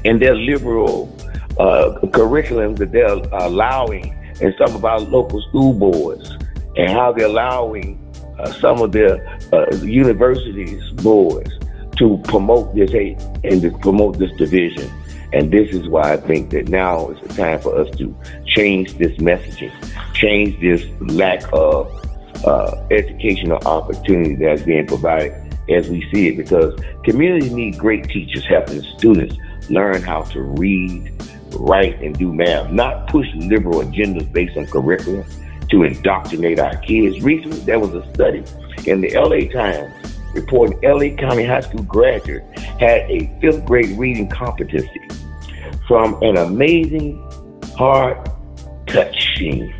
and 0.04 0.20
their 0.20 0.34
liberal 0.34 1.14
uh, 1.58 1.98
curriculum 2.12 2.74
that 2.76 2.92
they're 2.92 3.06
allowing 3.06 4.14
in 4.40 4.54
some 4.58 4.74
of 4.74 4.84
our 4.84 5.00
local 5.00 5.40
school 5.42 5.72
boards 5.72 6.30
and 6.76 6.90
how 6.90 7.12
they're 7.12 7.26
allowing 7.26 7.98
uh, 8.38 8.52
some 8.52 8.80
of 8.80 8.92
their 8.92 9.38
uh, 9.52 9.66
universities 9.76 10.90
boards 11.02 11.50
to 11.96 12.20
promote 12.24 12.74
this 12.74 12.90
hate 12.92 13.20
and 13.42 13.60
to 13.60 13.70
promote 13.78 14.18
this 14.18 14.30
division. 14.36 14.88
And 15.32 15.50
this 15.52 15.74
is 15.74 15.88
why 15.88 16.14
I 16.14 16.16
think 16.16 16.50
that 16.50 16.68
now 16.68 17.10
is 17.10 17.20
the 17.20 17.34
time 17.34 17.60
for 17.60 17.78
us 17.78 17.94
to 17.98 18.14
change 18.46 18.94
this 18.94 19.12
messaging, 19.18 19.72
change 20.14 20.58
this 20.60 20.84
lack 21.00 21.42
of 21.52 21.92
uh, 22.44 22.86
educational 22.90 23.58
opportunity 23.66 24.36
that's 24.36 24.62
being 24.62 24.86
provided 24.86 25.32
as 25.68 25.90
we 25.90 26.08
see 26.10 26.28
it, 26.28 26.36
because 26.36 26.78
communities 27.04 27.52
need 27.52 27.76
great 27.76 28.08
teachers 28.08 28.46
helping 28.46 28.80
students 28.96 29.36
learn 29.68 30.02
how 30.02 30.22
to 30.22 30.40
read, 30.40 31.12
write, 31.56 32.00
and 32.00 32.16
do 32.18 32.32
math, 32.32 32.70
not 32.70 33.06
push 33.08 33.26
liberal 33.34 33.82
agendas 33.82 34.32
based 34.32 34.56
on 34.56 34.66
curriculum 34.66 35.24
to 35.68 35.82
indoctrinate 35.82 36.58
our 36.58 36.76
kids. 36.78 37.22
Recently, 37.22 37.58
there 37.60 37.78
was 37.78 37.92
a 37.92 38.14
study 38.14 38.42
in 38.86 39.02
the 39.02 39.12
LA 39.14 39.52
Times 39.52 39.92
reporting 40.40 40.78
LA 40.82 41.16
County 41.16 41.44
High 41.44 41.60
School 41.60 41.82
graduate 41.82 42.44
had 42.58 43.10
a 43.10 43.30
fifth 43.40 43.64
grade 43.64 43.98
reading 43.98 44.28
competency 44.28 45.08
from 45.86 46.22
an 46.22 46.36
amazing, 46.36 47.18
heart 47.76 48.28
touching. 48.86 49.72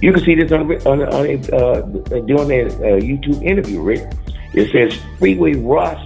You 0.00 0.12
can 0.12 0.24
see 0.24 0.34
this 0.34 0.52
on, 0.52 0.70
on, 0.86 1.02
on 1.02 1.26
a, 1.26 1.56
uh, 1.56 1.80
doing 2.20 2.50
a 2.50 2.66
uh, 2.66 3.00
YouTube 3.00 3.42
interview, 3.42 3.82
Rick. 3.82 4.12
It 4.54 4.70
says 4.70 4.98
Freeway 5.18 5.54
Ross, 5.54 5.98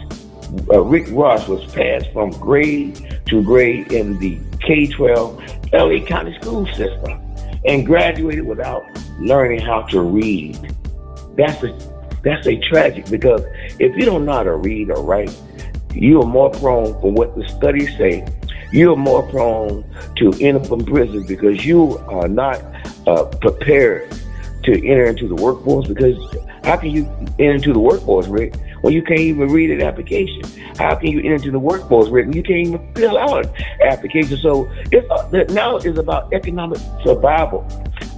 uh, 0.71 0.81
Rick 0.83 1.07
Ross 1.11 1.47
was 1.47 1.65
passed 1.73 2.11
from 2.13 2.31
grade 2.31 3.21
to 3.27 3.43
grade 3.43 3.93
in 3.93 4.19
the 4.19 4.41
K 4.61 4.87
12 4.87 5.73
LA 5.73 6.05
County 6.07 6.35
school 6.41 6.67
system 6.69 7.21
and 7.65 7.87
graduated 7.87 8.47
without 8.47 8.83
learning 9.21 9.61
how 9.61 9.83
to 9.83 10.01
read. 10.01 10.57
That's 11.37 11.63
a 11.63 11.92
that's 12.23 12.47
a 12.47 12.57
tragic 12.61 13.09
because 13.11 13.43
if 13.79 13.97
you 13.97 14.05
don't 14.05 14.25
know 14.25 14.33
how 14.33 14.43
to 14.43 14.57
read 14.57 14.91
or 14.91 15.03
write, 15.03 15.37
you 15.93 16.21
are 16.21 16.27
more 16.27 16.51
prone 16.51 16.93
for 17.01 17.13
what 17.13 17.37
the 17.37 17.47
studies 17.49 17.97
say 17.97 18.27
you're 18.73 18.97
more 18.97 19.23
prone 19.29 19.85
to 20.17 20.33
end 20.41 20.57
up 20.57 20.73
in 20.73 20.85
prison 20.85 21.25
because 21.27 21.65
you 21.65 21.99
are 22.09 22.27
not 22.27 22.61
uh, 23.07 23.25
prepared 23.41 24.11
to 24.65 24.73
enter 24.73 25.05
into 25.05 25.29
the 25.29 25.35
workforce. 25.35 25.87
Because 25.87 26.17
how 26.65 26.77
can 26.77 26.91
you 26.91 27.05
enter 27.39 27.53
into 27.53 27.73
the 27.75 27.79
workforce, 27.79 28.27
Rick, 28.29 28.57
when 28.81 28.95
you 28.95 29.03
can't 29.03 29.21
even 29.21 29.51
read 29.51 29.71
an 29.71 29.83
application? 29.83 30.43
How 30.79 30.95
can 30.95 31.09
you 31.09 31.19
enter 31.19 31.35
into 31.35 31.51
the 31.51 31.59
workforce, 31.59 32.09
Rick, 32.09 32.27
when 32.27 32.37
you 32.37 32.43
can't 32.43 32.67
even 32.69 32.95
fill 32.95 33.19
out 33.19 33.45
an 33.45 33.89
application? 33.89 34.39
So 34.39 34.71
it's, 34.91 35.09
uh, 35.11 35.45
now 35.53 35.77
it's 35.77 35.99
about 35.99 36.33
economic 36.33 36.79
survival. 37.05 37.69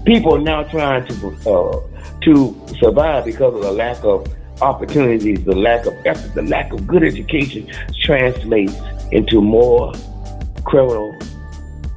People 0.06 0.36
are 0.36 0.40
now 0.40 0.62
trying 0.64 1.04
to 1.06 1.50
uh, 1.50 1.80
to 2.24 2.66
survive 2.80 3.24
because 3.24 3.54
of 3.54 3.62
the 3.62 3.72
lack 3.72 4.02
of 4.04 4.26
opportunities, 4.62 5.44
the 5.44 5.54
lack 5.54 5.86
of 5.86 5.94
effort, 6.06 6.34
the 6.34 6.42
lack 6.42 6.72
of 6.72 6.86
good 6.86 7.02
education 7.02 7.70
translates 8.02 8.74
into 9.12 9.40
more 9.40 9.92
criminal 10.64 11.16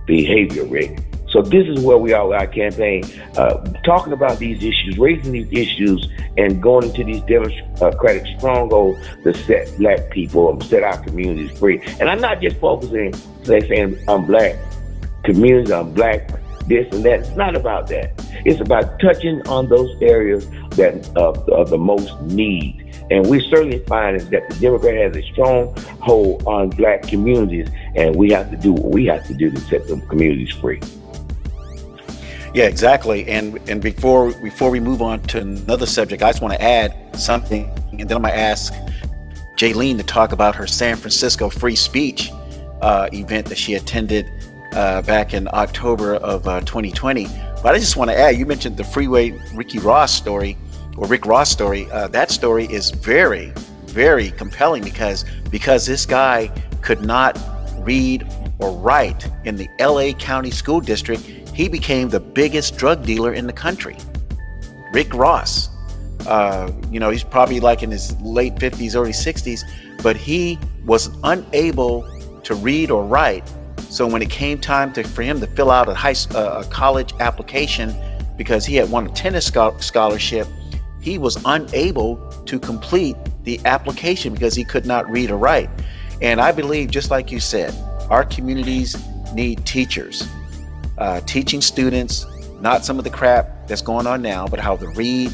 behavior, 0.05 0.65
Rick. 0.65 0.99
So 1.30 1.41
this 1.41 1.67
is 1.67 1.84
where 1.84 1.97
we 1.97 2.13
are 2.13 2.25
with 2.25 2.39
our 2.39 2.47
campaign, 2.47 3.03
uh, 3.36 3.55
talking 3.84 4.13
about 4.13 4.39
these 4.39 4.57
issues, 4.63 4.97
raising 4.97 5.34
these 5.34 5.51
issues, 5.51 6.07
and 6.38 6.61
going 6.63 6.86
into 6.86 7.03
these 7.03 7.21
democratic 7.23 8.25
strongholds 8.38 8.99
to 9.23 9.34
set 9.34 9.78
black 9.78 10.09
people 10.09 10.51
and 10.51 10.63
set 10.63 10.84
our 10.84 10.97
communities 11.03 11.57
free. 11.59 11.82
And 11.99 12.09
I'm 12.09 12.21
not 12.21 12.41
just 12.41 12.57
focusing, 12.57 13.13
like 13.45 13.65
saying 13.67 13.99
I'm 14.07 14.25
black 14.25 14.55
communities, 15.25 15.71
I'm 15.71 15.93
black 15.93 16.30
this 16.68 16.93
and 16.93 17.03
that. 17.05 17.22
It's 17.22 17.36
not 17.36 17.55
about 17.55 17.88
that. 17.88 18.11
It's 18.45 18.61
about 18.61 18.99
touching 18.99 19.45
on 19.47 19.68
those 19.70 19.95
areas 20.01 20.49
that 20.72 21.09
uh, 21.15 21.32
of 21.53 21.70
the 21.70 21.78
most 21.78 22.20
need. 22.22 22.84
And 23.09 23.26
we 23.28 23.39
certainly 23.49 23.80
find 23.80 24.18
is 24.18 24.30
that 24.30 24.49
the 24.49 24.55
Democrat 24.55 24.95
has 24.95 25.15
a 25.15 25.22
strong 25.32 25.76
hold 26.01 26.45
on 26.45 26.70
black 26.70 27.03
communities, 27.03 27.70
and 27.95 28.15
we 28.15 28.32
have 28.32 28.51
to 28.51 28.57
do 28.57 28.74
what 28.74 28.91
we 28.91 29.05
have 29.05 29.26
to 29.28 29.34
do 29.34 29.49
to 29.49 29.59
set 29.61 29.88
them 29.88 30.01
communities 30.07 30.51
free. 30.51 30.82
Yeah, 32.53 32.65
exactly. 32.65 33.28
And 33.28 33.59
and 33.70 33.82
before 33.82 34.34
before 34.41 34.70
we 34.70 34.80
move 34.80 35.01
on 35.01 35.22
to 35.24 35.39
another 35.39 35.86
subject, 35.86 36.24
I 36.24 36.30
just 36.30 36.41
want 36.41 36.53
to 36.53 36.61
add 36.61 36.95
something, 37.15 37.70
and 37.91 38.09
then 38.09 38.18
I'm 38.18 38.24
gonna 38.24 38.34
ask 38.34 38.74
Jaylene 39.57 39.97
to 39.97 40.03
talk 40.03 40.32
about 40.32 40.55
her 40.55 40.68
San 40.68 40.97
Francisco 40.97 41.49
free 41.49 41.76
speech 41.76 42.32
uh, 42.82 43.09
event 43.13 43.47
that 43.47 43.57
she 43.57 43.76
attended 43.76 44.30
uh, 44.78 45.01
back 45.01 45.34
in 45.34 45.49
October 45.53 46.15
of 46.17 46.47
uh, 46.47 46.61
2020. 46.61 47.25
But 47.63 47.73
I 47.73 47.80
just 47.80 47.97
want 47.97 48.11
to 48.11 48.17
add, 48.17 48.38
you 48.38 48.45
mentioned 48.45 48.78
the 48.78 48.84
Freeway 48.84 49.32
Ricky 49.55 49.80
Ross 49.80 50.13
story 50.13 50.55
or 50.97 51.07
Rick 51.07 51.25
Ross 51.25 51.49
story, 51.49 51.89
uh, 51.91 52.07
that 52.09 52.30
story 52.30 52.65
is 52.65 52.91
very, 52.91 53.51
very 53.86 54.30
compelling 54.32 54.84
because 54.84 55.25
because 55.49 55.86
this 55.86 56.05
guy 56.05 56.51
could 56.82 57.01
not 57.01 57.39
read 57.80 58.28
or 58.59 58.71
write 58.71 59.28
in 59.45 59.55
the 59.55 59.67
LA 59.80 60.11
County 60.13 60.51
School 60.51 60.80
District, 60.80 61.21
he 61.55 61.67
became 61.67 62.09
the 62.09 62.19
biggest 62.19 62.78
drug 62.78 63.03
dealer 63.03 63.34
in 63.34 63.47
the 63.47 63.53
country. 63.53 63.97
Rick 64.93 65.13
Ross. 65.13 65.69
Uh, 66.28 66.71
you 66.91 66.99
know, 66.99 67.09
he's 67.09 67.23
probably 67.23 67.59
like 67.59 67.82
in 67.82 67.89
his 67.89 68.19
late 68.21 68.53
50s, 68.55 68.95
early 68.95 69.11
60s, 69.11 69.61
but 70.03 70.15
he 70.15 70.59
was 70.86 71.09
unable 71.23 72.05
to 72.43 72.53
read 72.55 72.91
or 72.91 73.03
write. 73.03 73.43
So 73.89 74.05
when 74.05 74.21
it 74.21 74.29
came 74.29 74.59
time 74.59 74.93
to, 74.93 75.03
for 75.03 75.21
him 75.21 75.39
to 75.39 75.47
fill 75.47 75.71
out 75.71 75.88
a, 75.89 75.93
high, 75.93 76.15
a 76.35 76.63
college 76.65 77.13
application 77.19 77.95
because 78.38 78.65
he 78.65 78.75
had 78.75 78.89
won 78.89 79.07
a 79.07 79.09
tennis 79.09 79.45
scholarship, 79.45 80.47
he 81.01 81.17
was 81.17 81.38
unable 81.45 82.17
to 82.45 82.59
complete 82.59 83.15
the 83.43 83.59
application 83.65 84.33
because 84.33 84.55
he 84.55 84.63
could 84.63 84.85
not 84.85 85.09
read 85.09 85.31
or 85.31 85.38
write. 85.38 85.69
And 86.21 86.41
I 86.41 86.51
believe, 86.51 86.91
just 86.91 87.11
like 87.11 87.31
you 87.31 87.39
said, 87.39 87.73
our 88.09 88.25
communities 88.25 88.95
need 89.33 89.65
teachers, 89.65 90.27
uh, 90.97 91.21
teaching 91.21 91.61
students 91.61 92.25
not 92.59 92.83
some 92.83 92.97
of 92.97 93.03
the 93.03 93.09
crap 93.09 93.67
that's 93.67 93.81
going 93.81 94.07
on 94.07 94.21
now, 94.21 94.47
but 94.47 94.59
how 94.59 94.75
to 94.77 94.88
read, 94.89 95.31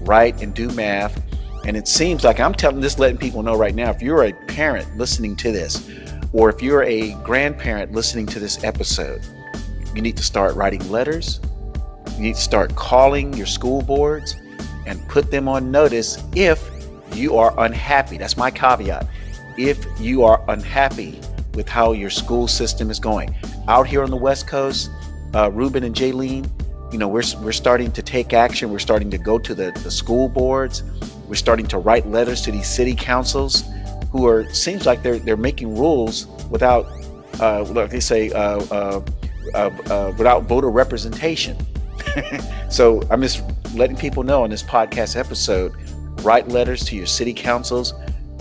write, 0.00 0.42
and 0.42 0.54
do 0.54 0.68
math. 0.70 1.22
And 1.64 1.76
it 1.76 1.88
seems 1.88 2.24
like 2.24 2.40
I'm 2.40 2.52
telling 2.52 2.80
this, 2.80 2.98
letting 2.98 3.16
people 3.16 3.42
know 3.42 3.56
right 3.56 3.74
now 3.74 3.90
if 3.90 4.02
you're 4.02 4.24
a 4.24 4.32
parent 4.48 4.96
listening 4.96 5.36
to 5.36 5.52
this, 5.52 5.88
or 6.34 6.50
if 6.50 6.60
you're 6.60 6.82
a 6.82 7.12
grandparent 7.22 7.92
listening 7.92 8.26
to 8.26 8.40
this 8.40 8.62
episode, 8.64 9.24
you 9.94 10.02
need 10.02 10.16
to 10.16 10.22
start 10.22 10.54
writing 10.56 10.86
letters. 10.90 11.40
You 12.16 12.22
need 12.22 12.34
to 12.34 12.40
start 12.40 12.74
calling 12.74 13.32
your 13.34 13.46
school 13.46 13.82
boards 13.82 14.34
and 14.84 15.08
put 15.08 15.30
them 15.30 15.48
on 15.48 15.70
notice 15.70 16.22
if 16.34 16.68
you 17.12 17.36
are 17.36 17.54
unhappy. 17.58 18.18
That's 18.18 18.36
my 18.36 18.50
caveat. 18.50 19.06
If 19.56 19.86
you 20.00 20.24
are 20.24 20.44
unhappy 20.48 21.20
with 21.54 21.68
how 21.68 21.92
your 21.92 22.10
school 22.10 22.48
system 22.48 22.90
is 22.90 22.98
going. 22.98 23.32
Out 23.68 23.86
here 23.86 24.02
on 24.02 24.10
the 24.10 24.16
West 24.16 24.48
Coast, 24.48 24.90
uh, 25.34 25.52
Ruben 25.52 25.84
and 25.84 25.94
Jaylene, 25.94 26.50
you 26.92 26.98
know, 26.98 27.06
we're, 27.06 27.22
we're 27.42 27.52
starting 27.52 27.92
to 27.92 28.02
take 28.02 28.32
action. 28.32 28.72
We're 28.72 28.80
starting 28.80 29.10
to 29.12 29.18
go 29.18 29.38
to 29.38 29.54
the, 29.54 29.70
the 29.84 29.90
school 29.90 30.28
boards. 30.28 30.82
We're 31.28 31.36
starting 31.36 31.68
to 31.68 31.78
write 31.78 32.08
letters 32.08 32.42
to 32.42 32.50
these 32.50 32.66
city 32.66 32.96
councils 32.96 33.62
who 34.14 34.28
are, 34.28 34.48
seems 34.54 34.86
like 34.86 35.02
they're, 35.02 35.18
they're 35.18 35.36
making 35.36 35.76
rules 35.76 36.26
without, 36.48 36.86
uh, 37.40 37.64
like 37.64 37.90
they 37.90 37.98
say, 37.98 38.30
uh, 38.30 38.60
uh, 38.70 39.04
uh, 39.54 39.70
uh 39.90 40.14
without 40.16 40.44
voter 40.44 40.70
representation. 40.70 41.56
so 42.70 43.02
I'm 43.10 43.20
just 43.20 43.42
letting 43.74 43.96
people 43.96 44.22
know 44.22 44.44
on 44.44 44.50
this 44.50 44.62
podcast 44.62 45.16
episode 45.16 45.74
write 46.22 46.48
letters 46.48 46.84
to 46.84 46.96
your 46.96 47.06
city 47.06 47.34
councils, 47.34 47.92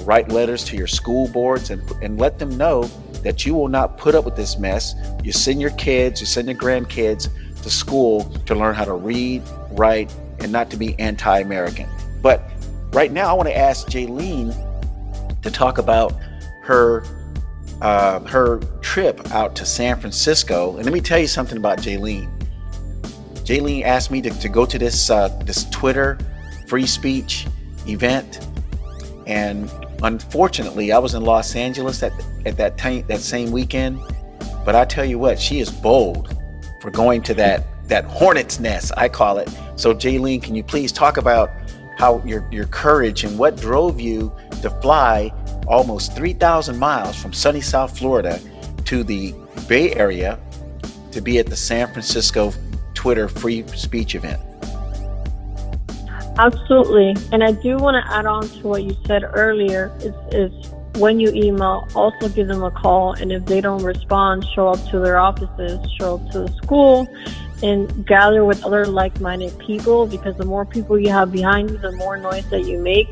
write 0.04 0.30
letters 0.30 0.64
to 0.66 0.78
your 0.78 0.86
school 0.86 1.28
boards, 1.30 1.72
and, 1.72 1.82
and 2.04 2.20
let 2.20 2.38
them 2.38 2.56
know 2.56 2.84
that 3.24 3.44
you 3.44 3.56
will 3.56 3.68
not 3.68 3.98
put 3.98 4.14
up 4.14 4.26
with 4.26 4.36
this 4.36 4.60
mess. 4.60 4.94
You 5.24 5.32
send 5.32 5.60
your 5.60 5.72
kids, 5.72 6.22
you 6.22 6.28
send 6.28 6.48
your 6.48 6.58
grandkids 6.58 7.30
to 7.64 7.70
school 7.72 8.26
to 8.46 8.54
learn 8.54 8.76
how 8.76 8.86
to 8.86 8.94
read, 8.94 9.42
write, 9.72 10.14
and 10.40 10.52
not 10.52 10.70
to 10.70 10.78
be 10.78 10.98
anti 11.00 11.40
American. 11.40 11.90
But 12.22 12.44
right 12.94 13.12
now, 13.12 13.28
I 13.28 13.34
want 13.34 13.50
to 13.50 13.58
ask 13.58 13.88
Jaylene 13.88 14.54
to 15.44 15.52
talk 15.52 15.78
about 15.78 16.14
her. 16.62 17.04
Uh, 17.82 18.22
her 18.22 18.60
trip 18.80 19.30
out 19.32 19.58
to 19.58 19.66
San 19.66 20.00
Francisco, 20.00 20.78
and 20.78 20.86
let 20.86 20.94
me 20.94 21.02
tell 21.02 21.20
you 21.20 21.28
something 21.28 21.58
about 21.58 21.80
Jaylene. 21.80 22.30
Jaylene 23.44 23.84
asked 23.84 24.10
me 24.10 24.22
to, 24.22 24.30
to 24.30 24.48
go 24.48 24.66
to 24.66 24.80
this 24.80 25.10
uh, 25.10 25.28
this 25.44 25.70
Twitter 25.70 26.18
free 26.68 26.86
speech 26.86 27.46
event, 27.86 28.48
and 29.28 29.70
unfortunately, 30.02 30.94
I 30.94 30.98
was 30.98 31.14
in 31.14 31.24
Los 31.24 31.56
Angeles 31.58 32.04
at 32.04 32.14
at 32.46 32.56
that 32.56 32.78
that 33.08 33.20
same 33.20 33.52
weekend. 33.52 34.00
But 34.64 34.76
I 34.76 34.86
tell 34.86 35.04
you 35.04 35.20
what, 35.20 35.38
she 35.40 35.60
is 35.60 35.70
bold 35.70 36.38
for 36.80 36.90
going 36.90 37.22
to 37.24 37.34
that 37.34 37.66
that 37.88 38.06
hornet's 38.06 38.60
nest, 38.60 38.92
I 38.96 39.10
call 39.10 39.38
it. 39.38 39.50
So, 39.76 39.94
Jaylene, 39.94 40.42
can 40.42 40.56
you 40.56 40.64
please 40.64 40.92
talk 40.92 41.18
about 41.18 41.52
how 41.98 42.22
your 42.26 42.48
your 42.52 42.66
courage 42.66 43.24
and 43.24 43.38
what 43.38 43.58
drove 43.58 44.00
you 44.00 44.34
to 44.62 44.70
fly 44.82 45.32
almost 45.68 46.16
3,000 46.16 46.78
miles 46.78 47.22
from 47.22 47.34
sunny 47.34 47.62
South 47.62 47.98
Florida 47.98 48.40
to 48.86 49.04
the 49.04 49.34
Bay 49.68 49.94
Area 49.94 50.40
to 51.12 51.22
be 51.22 51.40
at 51.40 51.48
the 51.48 51.56
San 51.56 51.88
Francisco 51.88 52.52
Twitter 52.94 53.28
free 53.28 53.66
speech 53.68 54.16
event. 54.16 54.42
Absolutely. 56.38 57.16
And 57.32 57.44
I 57.44 57.52
do 57.52 57.78
want 57.78 58.04
to 58.04 58.12
add 58.12 58.26
on 58.26 58.48
to 58.48 58.68
what 58.68 58.84
you 58.84 58.98
said 59.06 59.24
earlier 59.24 59.96
is, 60.00 60.14
is 60.34 60.72
when 60.96 61.20
you 61.20 61.30
email, 61.30 61.88
also 61.96 62.30
give 62.30 62.48
them 62.48 62.64
a 62.64 62.72
call. 62.72 63.14
And 63.14 63.32
if 63.32 63.46
they 63.46 63.62
don't 63.62 63.84
respond, 63.84 64.46
show 64.56 64.70
up 64.70 64.84
to 64.90 65.00
their 65.00 65.20
offices, 65.20 65.80
show 66.00 66.16
up 66.16 66.32
to 66.32 66.40
the 66.42 66.54
school, 66.64 67.08
and 67.64 68.06
gather 68.06 68.44
with 68.44 68.64
other 68.64 68.86
like 68.86 69.20
minded 69.22 69.58
people 69.58 70.06
because 70.06 70.36
the 70.36 70.46
more 70.46 70.66
people 70.66 71.00
you 71.00 71.10
have 71.10 71.32
behind 71.32 71.72
you, 71.72 71.78
the 71.78 71.94
more 71.94 72.18
noise 72.18 72.48
that 72.50 72.66
you 72.66 72.78
make, 72.78 73.08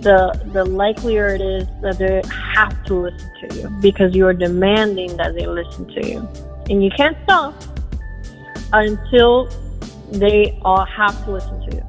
the 0.00 0.40
the 0.52 0.64
likelier 0.64 1.28
it 1.28 1.40
is 1.40 1.66
that 1.82 1.98
they 1.98 2.22
have 2.28 2.82
to 2.84 2.94
listen 2.94 3.30
to 3.40 3.54
you 3.56 3.68
because 3.80 4.14
you 4.14 4.26
are 4.26 4.32
demanding 4.32 5.16
that 5.18 5.34
they 5.34 5.46
listen 5.46 5.86
to 5.94 6.08
you. 6.08 6.28
And 6.70 6.82
you 6.82 6.90
can't 6.90 7.16
stop 7.24 7.54
until 8.72 9.48
they 10.10 10.58
all 10.62 10.84
have 10.84 11.24
to 11.24 11.32
listen 11.32 11.60
to 11.68 11.76
you. 11.76 11.82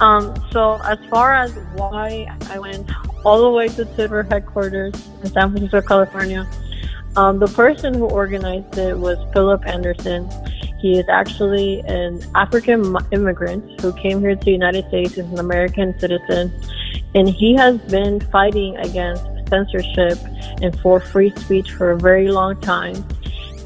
Um, 0.00 0.34
so 0.50 0.80
as 0.84 0.98
far 1.10 1.34
as 1.34 1.52
why 1.74 2.26
I 2.48 2.58
went 2.58 2.90
all 3.24 3.42
the 3.42 3.50
way 3.50 3.68
to 3.68 3.84
Twitter 3.84 4.22
headquarters 4.22 4.94
in 5.22 5.30
San 5.30 5.50
Francisco, 5.52 5.80
California, 5.82 6.48
um, 7.16 7.38
the 7.38 7.48
person 7.48 7.94
who 7.94 8.06
organized 8.06 8.78
it 8.78 8.96
was 8.96 9.18
Philip 9.32 9.66
Anderson. 9.66 10.28
He 10.78 10.98
is 10.98 11.08
actually 11.08 11.80
an 11.80 12.24
African 12.34 12.96
immigrant 13.10 13.80
who 13.80 13.92
came 13.94 14.20
here 14.20 14.34
to 14.34 14.44
the 14.44 14.52
United 14.52 14.88
States 14.88 15.18
as 15.18 15.26
an 15.26 15.38
American 15.38 15.98
citizen, 15.98 16.52
and 17.14 17.28
he 17.28 17.54
has 17.54 17.78
been 17.90 18.20
fighting 18.20 18.76
against 18.78 19.24
censorship 19.48 20.18
and 20.62 20.78
for 20.80 21.00
free 21.00 21.32
speech 21.36 21.72
for 21.72 21.90
a 21.90 21.98
very 21.98 22.30
long 22.30 22.58
time 22.60 23.04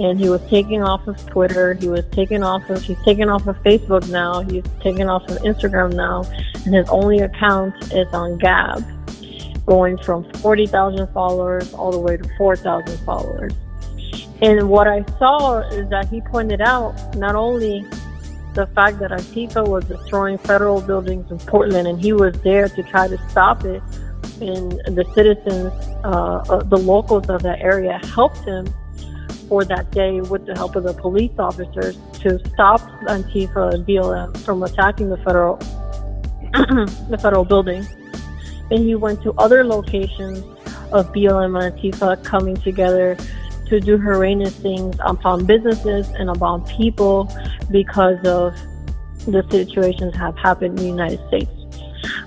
and 0.01 0.19
he 0.19 0.29
was 0.29 0.41
taken 0.49 0.83
off 0.83 1.07
of 1.07 1.25
Twitter. 1.27 1.75
He 1.75 1.89
was 1.89 2.05
taken 2.07 2.43
off 2.43 2.69
of 2.71 2.83
he's 2.83 3.01
taken 3.05 3.29
off 3.29 3.47
of 3.47 3.57
Facebook 3.63 4.09
now. 4.11 4.41
He's 4.41 4.65
taken 4.81 5.09
off 5.09 5.29
of 5.29 5.39
Instagram 5.39 5.95
now, 5.95 6.25
and 6.65 6.75
his 6.75 6.89
only 6.89 7.21
account 7.21 7.75
is 7.93 8.13
on 8.13 8.39
Gab, 8.39 8.85
going 9.67 9.99
from 9.99 10.31
forty 10.35 10.67
thousand 10.67 11.07
followers 11.13 11.73
all 11.75 11.93
the 11.93 11.99
way 11.99 12.17
to 12.17 12.29
four 12.37 12.57
thousand 12.57 12.99
followers. 13.05 13.53
And 14.43 14.69
what 14.69 14.87
I 14.87 15.05
saw 15.19 15.61
is 15.61 15.89
that 15.91 16.09
he 16.09 16.21
pointed 16.21 16.61
out 16.61 17.17
not 17.17 17.35
only 17.35 17.87
the 18.55 18.67
fact 18.75 18.99
that 19.01 19.11
Antifa 19.11 19.67
was 19.67 19.85
destroying 19.85 20.39
federal 20.39 20.81
buildings 20.81 21.31
in 21.31 21.39
Portland, 21.39 21.89
and 21.89 22.01
he 22.01 22.13
was 22.13 22.35
there 22.43 22.69
to 22.69 22.83
try 22.85 23.09
to 23.09 23.19
stop 23.31 23.65
it, 23.65 23.83
and 24.41 24.73
the 24.87 25.05
citizens, 25.15 25.73
uh, 26.05 26.45
uh 26.49 26.63
the 26.65 26.77
locals 26.77 27.29
of 27.29 27.43
that 27.43 27.61
area 27.61 28.01
helped 28.05 28.39
him 28.45 28.67
for 29.49 29.65
that 29.65 29.91
day 29.91 30.21
with 30.21 30.47
the 30.47 30.55
help 30.55 30.75
of 30.77 30.85
the 30.85 30.95
police 30.95 31.33
officers 31.39 31.99
to 32.15 32.39
stop 32.49 32.81
Antifa 33.07 33.75
and 33.75 33.87
BLM 33.87 34.37
from 34.39 34.63
attacking 34.63 35.11
the 35.11 35.19
federal 35.19 35.57
the 37.11 37.19
federal 37.21 37.45
building. 37.45 37.87
And 38.75 38.85
he 38.85 38.97
went 38.97 39.23
to 39.23 39.33
other 39.35 39.65
locations 39.65 40.39
of 40.93 41.13
BLM 41.13 41.57
and 41.63 41.79
Antifa 41.79 42.25
coming 42.25 42.57
together 42.57 43.17
to 43.69 43.81
do 43.81 43.97
horrendous 43.99 44.55
things 44.57 44.97
upon 44.99 45.47
businesses 45.47 46.09
and 46.11 46.29
upon 46.29 46.67
people 46.67 47.33
because 47.71 48.19
of 48.27 48.53
the 49.27 49.47
situations 49.49 50.13
that 50.13 50.19
have 50.19 50.37
happened 50.37 50.79
in 50.79 50.87
the 50.87 50.91
United 50.91 51.21
States. 51.29 51.51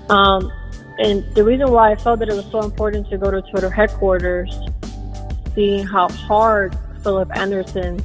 Um, 0.08 0.50
and 0.98 1.22
the 1.34 1.44
reason 1.44 1.70
why 1.70 1.92
I 1.92 1.96
felt 1.96 2.18
that 2.20 2.30
it 2.30 2.34
was 2.34 2.50
so 2.50 2.62
important 2.62 3.10
to 3.10 3.18
go 3.18 3.30
to 3.30 3.42
Twitter 3.42 3.70
headquarters, 3.70 4.58
seeing 5.54 5.86
how 5.86 6.08
hard 6.08 6.76
Philip 7.02 7.30
Anderson 7.36 8.02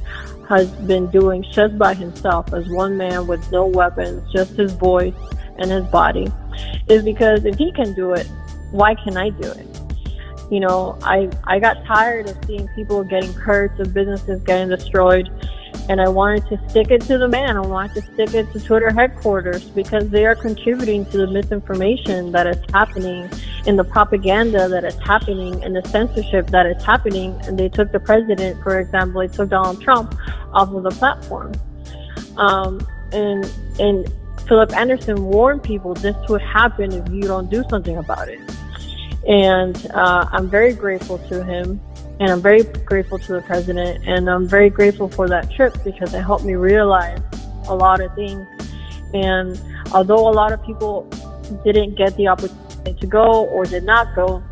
has 0.50 0.70
been 0.70 1.10
doing 1.10 1.42
just 1.50 1.78
by 1.78 1.94
himself 1.94 2.52
as 2.52 2.68
one 2.68 2.98
man 2.98 3.26
with 3.26 3.50
no 3.50 3.64
weapons, 3.64 4.22
just 4.30 4.52
his 4.52 4.74
voice 4.74 5.14
and 5.58 5.70
his 5.70 5.84
body, 5.86 6.30
is 6.88 7.02
because 7.02 7.44
if 7.44 7.56
he 7.56 7.72
can 7.72 7.94
do 7.94 8.12
it, 8.14 8.26
why 8.70 8.94
can 8.94 9.16
I 9.16 9.30
do 9.30 9.50
it? 9.50 9.66
You 10.50 10.60
know, 10.60 10.98
I 11.02 11.30
I 11.44 11.58
got 11.58 11.84
tired 11.84 12.28
of 12.28 12.36
seeing 12.44 12.68
people 12.68 13.02
getting 13.04 13.32
hurt, 13.32 13.78
of 13.80 13.94
businesses 13.94 14.42
getting 14.42 14.68
destroyed, 14.68 15.30
and 15.88 16.00
I 16.00 16.08
wanted 16.08 16.46
to 16.48 16.70
stick 16.70 16.90
it 16.90 17.02
to 17.02 17.18
the 17.18 17.28
man. 17.28 17.56
I 17.56 17.60
wanted 17.60 17.94
to 17.94 18.12
stick 18.12 18.34
it 18.34 18.52
to 18.52 18.60
Twitter 18.60 18.90
headquarters 18.90 19.64
because 19.64 20.08
they 20.10 20.26
are 20.26 20.34
contributing 20.34 21.04
to 21.06 21.18
the 21.18 21.26
misinformation 21.26 22.32
that 22.32 22.46
is 22.46 22.58
happening 22.72 23.30
in 23.66 23.76
the 23.76 23.84
propaganda 23.84 24.68
that 24.68 24.84
is 24.84 24.96
happening 24.96 25.62
and 25.64 25.74
the 25.76 25.86
censorship 25.88 26.48
that 26.48 26.66
is 26.66 26.82
happening. 26.82 27.38
And 27.44 27.58
they 27.58 27.68
took 27.68 27.92
the 27.92 28.00
president, 28.00 28.62
for 28.62 28.78
example, 28.78 29.20
they 29.20 29.28
took 29.28 29.48
Donald 29.50 29.82
Trump 29.82 30.14
off 30.52 30.70
of 30.70 30.82
the 30.82 30.90
platform. 30.90 31.52
Um, 32.36 32.86
and 33.12 33.50
and 33.78 34.12
Philip 34.48 34.76
Anderson 34.76 35.24
warned 35.24 35.62
people 35.62 35.94
this 35.94 36.16
would 36.28 36.42
happen 36.42 36.92
if 36.92 37.08
you 37.10 37.22
don't 37.22 37.50
do 37.50 37.64
something 37.70 37.96
about 37.96 38.28
it. 38.28 38.40
And 39.26 39.90
uh, 39.92 40.26
I'm 40.32 40.50
very 40.50 40.74
grateful 40.74 41.18
to 41.30 41.42
him, 41.42 41.80
and 42.20 42.30
I'm 42.30 42.42
very 42.42 42.62
grateful 42.62 43.18
to 43.18 43.32
the 43.32 43.42
president, 43.42 44.06
and 44.06 44.28
I'm 44.28 44.46
very 44.46 44.68
grateful 44.68 45.08
for 45.08 45.28
that 45.28 45.50
trip 45.50 45.74
because 45.82 46.12
it 46.12 46.22
helped 46.22 46.44
me 46.44 46.54
realize 46.54 47.20
a 47.68 47.74
lot 47.74 48.00
of 48.00 48.14
things. 48.14 48.46
And 49.14 49.58
although 49.92 50.28
a 50.28 50.34
lot 50.34 50.52
of 50.52 50.62
people 50.64 51.08
didn't 51.64 51.94
get 51.94 52.16
the 52.16 52.28
opportunity 52.28 52.94
to 53.00 53.06
go 53.06 53.46
or 53.46 53.64
did 53.64 53.84
not 53.84 54.14
go. 54.14 54.42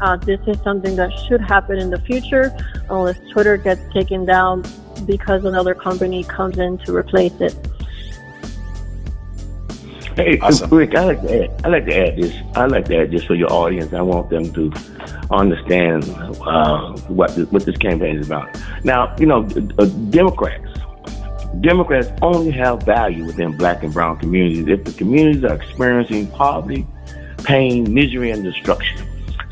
Uh, 0.00 0.16
this 0.16 0.40
is 0.46 0.58
something 0.62 0.96
that 0.96 1.10
should 1.28 1.40
happen 1.40 1.78
in 1.78 1.90
the 1.90 2.00
future 2.00 2.54
unless 2.90 3.18
Twitter 3.30 3.56
gets 3.56 3.80
taken 3.92 4.24
down 4.24 4.64
because 5.06 5.44
another 5.44 5.74
company 5.74 6.24
comes 6.24 6.58
in 6.58 6.78
to 6.78 6.94
replace 6.94 7.34
it. 7.40 7.54
Hey, 10.16 10.38
awesome. 10.40 10.70
Rick, 10.70 10.94
I 10.94 11.04
like 11.04 11.22
to 11.22 11.44
add, 11.44 11.64
I 11.64 11.68
like 11.68 11.86
to 11.86 11.96
add 11.96 12.16
this. 12.16 12.34
I 12.54 12.66
like 12.66 12.84
to 12.86 12.98
add 12.98 13.10
this 13.10 13.24
for 13.24 13.34
your 13.34 13.50
audience. 13.52 13.92
I 13.92 14.02
want 14.02 14.28
them 14.28 14.52
to 14.52 14.72
understand 15.30 16.04
uh, 16.42 16.92
what 17.08 17.34
this, 17.34 17.50
what 17.50 17.64
this 17.64 17.76
campaign 17.78 18.18
is 18.18 18.26
about. 18.26 18.54
Now, 18.84 19.14
you 19.18 19.26
know, 19.26 19.48
uh, 19.78 19.86
Democrats 20.10 20.68
Democrats 21.60 22.08
only 22.22 22.50
have 22.50 22.82
value 22.82 23.26
within 23.26 23.56
black 23.56 23.82
and 23.82 23.92
brown 23.92 24.18
communities 24.18 24.66
if 24.68 24.84
the 24.84 24.92
communities 24.92 25.44
are 25.44 25.54
experiencing 25.54 26.26
poverty, 26.28 26.86
pain, 27.44 27.92
misery, 27.92 28.30
and 28.30 28.42
destruction. 28.42 29.06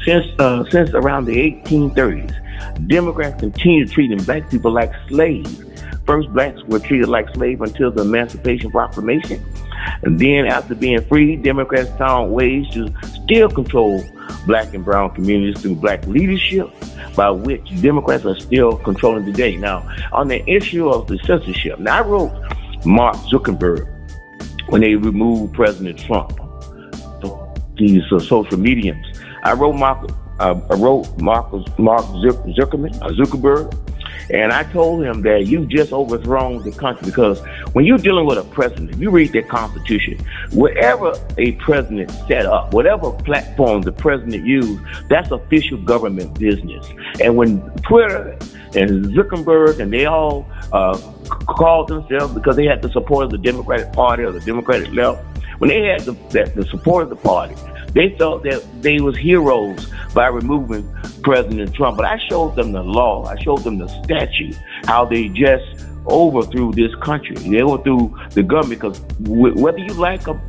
Since 0.05 0.27
uh, 0.39 0.65
since 0.71 0.91
around 0.91 1.27
the 1.27 1.37
1830s, 1.37 2.87
Democrats 2.89 3.41
continue 3.41 3.87
treating 3.87 4.19
black 4.25 4.51
people 4.51 4.73
like 4.73 4.93
slaves 5.09 5.63
first 6.11 6.33
blacks 6.33 6.61
were 6.65 6.81
treated 6.81 7.09
like 7.09 7.29
slaves 7.35 7.61
until 7.61 7.89
the 7.93 8.03
Emancipation 8.03 8.69
Proclamation. 8.69 9.41
And 10.03 10.19
then 10.19 10.47
after 10.47 10.75
being 10.75 11.03
free, 11.07 11.37
Democrats 11.37 11.91
found 11.99 12.33
ways 12.33 12.69
to 12.71 12.93
still 13.25 13.49
control 13.49 14.05
black 14.47 14.75
and 14.75 14.85
brown 14.85 15.15
communities 15.15 15.61
through 15.63 15.77
black 15.77 16.07
leadership, 16.07 16.71
by 17.15 17.31
which 17.31 17.81
Democrats 17.83 18.25
are 18.25 18.39
still 18.39 18.77
controlling 18.79 19.25
today. 19.25 19.57
Now, 19.57 19.89
on 20.13 20.29
the 20.29 20.49
issue 20.49 20.89
of 20.89 21.07
the 21.07 21.19
censorship, 21.19 21.79
now 21.79 21.99
I 21.99 22.07
wrote 22.07 22.33
Mark 22.85 23.17
Zuckerberg 23.17 23.87
when 24.69 24.81
they 24.81 24.95
removed 24.95 25.55
President 25.55 25.99
Trump, 25.99 26.37
from 27.21 27.55
these 27.77 28.03
uh, 28.13 28.21
social 28.21 28.59
mediums. 28.59 29.05
I 29.43 29.53
wrote 29.53 29.75
Mark, 29.75 30.11
uh, 30.39 30.61
I 30.71 30.75
wrote 30.75 31.19
Mark 31.21 31.51
Zuckerman, 31.51 32.97
uh, 33.03 33.09
Zuckerberg, 33.11 33.75
and 34.29 34.53
I 34.53 34.65
told 34.65 35.05
him 35.05 35.23
that 35.23 35.47
you 35.47 35.67
just 35.67 35.93
overthrown 35.93 36.63
the 36.63 36.73
country 36.73 37.07
because 37.07 37.41
when 37.73 37.85
you're 37.85 37.99
dealing 37.99 38.27
with 38.27 38.39
a 38.39 38.45
president, 38.45 38.97
you 38.99 39.11
read 39.11 39.33
the 39.33 39.43
Constitution. 39.43 40.19
whatever 40.53 41.15
a 41.39 41.53
president 41.53 42.11
set 42.29 42.47
up, 42.47 42.75
whatever 42.75 43.13
platform 43.13 43.83
the 43.83 43.93
president 43.93 44.45
used, 44.45 44.83
that's 45.09 45.31
official 45.31 45.79
government 45.79 46.39
business. 46.39 46.87
And 47.21 47.37
when 47.37 47.61
Twitter 47.89 48.37
and 48.75 49.07
Zuckerberg 49.07 49.81
and 49.81 49.93
they 49.93 50.07
all 50.07 50.47
uh, 50.73 50.99
called 51.29 51.89
themselves 51.89 52.35
because 52.35 52.57
they 52.57 52.67
had 52.67 52.83
the 52.83 52.91
support 52.91 53.25
of 53.25 53.31
the 53.31 53.39
Democratic 53.39 53.93
Party 53.93 54.23
or 54.23 54.33
the 54.33 54.41
Democratic 54.41 54.93
left, 54.93 55.25
when 55.59 55.69
they 55.69 55.83
had 55.83 56.01
the, 56.03 56.13
the 56.55 56.67
support 56.71 57.03
of 57.03 57.11
the 57.11 57.17
party, 57.17 57.55
they 57.93 58.15
thought 58.19 58.43
that 58.45 58.65
they 58.83 59.01
was 59.01 59.17
heroes 59.17 59.91
by 60.15 60.27
removing 60.29 60.89
President 61.23 61.75
Trump. 61.75 61.97
But 61.97 62.07
I 62.07 62.19
showed 62.29 62.57
them 62.57 62.73
the 62.73 62.83
law. 62.83 63.25
I 63.25 63.41
showed 63.43 63.65
them 63.65 63.79
the 63.79 63.89
statute, 64.05 64.57
how 64.85 65.05
they 65.05 65.29
just 65.29 65.87
overthrew 66.07 66.73
this 66.73 66.95
country. 66.97 67.37
They 67.37 67.63
overthrew 67.63 68.17
the 68.31 68.43
government 68.43 68.81
because 68.81 69.01
whether 69.21 69.79
you 69.79 69.95
like 69.95 70.27
a, 70.29 70.41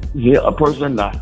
a 0.43 0.51
person 0.51 0.83
or 0.83 0.89
not, 0.89 1.15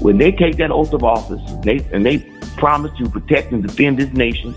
when 0.00 0.18
they 0.18 0.32
take 0.32 0.56
that 0.56 0.70
oath 0.70 0.92
of 0.92 1.02
office, 1.02 1.40
they 1.62 1.78
and 1.92 2.04
they 2.04 2.18
promise 2.56 2.96
to 2.98 3.08
protect 3.08 3.52
and 3.52 3.62
defend 3.62 3.98
this 3.98 4.12
nation, 4.12 4.54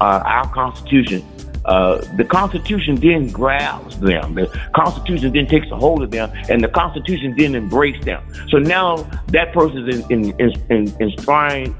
uh, 0.00 0.22
our 0.24 0.52
Constitution, 0.52 1.24
uh, 1.64 2.04
the 2.16 2.24
Constitution 2.24 2.96
then 2.96 3.28
grabs 3.28 3.98
them. 3.98 4.34
The 4.34 4.46
Constitution 4.74 5.32
then 5.32 5.46
takes 5.46 5.70
a 5.70 5.76
hold 5.76 6.02
of 6.02 6.10
them, 6.10 6.30
and 6.50 6.62
the 6.62 6.68
Constitution 6.68 7.34
then 7.36 7.54
embraces 7.54 8.04
them. 8.04 8.22
So 8.48 8.58
now 8.58 8.96
that 9.28 9.52
person 9.52 9.88
is 9.88 10.06
in, 10.10 10.38
in, 10.38 10.52
in, 10.70 10.96
enshrined 11.00 11.74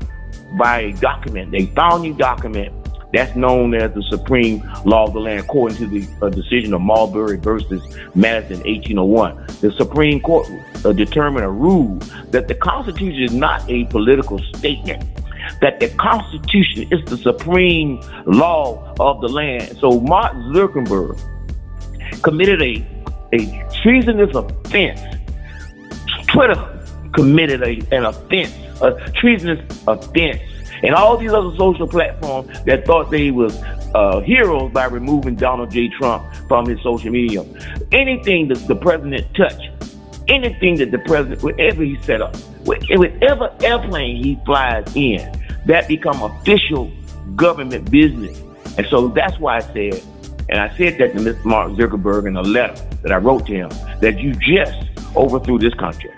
by 0.58 0.80
a 0.80 0.92
document, 0.94 1.54
a 1.54 1.66
founding 1.74 2.16
document 2.16 2.72
that's 3.12 3.36
known 3.36 3.74
as 3.74 3.94
the 3.94 4.02
Supreme 4.10 4.60
Law 4.84 5.06
of 5.06 5.12
the 5.12 5.20
Land, 5.20 5.40
according 5.40 5.78
to 5.78 5.86
the 5.86 6.08
uh, 6.20 6.30
decision 6.30 6.74
of 6.74 6.80
Marbury 6.80 7.36
versus 7.36 7.80
Madison, 8.14 8.58
1801. 8.64 9.36
The 9.60 9.72
Supreme 9.76 10.20
Court 10.20 10.48
uh, 10.84 10.92
determined 10.92 11.44
a 11.44 11.50
rule 11.50 11.96
that 12.30 12.48
the 12.48 12.56
Constitution 12.56 13.22
is 13.22 13.32
not 13.32 13.68
a 13.70 13.84
political 13.84 14.40
statement 14.56 15.04
that 15.60 15.80
the 15.80 15.88
Constitution 15.90 16.88
is 16.90 17.04
the 17.06 17.16
supreme 17.16 18.00
law 18.26 18.94
of 19.00 19.20
the 19.20 19.28
land. 19.28 19.76
So 19.78 20.00
Mark 20.00 20.34
Zuckerberg 20.52 21.20
committed 22.22 22.62
a, 22.62 22.86
a 23.32 23.70
treasonous 23.82 24.34
offense. 24.34 25.00
Twitter 26.28 26.86
committed 27.14 27.62
a, 27.62 27.80
an 27.94 28.04
offense, 28.04 28.52
a 28.82 29.10
treasonous 29.12 29.60
offense. 29.86 30.40
And 30.82 30.94
all 30.94 31.16
these 31.16 31.32
other 31.32 31.56
social 31.56 31.86
platforms 31.86 32.48
that 32.64 32.84
thought 32.84 33.10
they 33.10 33.30
was 33.30 33.56
uh, 33.94 34.20
heroes 34.20 34.72
by 34.72 34.86
removing 34.86 35.36
Donald 35.36 35.70
J. 35.70 35.88
Trump 35.88 36.24
from 36.48 36.66
his 36.66 36.82
social 36.82 37.10
media. 37.10 37.44
Anything 37.92 38.48
that 38.48 38.66
the 38.66 38.74
president 38.74 39.26
touched, 39.34 39.62
anything 40.28 40.76
that 40.76 40.90
the 40.90 40.98
president, 40.98 41.42
whatever 41.42 41.82
he 41.82 42.00
set 42.02 42.22
up, 42.22 42.36
whatever 42.64 43.52
airplane 43.62 44.22
he 44.22 44.38
flies 44.44 44.84
in, 44.96 45.40
that 45.66 45.88
become 45.88 46.22
official 46.22 46.90
government 47.36 47.90
business. 47.90 48.40
And 48.76 48.86
so 48.88 49.08
that's 49.08 49.38
why 49.38 49.56
I 49.56 49.60
said, 49.60 50.02
and 50.48 50.60
I 50.60 50.76
said 50.76 50.98
that 50.98 51.14
to 51.14 51.20
Mr. 51.20 51.44
Mark 51.44 51.72
Zuckerberg 51.72 52.26
in 52.26 52.36
a 52.36 52.42
letter 52.42 52.74
that 53.02 53.12
I 53.12 53.16
wrote 53.16 53.46
to 53.46 53.52
him, 53.52 53.70
that 54.00 54.18
you 54.18 54.34
just 54.34 54.88
overthrew 55.16 55.58
this 55.58 55.74
country. 55.74 56.10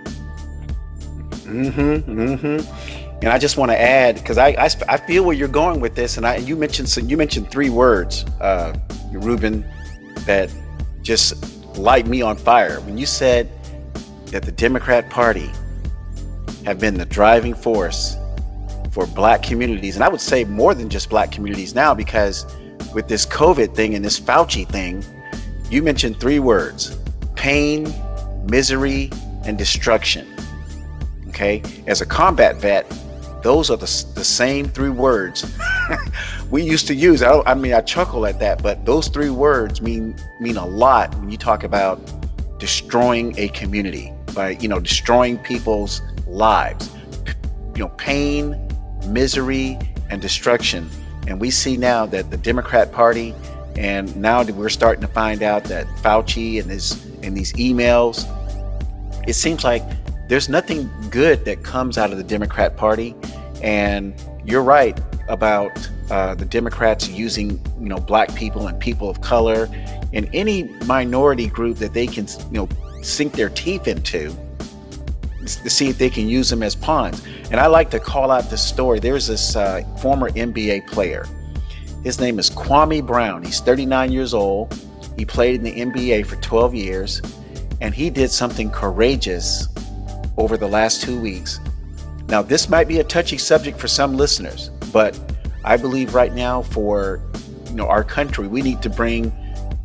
Mm-hmm. 1.46 2.20
Mm-hmm. 2.20 3.16
And 3.22 3.28
I 3.28 3.38
just 3.38 3.56
want 3.56 3.70
to 3.70 3.80
add 3.80 4.16
because 4.16 4.36
I, 4.36 4.48
I, 4.48 4.68
I 4.88 4.96
feel 4.98 5.24
where 5.24 5.34
you're 5.34 5.48
going 5.48 5.80
with 5.80 5.94
this, 5.94 6.16
and 6.16 6.26
I 6.26 6.36
you 6.36 6.54
mentioned 6.54 6.88
some, 6.88 7.08
you 7.08 7.16
mentioned 7.16 7.50
three 7.50 7.70
words, 7.70 8.24
uh, 8.40 8.76
Ruben, 9.10 9.64
that 10.26 10.52
just 11.02 11.56
light 11.78 12.06
me 12.06 12.20
on 12.20 12.36
fire 12.36 12.80
when 12.80 12.98
you 12.98 13.06
said 13.06 13.50
that 14.36 14.44
the 14.44 14.52
Democrat 14.52 15.08
Party 15.08 15.50
have 16.66 16.78
been 16.78 16.98
the 16.98 17.06
driving 17.06 17.54
force 17.54 18.18
for 18.90 19.06
black 19.06 19.42
communities. 19.42 19.94
And 19.94 20.04
I 20.04 20.08
would 20.08 20.20
say 20.20 20.44
more 20.44 20.74
than 20.74 20.90
just 20.90 21.08
black 21.08 21.32
communities 21.32 21.74
now, 21.74 21.94
because 21.94 22.44
with 22.92 23.08
this 23.08 23.24
COVID 23.24 23.74
thing 23.74 23.94
and 23.94 24.04
this 24.04 24.20
Fauci 24.20 24.68
thing, 24.68 25.02
you 25.70 25.82
mentioned 25.82 26.20
three 26.20 26.38
words 26.38 26.98
pain, 27.34 27.90
misery, 28.44 29.10
and 29.46 29.56
destruction. 29.56 30.26
Okay. 31.28 31.62
As 31.86 32.02
a 32.02 32.06
combat 32.06 32.56
vet, 32.56 32.84
those 33.42 33.70
are 33.70 33.78
the, 33.78 34.04
the 34.14 34.24
same 34.24 34.68
three 34.68 34.90
words 34.90 35.50
we 36.50 36.62
used 36.62 36.86
to 36.88 36.94
use. 36.94 37.22
I, 37.22 37.40
I 37.46 37.54
mean, 37.54 37.72
I 37.72 37.80
chuckle 37.80 38.26
at 38.26 38.38
that, 38.40 38.62
but 38.62 38.84
those 38.84 39.08
three 39.08 39.30
words 39.30 39.80
mean 39.80 40.14
mean 40.40 40.58
a 40.58 40.66
lot 40.66 41.14
when 41.14 41.30
you 41.30 41.38
talk 41.38 41.64
about 41.64 41.98
destroying 42.58 43.34
a 43.38 43.48
community 43.48 44.12
by 44.36 44.50
you 44.50 44.68
know 44.68 44.78
destroying 44.78 45.38
people's 45.38 46.02
lives. 46.28 46.90
You 47.74 47.82
know, 47.82 47.88
pain, 47.96 48.56
misery 49.08 49.78
and 50.10 50.22
destruction. 50.22 50.88
And 51.26 51.40
we 51.40 51.50
see 51.50 51.76
now 51.76 52.06
that 52.06 52.30
the 52.30 52.36
Democrat 52.36 52.92
Party, 52.92 53.34
and 53.74 54.14
now 54.16 54.44
we're 54.44 54.68
starting 54.68 55.00
to 55.02 55.12
find 55.12 55.42
out 55.42 55.64
that 55.64 55.86
Fauci 56.02 56.60
and 56.60 56.70
his 56.70 57.04
and 57.24 57.36
these 57.36 57.52
emails, 57.54 58.24
it 59.26 59.34
seems 59.34 59.64
like 59.64 59.82
there's 60.28 60.48
nothing 60.48 60.90
good 61.10 61.44
that 61.44 61.62
comes 61.64 61.98
out 61.98 62.12
of 62.12 62.18
the 62.18 62.24
Democrat 62.24 62.76
Party. 62.76 63.14
And 63.62 64.14
you're 64.44 64.62
right 64.62 64.98
about 65.28 65.88
uh, 66.10 66.34
the 66.34 66.44
Democrats 66.44 67.08
using, 67.08 67.60
you 67.80 67.88
know, 67.88 67.98
black 67.98 68.34
people 68.34 68.68
and 68.68 68.78
people 68.78 69.08
of 69.08 69.20
color 69.20 69.68
and 70.12 70.28
any 70.32 70.64
minority 70.86 71.48
group 71.48 71.78
that 71.78 71.92
they 71.92 72.06
can, 72.06 72.26
you 72.50 72.58
know, 72.58 72.68
sink 73.06 73.32
their 73.32 73.48
teeth 73.48 73.88
into 73.88 74.34
to 75.46 75.70
see 75.70 75.88
if 75.88 75.98
they 75.98 76.10
can 76.10 76.28
use 76.28 76.50
them 76.50 76.62
as 76.62 76.74
pawns. 76.74 77.24
And 77.50 77.60
I 77.60 77.66
like 77.66 77.90
to 77.90 78.00
call 78.00 78.30
out 78.30 78.50
this 78.50 78.62
story. 78.62 78.98
There's 78.98 79.28
this 79.28 79.54
uh, 79.54 79.82
former 80.00 80.30
NBA 80.30 80.88
player. 80.88 81.24
His 82.02 82.20
name 82.20 82.38
is 82.38 82.50
Kwame 82.50 83.04
Brown. 83.04 83.42
He's 83.44 83.60
39 83.60 84.12
years 84.12 84.34
old. 84.34 84.78
He 85.16 85.24
played 85.24 85.56
in 85.56 85.62
the 85.62 85.72
NBA 85.72 86.26
for 86.26 86.36
12 86.36 86.74
years, 86.74 87.22
and 87.80 87.94
he 87.94 88.10
did 88.10 88.30
something 88.30 88.70
courageous 88.70 89.68
over 90.36 90.56
the 90.56 90.68
last 90.68 91.02
two 91.02 91.20
weeks. 91.20 91.60
Now, 92.28 92.42
this 92.42 92.68
might 92.68 92.88
be 92.88 92.98
a 92.98 93.04
touchy 93.04 93.38
subject 93.38 93.78
for 93.78 93.88
some 93.88 94.16
listeners, 94.16 94.70
but 94.92 95.18
I 95.64 95.76
believe 95.76 96.14
right 96.14 96.34
now 96.34 96.62
for 96.62 97.20
you 97.68 97.74
know 97.74 97.86
our 97.86 98.04
country, 98.04 98.46
we 98.46 98.62
need 98.62 98.82
to 98.82 98.90
bring 98.90 99.32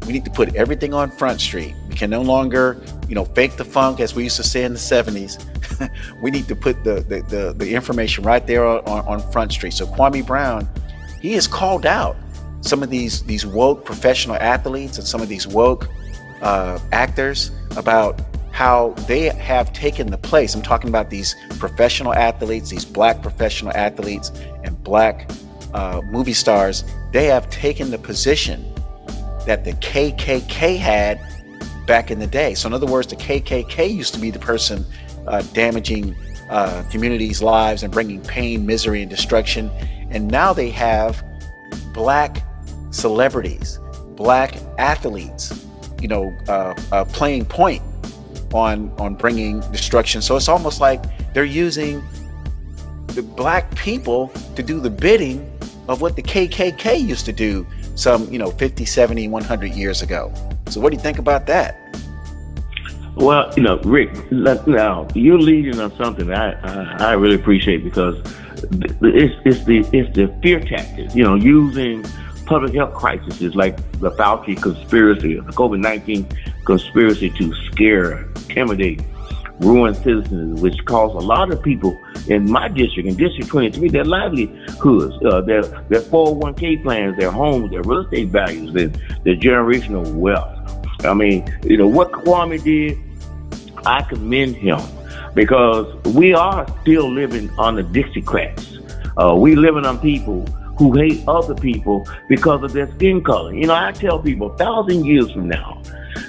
we 0.05 0.13
need 0.13 0.25
to 0.25 0.31
put 0.31 0.55
everything 0.55 0.93
on 0.93 1.11
Front 1.11 1.41
Street. 1.41 1.75
We 1.89 1.95
can 1.95 2.09
no 2.09 2.21
longer, 2.21 2.81
you 3.07 3.15
know, 3.15 3.25
fake 3.25 3.57
the 3.57 3.65
funk 3.65 3.99
as 3.99 4.15
we 4.15 4.23
used 4.23 4.37
to 4.37 4.43
say 4.43 4.63
in 4.63 4.73
the 4.73 4.79
70s. 4.79 5.43
we 6.21 6.31
need 6.31 6.47
to 6.47 6.55
put 6.55 6.83
the, 6.83 7.01
the, 7.01 7.21
the, 7.21 7.53
the, 7.53 7.73
information 7.73 8.23
right 8.23 8.45
there 8.45 8.65
on, 8.65 8.81
on 8.87 9.31
Front 9.31 9.51
Street. 9.51 9.73
So 9.73 9.85
Kwame 9.85 10.25
Brown, 10.25 10.67
he 11.21 11.33
has 11.33 11.47
called 11.47 11.85
out 11.85 12.15
some 12.61 12.83
of 12.83 12.89
these 12.89 13.23
these 13.23 13.45
woke 13.45 13.85
professional 13.85 14.35
athletes 14.35 14.97
and 14.97 15.07
some 15.07 15.21
of 15.21 15.27
these 15.27 15.47
woke 15.47 15.87
uh, 16.41 16.79
actors 16.91 17.51
about 17.75 18.21
how 18.51 18.89
they 19.07 19.29
have 19.29 19.73
taken 19.73 20.11
the 20.11 20.17
place. 20.17 20.53
I'm 20.53 20.61
talking 20.61 20.89
about 20.89 21.09
these 21.09 21.35
professional 21.57 22.13
athletes, 22.13 22.69
these 22.69 22.85
black 22.85 23.21
professional 23.21 23.71
athletes, 23.73 24.31
and 24.63 24.81
black 24.83 25.29
uh, 25.73 26.01
movie 26.05 26.33
stars. 26.33 26.83
They 27.11 27.25
have 27.25 27.49
taken 27.49 27.91
the 27.91 27.97
position 27.97 28.70
that 29.45 29.65
the 29.65 29.73
KKK 29.73 30.77
had 30.77 31.19
back 31.85 32.11
in 32.11 32.19
the 32.19 32.27
day. 32.27 32.53
So, 32.53 32.67
in 32.67 32.73
other 32.73 32.85
words, 32.85 33.07
the 33.07 33.15
KKK 33.15 33.93
used 33.93 34.13
to 34.13 34.19
be 34.19 34.31
the 34.31 34.39
person 34.39 34.85
uh, 35.27 35.41
damaging 35.53 36.15
uh, 36.49 36.83
communities' 36.91 37.41
lives 37.41 37.83
and 37.83 37.91
bringing 37.91 38.21
pain, 38.21 38.65
misery, 38.65 39.01
and 39.01 39.09
destruction. 39.09 39.69
And 40.09 40.27
now 40.27 40.53
they 40.53 40.69
have 40.69 41.23
black 41.93 42.43
celebrities, 42.91 43.79
black 44.15 44.57
athletes, 44.77 45.65
you 46.01 46.07
know, 46.07 46.35
uh, 46.47 46.73
uh 46.91 47.05
playing 47.05 47.45
point 47.45 47.81
on 48.53 48.91
on 48.99 49.15
bringing 49.15 49.61
destruction. 49.71 50.21
So 50.21 50.35
it's 50.35 50.49
almost 50.49 50.81
like 50.81 51.03
they're 51.33 51.43
using 51.43 52.03
the 53.07 53.21
black 53.21 53.73
people 53.75 54.29
to 54.55 54.63
do 54.63 54.79
the 54.79 54.89
bidding 54.89 55.47
of 55.87 56.01
what 56.01 56.15
the 56.15 56.23
KKK 56.23 57.01
used 57.01 57.25
to 57.25 57.33
do 57.33 57.65
some, 57.95 58.31
you 58.31 58.39
know, 58.39 58.51
50, 58.51 58.85
70, 58.85 59.27
100 59.27 59.73
years 59.73 60.01
ago. 60.01 60.33
So 60.67 60.79
what 60.79 60.91
do 60.91 60.95
you 60.95 61.01
think 61.01 61.19
about 61.19 61.45
that? 61.47 61.77
Well, 63.15 63.53
you 63.57 63.63
know, 63.63 63.77
Rick, 63.79 64.31
now 64.31 65.07
you're 65.13 65.37
leading 65.37 65.79
on 65.79 65.95
something 65.97 66.31
I, 66.31 66.53
I, 66.61 67.09
I 67.09 67.13
really 67.13 67.35
appreciate 67.35 67.83
because 67.83 68.15
it's, 68.71 69.35
it's 69.45 69.65
the 69.65 69.79
it's 69.91 70.15
the 70.15 70.33
fear 70.41 70.59
tactics. 70.61 71.13
You 71.13 71.25
know, 71.25 71.35
using 71.35 72.05
public 72.45 72.73
health 72.73 72.93
crises 72.93 73.53
like 73.55 73.75
the 73.99 74.11
Fauci 74.11 74.59
conspiracy, 74.61 75.35
the 75.35 75.51
COVID 75.51 75.79
nineteen 75.79 76.25
conspiracy 76.65 77.29
to 77.31 77.53
scare, 77.65 78.23
intimidate, 78.47 79.01
ruin 79.61 79.93
citizens, 79.95 80.61
which 80.61 80.83
caused 80.85 81.15
a 81.15 81.19
lot 81.19 81.51
of 81.51 81.61
people 81.61 81.97
in 82.27 82.49
my 82.49 82.67
district, 82.67 83.07
in 83.07 83.15
District 83.15 83.49
23, 83.49 83.89
their 83.89 84.03
livelihoods, 84.03 85.15
uh, 85.25 85.41
their 85.41 85.61
their 85.61 86.01
401k 86.01 86.83
plans, 86.83 87.17
their 87.17 87.31
homes, 87.31 87.71
their 87.71 87.81
real 87.83 88.01
estate 88.01 88.29
values, 88.29 88.73
their, 88.73 88.87
their 89.23 89.35
generational 89.35 90.13
wealth. 90.13 90.57
I 91.05 91.13
mean, 91.13 91.45
you 91.63 91.77
know, 91.77 91.87
what 91.87 92.11
Kwame 92.11 92.61
did, 92.61 92.97
I 93.85 94.03
commend 94.03 94.55
him 94.55 94.79
because 95.33 95.87
we 96.13 96.33
are 96.33 96.67
still 96.81 97.09
living 97.09 97.49
on 97.57 97.75
the 97.75 97.83
Dixiecrats. 97.83 98.79
Uh, 99.17 99.35
we 99.35 99.55
living 99.55 99.85
on 99.85 99.99
people 99.99 100.45
who 100.77 100.97
hate 100.97 101.23
other 101.27 101.55
people 101.55 102.07
because 102.27 102.63
of 102.63 102.73
their 102.73 102.91
skin 102.95 103.23
color. 103.23 103.53
You 103.53 103.67
know, 103.67 103.75
I 103.75 103.91
tell 103.91 104.19
people 104.19 104.51
a 104.53 104.57
thousand 104.57 105.05
years 105.05 105.31
from 105.31 105.47
now, 105.47 105.81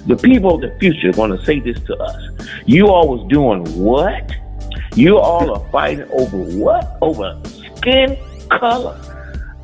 the 0.07 0.17
people 0.17 0.55
of 0.55 0.61
the 0.61 0.77
future 0.79 1.11
are 1.11 1.13
going 1.13 1.37
to 1.37 1.45
say 1.45 1.61
this 1.61 1.79
to 1.85 1.97
us. 1.97 2.23
You 2.67 2.89
all 2.89 3.09
was 3.09 3.29
doing 3.29 3.65
what? 3.79 4.33
You 4.95 5.19
all 5.19 5.55
are 5.55 5.71
fighting 5.71 6.09
over 6.11 6.37
what? 6.37 6.99
Over 7.01 7.41
skin 7.77 8.19
color. 8.51 8.99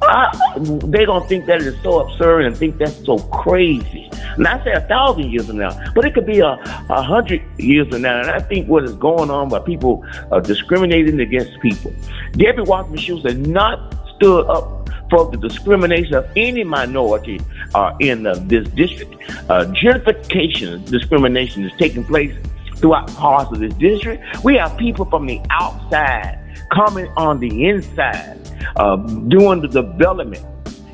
I, 0.00 0.32
they 0.56 1.04
don't 1.04 1.28
think 1.28 1.46
that 1.46 1.60
is 1.60 1.74
so 1.82 2.06
absurd 2.06 2.44
and 2.44 2.56
think 2.56 2.78
that's 2.78 3.04
so 3.04 3.18
crazy. 3.18 4.08
And 4.36 4.46
I 4.46 4.62
say 4.62 4.72
a 4.72 4.80
thousand 4.82 5.30
years 5.30 5.46
from 5.46 5.58
now, 5.58 5.76
but 5.94 6.04
it 6.04 6.14
could 6.14 6.26
be 6.26 6.38
a, 6.38 6.52
a 6.52 7.02
hundred 7.02 7.42
years 7.58 7.88
from 7.88 8.02
now. 8.02 8.20
And 8.20 8.30
I 8.30 8.38
think 8.38 8.68
what 8.68 8.84
is 8.84 8.94
going 8.94 9.30
on 9.30 9.48
by 9.48 9.58
people 9.58 10.06
uh, 10.30 10.38
discriminating 10.38 11.18
against 11.20 11.58
people. 11.60 11.92
Debbie 12.32 12.62
Wasserman 12.62 12.98
Schultz 12.98 13.24
has 13.24 13.36
not 13.36 14.07
stood 14.18 14.46
up 14.46 14.90
for 15.10 15.30
the 15.30 15.36
discrimination 15.38 16.14
of 16.14 16.28
any 16.36 16.64
minority 16.64 17.40
uh, 17.74 17.94
in 18.00 18.26
uh, 18.26 18.34
this 18.42 18.68
district. 18.70 19.14
Uh, 19.48 19.64
gentrification 19.72 20.84
discrimination 20.90 21.64
is 21.64 21.72
taking 21.78 22.04
place 22.04 22.34
throughout 22.76 23.08
parts 23.14 23.50
of 23.52 23.58
this 23.60 23.72
district. 23.74 24.22
We 24.44 24.56
have 24.56 24.76
people 24.76 25.04
from 25.06 25.26
the 25.26 25.40
outside 25.50 26.38
coming 26.72 27.08
on 27.16 27.40
the 27.40 27.66
inside, 27.66 28.38
uh, 28.76 28.96
doing 28.96 29.60
the 29.62 29.68
development 29.68 30.44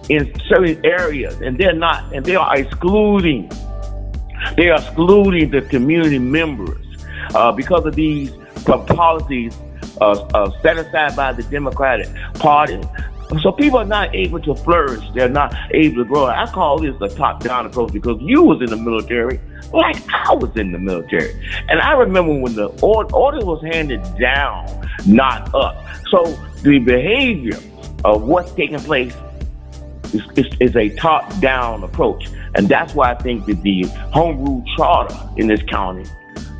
in 0.08 0.32
certain 0.48 0.84
areas, 0.84 1.40
and 1.40 1.58
they're 1.58 1.72
not, 1.72 2.12
and 2.14 2.24
they 2.24 2.36
are 2.36 2.56
excluding, 2.56 3.50
they 4.56 4.68
are 4.68 4.78
excluding 4.78 5.50
the 5.50 5.62
community 5.62 6.18
members 6.18 6.86
uh, 7.34 7.50
because 7.50 7.84
of 7.86 7.94
these 7.94 8.30
policies 8.64 9.56
uh, 10.00 10.10
uh, 10.34 10.50
set 10.60 10.76
aside 10.76 11.16
by 11.16 11.32
the 11.32 11.42
Democratic 11.44 12.08
Party. 12.34 12.80
So 13.42 13.52
people 13.52 13.78
are 13.78 13.84
not 13.84 14.14
able 14.14 14.40
to 14.40 14.54
flourish. 14.54 15.02
They're 15.14 15.28
not 15.28 15.54
able 15.72 16.04
to 16.04 16.04
grow. 16.04 16.26
I 16.26 16.46
call 16.46 16.78
this 16.78 16.94
a 17.00 17.08
top-down 17.08 17.66
approach 17.66 17.92
because 17.92 18.18
you 18.20 18.42
was 18.42 18.60
in 18.60 18.70
the 18.70 18.76
military, 18.76 19.40
like 19.72 19.96
I 20.12 20.34
was 20.34 20.54
in 20.56 20.72
the 20.72 20.78
military, 20.78 21.32
and 21.68 21.80
I 21.80 21.92
remember 21.92 22.34
when 22.38 22.54
the 22.54 22.68
order 22.80 23.44
was 23.44 23.62
handed 23.62 24.02
down, 24.18 24.88
not 25.06 25.54
up. 25.54 25.84
So 26.10 26.24
the 26.62 26.78
behavior 26.78 27.58
of 28.04 28.22
what's 28.22 28.52
taking 28.52 28.78
place 28.78 29.14
is, 30.12 30.22
is, 30.36 30.46
is 30.60 30.76
a 30.76 30.90
top-down 30.96 31.82
approach, 31.82 32.28
and 32.54 32.68
that's 32.68 32.94
why 32.94 33.12
I 33.12 33.14
think 33.14 33.46
that 33.46 33.62
the 33.62 33.84
home 34.12 34.44
rule 34.44 34.64
charter 34.76 35.16
in 35.36 35.48
this 35.48 35.62
county 35.62 36.04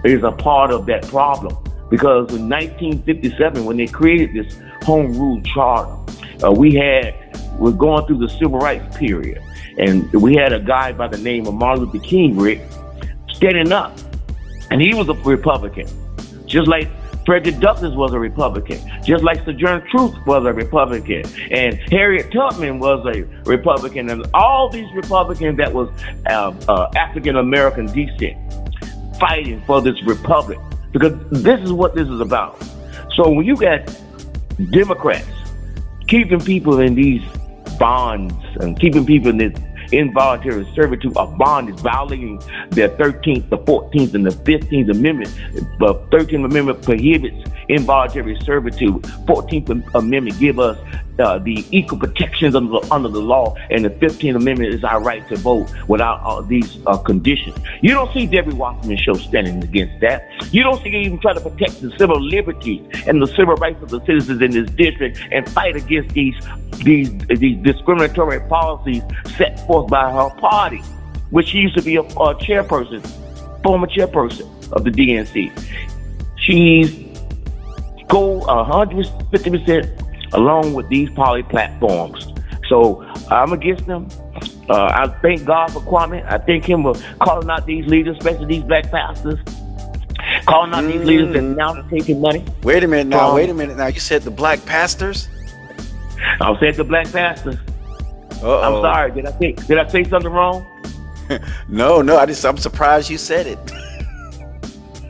is 0.05 0.23
a 0.23 0.33
part 0.33 0.71
of 0.71 0.87
that 0.87 1.07
problem. 1.07 1.57
Because 1.91 2.35
in 2.35 2.49
1957, 2.49 3.65
when 3.65 3.77
they 3.77 3.87
created 3.87 4.35
this 4.35 4.59
home 4.83 5.13
rule 5.17 5.41
charter, 5.43 5.95
uh, 6.43 6.51
we 6.51 6.75
had 6.75 7.15
we're 7.59 7.71
going 7.71 8.07
through 8.07 8.19
the 8.19 8.29
civil 8.29 8.59
rights 8.59 8.97
period, 8.97 9.41
and 9.79 10.13
we 10.13 10.35
had 10.35 10.53
a 10.53 10.61
guy 10.61 10.93
by 10.93 11.09
the 11.09 11.19
name 11.19 11.47
of 11.47 11.55
Martin 11.55 11.85
Luther 11.85 12.05
King, 12.05 12.37
Rick, 12.37 12.61
standing 13.33 13.73
up, 13.73 13.97
and 14.71 14.81
he 14.81 14.95
was 14.95 15.09
a 15.09 15.15
Republican, 15.15 15.87
just 16.47 16.69
like 16.69 16.89
Frederick 17.25 17.59
Douglass 17.59 17.95
was 17.95 18.13
a 18.13 18.19
Republican, 18.19 18.79
just 19.03 19.25
like 19.25 19.43
Sojourner 19.45 19.87
Truth 19.91 20.15
was 20.27 20.45
a 20.45 20.53
Republican, 20.53 21.23
and 21.51 21.75
Harriet 21.91 22.33
Tubman 22.33 22.79
was 22.79 23.07
a 23.07 23.23
Republican, 23.49 24.11
and 24.11 24.27
all 24.35 24.69
these 24.69 24.93
Republicans 24.95 25.57
that 25.57 25.73
was 25.73 25.89
uh, 26.27 26.55
uh, 26.69 26.91
African 26.97 27.37
American 27.37 27.87
descent 27.87 28.37
fighting 29.19 29.63
for 29.65 29.81
this 29.81 30.03
republic, 30.05 30.59
because 30.93 31.15
this 31.31 31.61
is 31.61 31.73
what 31.73 31.95
this 31.95 32.09
is 32.09 32.21
about. 32.21 32.63
So 33.15 33.31
when 33.31 33.47
you 33.47 33.57
got 33.57 33.97
Democrats 34.71 35.29
keeping 36.07 36.41
people 36.41 36.81
in 36.81 36.95
these 36.95 37.23
bonds 37.79 38.35
and 38.61 38.79
keeping 38.79 39.05
people 39.05 39.31
in 39.31 39.39
this 39.39 39.59
involuntary 39.99 40.67
servitude 40.75 41.17
of 41.17 41.37
bond 41.39 41.69
is 41.71 41.81
violating 41.81 42.39
the 42.71 42.89
13th, 42.99 43.49
the 43.51 43.59
14th, 43.59 44.15
and 44.15 44.27
the 44.27 44.31
15th 44.31 44.91
Amendment. 44.91 45.35
The 45.79 45.95
13th 46.11 46.45
Amendment 46.45 46.83
prohibits 46.83 47.51
involuntary 47.69 48.39
servitude. 48.45 49.03
14th 49.27 49.95
Amendment 49.95 50.39
give 50.39 50.59
us 50.59 50.79
uh, 51.19 51.39
the 51.39 51.65
equal 51.71 51.99
protections 51.99 52.55
under 52.55 52.81
the, 52.81 52.89
under 52.93 53.09
the 53.09 53.21
law, 53.21 53.55
and 53.71 53.85
the 53.85 53.91
15th 53.91 54.37
Amendment 54.37 54.75
is 54.75 54.83
our 54.85 55.01
right 55.01 55.27
to 55.29 55.37
vote 55.37 55.71
without 55.89 56.21
uh, 56.25 56.41
these 56.43 56.79
uh, 56.87 56.97
conditions. 56.99 57.57
You 57.83 57.91
don't 57.91 58.13
see 58.13 58.27
Debbie 58.27 58.53
Wasserman 58.53 58.97
Schultz 58.99 59.25
standing 59.25 59.63
against 59.63 60.01
that. 60.01 60.29
You 60.53 60.63
don't 60.63 60.83
see 60.83 60.91
her 60.91 60.99
even 60.99 61.21
try 61.21 61.33
to 61.33 61.41
protect 61.41 61.81
the 61.81 61.97
civil 61.99 62.21
liberties 62.21 62.83
and 63.07 63.23
the 63.23 63.27
civil 63.29 63.55
rights 63.57 63.83
of 63.83 63.91
the 63.91 64.01
citizens 64.01 64.43
in 64.43 64.51
this 64.51 64.71
district 64.71 65.21
and 65.31 65.49
fight 65.51 65.77
against 65.77 66.15
these 66.15 66.35
these 66.85 67.11
these 67.29 67.57
discriminatory 67.63 68.41
policies 68.49 69.03
set 69.37 69.65
forth 69.67 69.84
by 69.89 70.11
her 70.11 70.31
party, 70.41 70.79
which 71.31 71.49
she 71.49 71.59
used 71.59 71.77
to 71.77 71.83
be 71.83 71.97
a, 71.97 72.03
a 72.03 72.35
chairperson, 72.37 73.03
former 73.63 73.87
chairperson 73.87 74.49
of 74.73 74.85
the 74.85 74.91
DNC. 74.91 75.53
She's 76.37 77.05
go 78.09 78.39
150 78.39 79.51
percent 79.51 80.03
along 80.33 80.75
with 80.75 80.89
these 80.89 81.09
poly 81.11 81.43
platforms. 81.43 82.33
So 82.69 83.03
I'm 83.31 83.53
against 83.53 83.87
them. 83.87 84.09
Uh, 84.69 84.85
I 84.85 85.09
thank 85.21 85.45
God 85.45 85.73
for 85.73 85.81
Kwame. 85.81 86.25
I 86.27 86.39
thank 86.39 86.65
him 86.65 86.83
for 86.83 86.95
calling 87.21 87.49
out 87.51 87.67
these 87.67 87.87
leaders, 87.87 88.17
especially 88.19 88.47
these 88.47 88.63
black 88.65 88.91
pastors, 88.91 89.39
calling 90.47 90.73
out 90.73 90.85
mm. 90.85 90.93
these 90.93 91.05
leaders 91.05 91.33
that 91.35 91.43
mm. 91.43 91.57
now 91.57 91.83
taking 91.89 92.21
money. 92.21 92.45
Wait 92.63 92.83
a 92.83 92.89
minute 92.89 93.09
now. 93.09 93.29
Um, 93.29 93.35
wait 93.35 93.51
a 93.51 93.55
minute 93.55 93.77
now. 93.77 93.89
You 93.89 94.01
said 94.01 94.23
the 94.23 94.31
black 94.31 94.65
pastors. 94.65 95.29
I 96.41 96.59
said 96.59 96.77
the 96.77 96.85
black 96.85 97.11
pastors. 97.13 97.57
Uh-oh. 98.43 98.61
I'm 98.61 98.83
sorry. 98.83 99.11
Did 99.13 99.27
I 99.27 99.39
say 99.39 99.53
did 99.53 99.79
I 99.79 99.89
say 99.89 100.05
something 100.05 100.33
wrong? 100.33 100.67
no, 101.69 102.03
no. 102.03 102.17
I 102.17 102.27
just 102.27 102.45
I'm 102.45 102.59
surprised 102.59 103.11
you 103.11 103.19
said 103.19 103.47
it. 103.47 103.59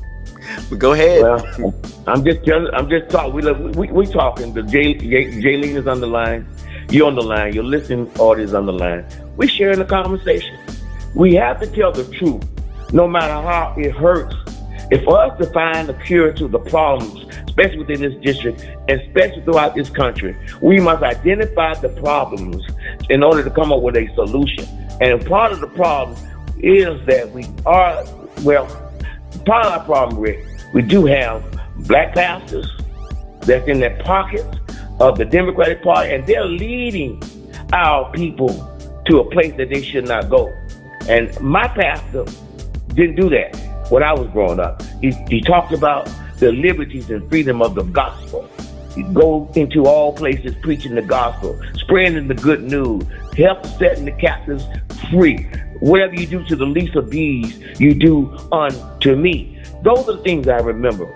but 0.71 0.79
go 0.79 0.93
ahead. 0.93 1.23
Well, 1.23 1.75
I'm 2.07 2.25
just 2.25 2.49
I'm 2.49 2.89
just 2.89 3.11
talking. 3.11 3.33
We 3.33 3.53
we 3.53 3.93
we 3.93 4.07
talking. 4.07 4.55
The 4.55 4.63
Jay 4.63 4.95
Jaylene 4.95 5.77
is 5.77 5.87
on 5.87 6.01
the 6.01 6.07
line. 6.07 6.47
You're 6.91 7.07
on 7.07 7.15
the 7.15 7.23
line. 7.23 7.55
Your 7.55 7.65
listening 7.65 8.11
audience 8.19 8.53
on 8.53 8.67
the 8.67 8.73
line. 8.73 9.07
We're 9.37 9.49
sharing 9.49 9.79
the 9.79 9.85
conversation. 9.85 10.59
We 11.15 11.35
have 11.35 11.61
to 11.61 11.67
tell 11.67 11.93
the 11.93 12.05
truth, 12.17 12.45
no 12.93 13.07
matter 13.07 13.35
how 13.35 13.75
it 13.77 13.93
hurts. 13.93 14.35
If 14.91 15.05
for 15.05 15.19
us 15.19 15.39
to 15.39 15.47
find 15.53 15.89
a 15.89 15.95
cure 15.95 16.33
to 16.35 16.49
the 16.49 16.59
problems, 16.59 17.25
especially 17.47 17.79
within 17.79 18.01
this 18.03 18.15
district, 18.23 18.67
especially 18.91 19.43
throughout 19.43 19.75
this 19.75 19.89
country, 19.89 20.37
we 20.61 20.81
must 20.81 21.03
identify 21.03 21.75
the 21.75 21.89
problems 21.89 22.63
in 23.11 23.23
order 23.23 23.43
to 23.43 23.51
come 23.51 23.73
up 23.73 23.83
with 23.83 23.97
a 23.97 24.13
solution. 24.15 24.65
And 25.01 25.25
part 25.27 25.53
of 25.53 25.61
the 25.61 25.69
problem 25.69 26.17
is 26.59 27.05
that 27.07 27.31
we 27.33 27.47
are 27.67 28.05
well. 28.43 28.67
Part 29.45 29.67
of 29.67 29.73
our 29.73 29.85
problem, 29.85 30.21
Rick, 30.21 30.45
we 30.75 30.83
do 30.83 31.07
have 31.07 31.43
black 31.87 32.15
pastors 32.15 32.71
that's 33.41 33.67
in 33.67 33.81
their 33.81 34.01
pockets 34.03 34.59
of 35.01 35.19
the 35.19 35.25
Democratic 35.25 35.83
Party, 35.83 36.15
and 36.15 36.27
they're 36.27 36.45
leading 36.45 37.23
our 37.73 38.11
people 38.13 38.69
to 39.07 39.19
a 39.19 39.31
place 39.31 39.55
that 39.57 39.69
they 39.71 39.83
should 39.83 40.07
not 40.07 40.31
go. 40.31 40.53
And 41.09 41.39
my 41.41 41.67
pastor 41.67 42.25
didn't 42.95 43.17
do 43.17 43.29
that 43.31 43.57
when 43.91 44.03
I 44.03 44.13
was 44.13 44.29
growing 44.29 44.61
up. 44.61 44.83
He, 45.01 45.11
he 45.29 45.41
talked 45.41 45.73
about 45.73 46.09
the 46.39 46.53
liberties 46.53 47.11
and 47.11 47.29
freedom 47.29 47.63
of 47.63 47.75
the 47.75 47.83
gospel. 47.83 48.49
Go 49.13 49.51
into 49.55 49.87
all 49.87 50.13
places 50.13 50.55
preaching 50.63 50.95
the 50.95 51.03
gospel, 51.03 51.61
spreading 51.75 52.29
the 52.29 52.35
good 52.35 52.63
news, 52.63 53.05
help 53.37 53.65
setting 53.67 54.05
the 54.05 54.13
captives 54.13 54.65
free. 55.11 55.45
Whatever 55.81 56.15
you 56.15 56.27
do 56.27 56.45
to 56.45 56.57
the 56.57 56.67
least 56.67 56.95
of 56.95 57.11
these, 57.11 57.59
you 57.81 57.95
do 57.95 58.37
unto 58.53 59.17
me. 59.17 59.61
Those 59.83 60.09
are 60.09 60.17
the 60.17 60.23
things 60.23 60.47
I 60.47 60.59
remember 60.59 61.13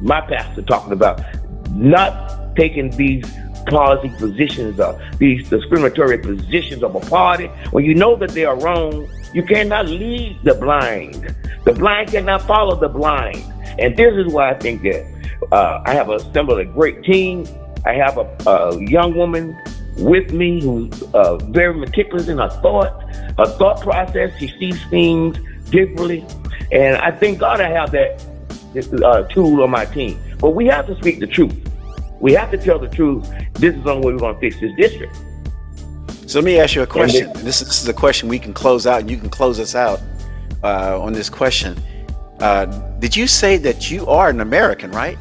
my 0.00 0.20
pastor 0.20 0.62
talking 0.62 0.92
about 0.92 1.22
not 1.70 2.56
taking 2.56 2.90
these 2.90 3.24
policy 3.66 4.10
positions, 4.18 4.78
uh, 4.78 4.98
these 5.18 5.48
discriminatory 5.48 6.18
positions 6.18 6.82
of 6.82 6.94
a 6.94 7.00
party, 7.00 7.46
when 7.70 7.84
you 7.84 7.94
know 7.94 8.14
that 8.16 8.30
they 8.30 8.44
are 8.44 8.58
wrong, 8.60 9.08
you 9.32 9.42
cannot 9.42 9.86
lead 9.86 10.38
the 10.44 10.54
blind. 10.54 11.34
The 11.64 11.72
blind 11.72 12.10
cannot 12.10 12.42
follow 12.42 12.78
the 12.78 12.88
blind. 12.88 13.42
And 13.78 13.96
this 13.96 14.14
is 14.14 14.32
why 14.32 14.50
I 14.50 14.54
think 14.54 14.82
that 14.82 15.06
uh, 15.52 15.82
I 15.84 15.94
have 15.94 16.08
assembled 16.08 16.58
a 16.58 16.64
great 16.64 17.02
team. 17.04 17.46
I 17.84 17.92
have 17.94 18.18
a, 18.18 18.26
a 18.48 18.82
young 18.84 19.14
woman 19.14 19.56
with 19.98 20.32
me 20.32 20.60
who's 20.60 21.02
uh, 21.14 21.36
very 21.36 21.74
meticulous 21.74 22.28
in 22.28 22.38
her 22.38 22.48
thought, 22.48 23.02
her 23.38 23.46
thought 23.46 23.80
process. 23.80 24.36
She 24.38 24.48
sees 24.58 24.82
things 24.86 25.38
differently. 25.70 26.24
And 26.72 26.96
I 26.96 27.10
thank 27.10 27.38
God 27.38 27.60
I 27.60 27.68
have 27.68 27.90
that 27.92 28.22
uh, 29.04 29.22
tool 29.24 29.62
on 29.62 29.70
my 29.70 29.84
team. 29.84 30.20
But 30.38 30.50
we 30.50 30.66
have 30.66 30.86
to 30.86 30.96
speak 30.96 31.20
the 31.20 31.26
truth. 31.26 31.54
We 32.20 32.32
have 32.32 32.50
to 32.50 32.58
tell 32.58 32.78
the 32.78 32.88
truth. 32.88 33.28
This 33.54 33.74
is 33.74 33.84
the 33.84 33.90
only 33.90 34.06
way 34.06 34.12
we're 34.14 34.18
going 34.18 34.34
to 34.34 34.40
fix 34.40 34.58
this 34.60 34.72
district. 34.76 35.16
So 36.26 36.38
let 36.38 36.44
me 36.44 36.58
ask 36.58 36.74
you 36.74 36.82
a 36.82 36.86
question. 36.86 37.30
This, 37.34 37.60
this 37.60 37.82
is 37.82 37.86
a 37.86 37.92
question 37.92 38.28
we 38.28 38.38
can 38.38 38.54
close 38.54 38.86
out, 38.86 39.00
and 39.00 39.10
you 39.10 39.18
can 39.18 39.28
close 39.28 39.60
us 39.60 39.74
out 39.74 40.00
uh, 40.62 41.00
on 41.00 41.12
this 41.12 41.28
question. 41.28 41.76
Uh, 42.44 42.66
did 42.98 43.16
you 43.16 43.26
say 43.26 43.56
that 43.56 43.90
you 43.90 44.06
are 44.06 44.28
an 44.28 44.42
American, 44.42 44.90
right? 44.90 45.16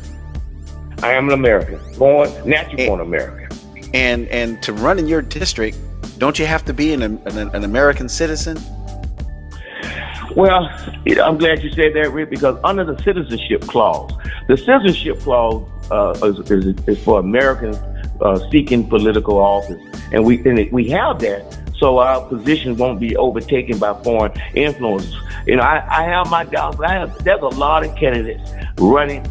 I 1.02 1.14
am 1.14 1.30
an 1.30 1.34
American, 1.34 1.80
born, 1.98 2.30
natural 2.46 2.86
born 2.86 3.00
American. 3.00 3.58
And 3.94 4.28
and 4.28 4.62
to 4.62 4.74
run 4.74 5.00
in 5.00 5.08
your 5.08 5.22
district, 5.22 5.78
don't 6.18 6.38
you 6.38 6.46
have 6.46 6.66
to 6.66 6.74
be 6.74 6.92
an, 6.92 7.02
an, 7.02 7.38
an 7.56 7.64
American 7.64 8.10
citizen? 8.10 8.58
Well, 10.36 10.68
I'm 11.24 11.38
glad 11.38 11.64
you 11.64 11.72
said 11.72 11.94
that, 11.94 12.12
Rick, 12.12 12.30
because 12.30 12.60
under 12.62 12.84
the 12.84 13.02
citizenship 13.04 13.62
clause, 13.62 14.12
the 14.50 14.58
citizenship 14.58 15.22
clause 15.22 15.66
uh, 15.92 16.28
is, 16.28 16.52
is, 16.52 16.76
is, 16.90 17.04
for 17.06 17.20
Americans 17.22 17.78
uh, 18.20 18.38
seeking 18.52 18.86
political 18.86 19.38
office, 19.38 19.82
and 20.12 20.26
we 20.26 20.44
and 20.44 20.70
we 20.74 20.90
have 20.90 21.20
that, 21.20 21.63
so 21.84 21.98
our 21.98 22.26
position 22.30 22.78
won't 22.78 22.98
be 22.98 23.18
overtaken 23.18 23.78
by 23.78 23.94
foreign 24.04 24.32
influences. 24.56 25.14
You 25.46 25.58
know, 25.58 25.64
I, 25.64 25.84
I 25.90 26.04
have 26.04 26.30
my 26.30 26.46
doubts. 26.46 26.80
I 26.80 26.94
have, 26.94 27.24
there's 27.26 27.42
a 27.42 27.48
lot 27.48 27.86
of 27.86 27.94
candidates 27.98 28.50
running 28.78 29.22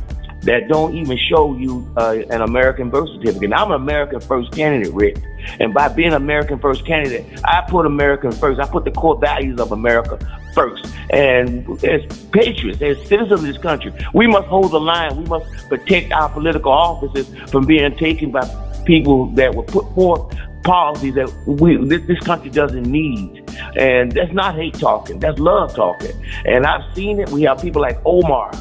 that 0.42 0.68
don't 0.68 0.94
even 0.94 1.16
show 1.30 1.56
you 1.56 1.90
uh, 1.96 2.18
an 2.28 2.42
American 2.42 2.90
birth 2.90 3.08
certificate. 3.14 3.54
I'm 3.54 3.70
an 3.70 3.80
American 3.80 4.20
first 4.20 4.52
candidate, 4.52 4.92
Rick. 4.92 5.16
And 5.60 5.72
by 5.72 5.88
being 5.88 6.12
American 6.12 6.58
first 6.58 6.84
candidate, 6.84 7.24
I 7.42 7.64
put 7.66 7.86
American 7.86 8.32
first. 8.32 8.60
I 8.60 8.66
put 8.66 8.84
the 8.84 8.90
core 8.90 9.18
values 9.18 9.58
of 9.58 9.72
America 9.72 10.18
first. 10.52 10.92
And 11.08 11.66
as 11.82 12.04
patriots, 12.32 12.82
as 12.82 12.98
citizens 13.08 13.32
of 13.32 13.40
this 13.40 13.56
country, 13.56 13.94
we 14.12 14.26
must 14.26 14.46
hold 14.48 14.72
the 14.72 14.80
line. 14.80 15.16
We 15.16 15.24
must 15.24 15.70
protect 15.70 16.12
our 16.12 16.28
political 16.28 16.70
offices 16.70 17.34
from 17.50 17.64
being 17.64 17.96
taken 17.96 18.30
by 18.30 18.44
people 18.84 19.28
that 19.36 19.54
were 19.54 19.62
put 19.62 19.86
forth 19.94 20.36
policies 20.62 21.14
that 21.14 21.32
we 21.46 21.76
this, 21.86 22.02
this 22.06 22.20
country 22.20 22.50
doesn't 22.50 22.84
need. 22.84 23.44
And 23.76 24.12
that's 24.12 24.32
not 24.32 24.54
hate 24.54 24.74
talking. 24.74 25.18
That's 25.18 25.38
love 25.38 25.74
talking. 25.74 26.12
And 26.44 26.66
I've 26.66 26.94
seen 26.94 27.20
it. 27.20 27.30
We 27.30 27.42
have 27.42 27.60
people 27.60 27.82
like 27.82 27.98
Omar 28.04 28.52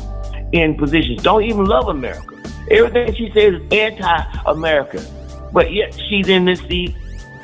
in 0.52 0.76
positions, 0.76 1.24
don't 1.24 1.44
even 1.44 1.66
love 1.66 1.88
America. 1.88 2.42
Everything 2.70 3.14
she 3.16 3.32
says 3.34 3.56
is 3.56 3.62
anti-American, 3.72 5.04
but 5.52 5.72
yet 5.72 5.98
she's 6.10 6.30
in 6.30 6.46
this 6.46 6.60
seat, 6.62 6.96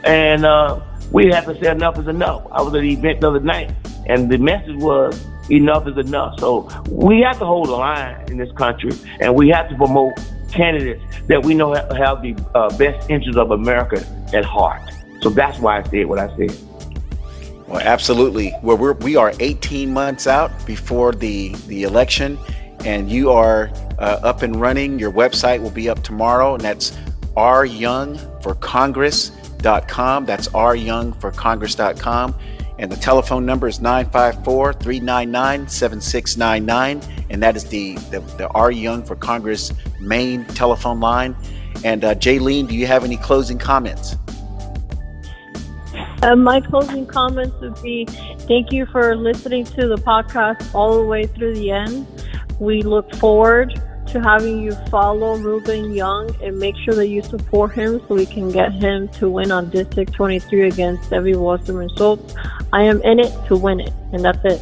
and 0.03 0.45
uh, 0.45 0.79
we 1.11 1.27
have 1.27 1.45
to 1.45 1.59
say 1.61 1.71
enough 1.71 1.97
is 1.97 2.07
enough. 2.07 2.45
I 2.51 2.61
was 2.61 2.73
at 2.75 2.81
the 2.81 2.91
event 2.91 3.21
the 3.21 3.29
other 3.29 3.39
night, 3.39 3.71
and 4.07 4.29
the 4.29 4.37
message 4.37 4.75
was 4.75 5.25
enough 5.49 5.87
is 5.87 5.97
enough. 5.97 6.39
So 6.39 6.69
we 6.89 7.21
have 7.21 7.39
to 7.39 7.45
hold 7.45 7.69
the 7.69 7.73
line 7.73 8.25
in 8.29 8.37
this 8.37 8.51
country, 8.53 8.91
and 9.19 9.35
we 9.35 9.49
have 9.49 9.69
to 9.69 9.75
promote 9.75 10.13
candidates 10.51 11.03
that 11.27 11.43
we 11.43 11.53
know 11.53 11.73
have 11.73 12.21
the 12.21 12.35
uh, 12.55 12.75
best 12.77 13.09
interests 13.09 13.37
of 13.37 13.51
America 13.51 14.05
at 14.33 14.45
heart. 14.45 14.81
So 15.21 15.29
that's 15.29 15.59
why 15.59 15.79
I 15.79 15.83
said 15.83 16.05
what 16.05 16.19
I 16.19 16.33
said. 16.37 16.55
Well, 17.67 17.81
absolutely. 17.81 18.53
Well, 18.63 18.77
we're, 18.77 18.93
we 18.93 19.17
are 19.17 19.33
18 19.39 19.91
months 19.91 20.27
out 20.27 20.65
before 20.65 21.11
the, 21.11 21.49
the 21.67 21.83
election, 21.83 22.39
and 22.85 23.11
you 23.11 23.31
are 23.31 23.69
uh, 23.99 24.21
up 24.23 24.41
and 24.41 24.61
running. 24.61 24.97
Your 24.99 25.11
website 25.11 25.61
will 25.61 25.71
be 25.71 25.89
up 25.89 26.01
tomorrow, 26.01 26.53
and 26.53 26.63
that's 26.63 26.91
ryoungforcongress.com. 27.35 30.25
That's 30.25 30.47
ryoungforcongress.com. 30.47 32.35
And 32.79 32.91
the 32.91 32.95
telephone 32.95 33.43
number 33.45 33.67
is 33.67 33.81
954 33.81 34.73
399 34.73 35.67
7699. 35.67 37.01
And 37.29 37.43
that 37.43 37.55
is 37.55 37.65
the, 37.65 37.93
the, 38.11 38.19
the 38.37 38.47
R 38.49 38.71
Young 38.71 39.03
for 39.03 39.15
Congress 39.15 39.71
main 39.99 40.45
telephone 40.45 40.99
line. 40.99 41.35
And 41.83 42.03
uh, 42.03 42.15
Jaylene, 42.15 42.67
do 42.67 42.75
you 42.75 42.87
have 42.87 43.03
any 43.03 43.17
closing 43.17 43.57
comments? 43.57 44.15
Uh, 46.23 46.35
my 46.35 46.59
closing 46.59 47.05
comments 47.05 47.55
would 47.61 47.79
be 47.83 48.05
thank 48.47 48.71
you 48.71 48.85
for 48.87 49.15
listening 49.15 49.63
to 49.65 49.87
the 49.87 49.97
podcast 49.97 50.73
all 50.73 50.97
the 50.97 51.05
way 51.05 51.27
through 51.27 51.53
the 51.53 51.69
end. 51.69 52.07
We 52.59 52.81
look 52.81 53.13
forward 53.15 53.79
to 54.07 54.21
having 54.21 54.63
you 54.63 54.71
follow 54.89 55.37
Ruben 55.37 55.91
Young 55.93 56.35
and 56.41 56.57
make 56.57 56.75
sure 56.77 56.95
that 56.95 57.07
you 57.07 57.21
support 57.21 57.73
him 57.73 58.01
so 58.07 58.15
we 58.15 58.25
can 58.25 58.51
get 58.51 58.71
him 58.73 59.09
to 59.09 59.29
win 59.29 59.51
on 59.51 59.69
District 59.69 60.11
23 60.13 60.67
against 60.69 61.09
Debbie 61.09 61.35
Wasserman 61.35 61.89
Schultz. 61.97 62.33
I 62.73 62.83
am 62.83 63.01
in 63.03 63.19
it 63.19 63.33
to 63.47 63.55
win 63.55 63.79
it, 63.79 63.93
and 64.13 64.23
that's 64.23 64.43
it. 64.43 64.61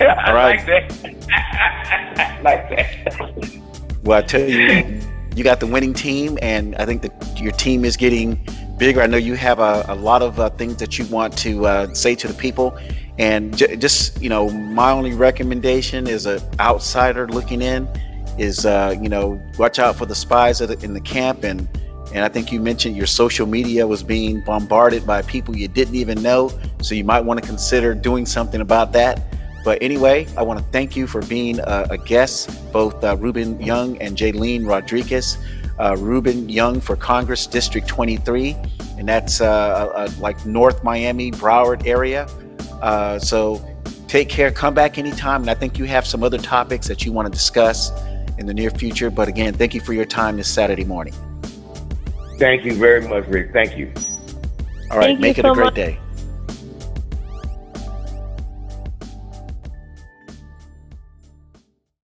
Yeah, 0.00 0.24
All 0.26 0.34
right. 0.34 0.56
like 0.58 0.66
that. 0.66 2.42
like 2.42 2.68
that. 2.70 3.60
Well, 4.04 4.18
I 4.18 4.22
tell 4.22 4.48
you, 4.48 5.00
you 5.34 5.44
got 5.44 5.60
the 5.60 5.66
winning 5.66 5.94
team, 5.94 6.38
and 6.42 6.74
I 6.76 6.86
think 6.86 7.02
that 7.02 7.40
your 7.40 7.52
team 7.52 7.84
is 7.84 7.96
getting 7.96 8.46
bigger. 8.78 9.00
I 9.00 9.06
know 9.06 9.16
you 9.16 9.34
have 9.34 9.58
a, 9.58 9.84
a 9.88 9.94
lot 9.94 10.22
of 10.22 10.38
uh, 10.38 10.50
things 10.50 10.76
that 10.76 10.98
you 10.98 11.06
want 11.06 11.36
to 11.38 11.66
uh, 11.66 11.94
say 11.94 12.14
to 12.16 12.28
the 12.28 12.34
people 12.34 12.78
and 13.18 13.56
j- 13.56 13.76
just 13.76 14.20
you 14.20 14.28
know, 14.28 14.50
my 14.50 14.90
only 14.90 15.14
recommendation 15.14 16.06
is 16.06 16.26
an 16.26 16.40
outsider 16.58 17.28
looking 17.28 17.62
in 17.62 17.88
is 18.36 18.66
uh, 18.66 18.94
you 19.00 19.08
know 19.08 19.40
watch 19.58 19.78
out 19.78 19.94
for 19.94 20.06
the 20.06 20.14
spies 20.14 20.60
in 20.60 20.92
the 20.92 21.00
camp 21.00 21.44
and 21.44 21.68
and 22.12 22.24
I 22.24 22.28
think 22.28 22.52
you 22.52 22.60
mentioned 22.60 22.96
your 22.96 23.06
social 23.06 23.46
media 23.46 23.86
was 23.86 24.02
being 24.02 24.40
bombarded 24.44 25.06
by 25.06 25.22
people 25.22 25.56
you 25.56 25.68
didn't 25.68 25.96
even 25.96 26.22
know, 26.22 26.50
so 26.80 26.94
you 26.94 27.04
might 27.04 27.20
want 27.20 27.40
to 27.40 27.46
consider 27.46 27.94
doing 27.94 28.24
something 28.26 28.60
about 28.60 28.92
that. 28.92 29.20
But 29.64 29.82
anyway, 29.82 30.26
I 30.36 30.42
want 30.42 30.60
to 30.60 30.64
thank 30.66 30.94
you 30.94 31.06
for 31.06 31.22
being 31.22 31.58
a, 31.58 31.86
a 31.90 31.98
guest, 31.98 32.70
both 32.72 33.02
uh, 33.02 33.16
Ruben 33.16 33.60
Young 33.60 33.96
and 34.00 34.16
Jaylene 34.16 34.66
Rodriguez. 34.66 35.38
Uh, 35.76 35.96
Ruben 35.98 36.48
Young 36.48 36.80
for 36.80 36.94
Congress 36.94 37.48
District 37.48 37.88
23, 37.88 38.54
and 38.96 39.08
that's 39.08 39.40
uh, 39.40 39.46
uh, 39.48 40.10
like 40.20 40.46
North 40.46 40.84
Miami, 40.84 41.32
Broward 41.32 41.84
area. 41.84 42.28
Uh, 42.80 43.18
so 43.18 43.60
take 44.06 44.28
care. 44.28 44.52
Come 44.52 44.74
back 44.74 44.98
anytime. 44.98 45.40
And 45.40 45.50
I 45.50 45.54
think 45.54 45.78
you 45.78 45.84
have 45.86 46.06
some 46.06 46.22
other 46.22 46.38
topics 46.38 46.86
that 46.86 47.04
you 47.04 47.10
want 47.10 47.26
to 47.26 47.32
discuss 47.32 47.90
in 48.38 48.46
the 48.46 48.54
near 48.54 48.70
future. 48.70 49.10
But 49.10 49.26
again, 49.26 49.54
thank 49.54 49.74
you 49.74 49.80
for 49.80 49.94
your 49.94 50.04
time 50.04 50.36
this 50.36 50.48
Saturday 50.48 50.84
morning. 50.84 51.14
Thank 52.38 52.64
you 52.64 52.74
very 52.74 53.00
much, 53.08 53.26
Rick. 53.26 53.52
Thank 53.52 53.76
you. 53.76 53.92
All 54.90 54.98
right. 54.98 55.06
Thank 55.06 55.20
make 55.20 55.38
it 55.38 55.44
so 55.44 55.52
a 55.52 55.54
great 55.54 55.64
much. 55.64 55.74
day. 55.74 55.98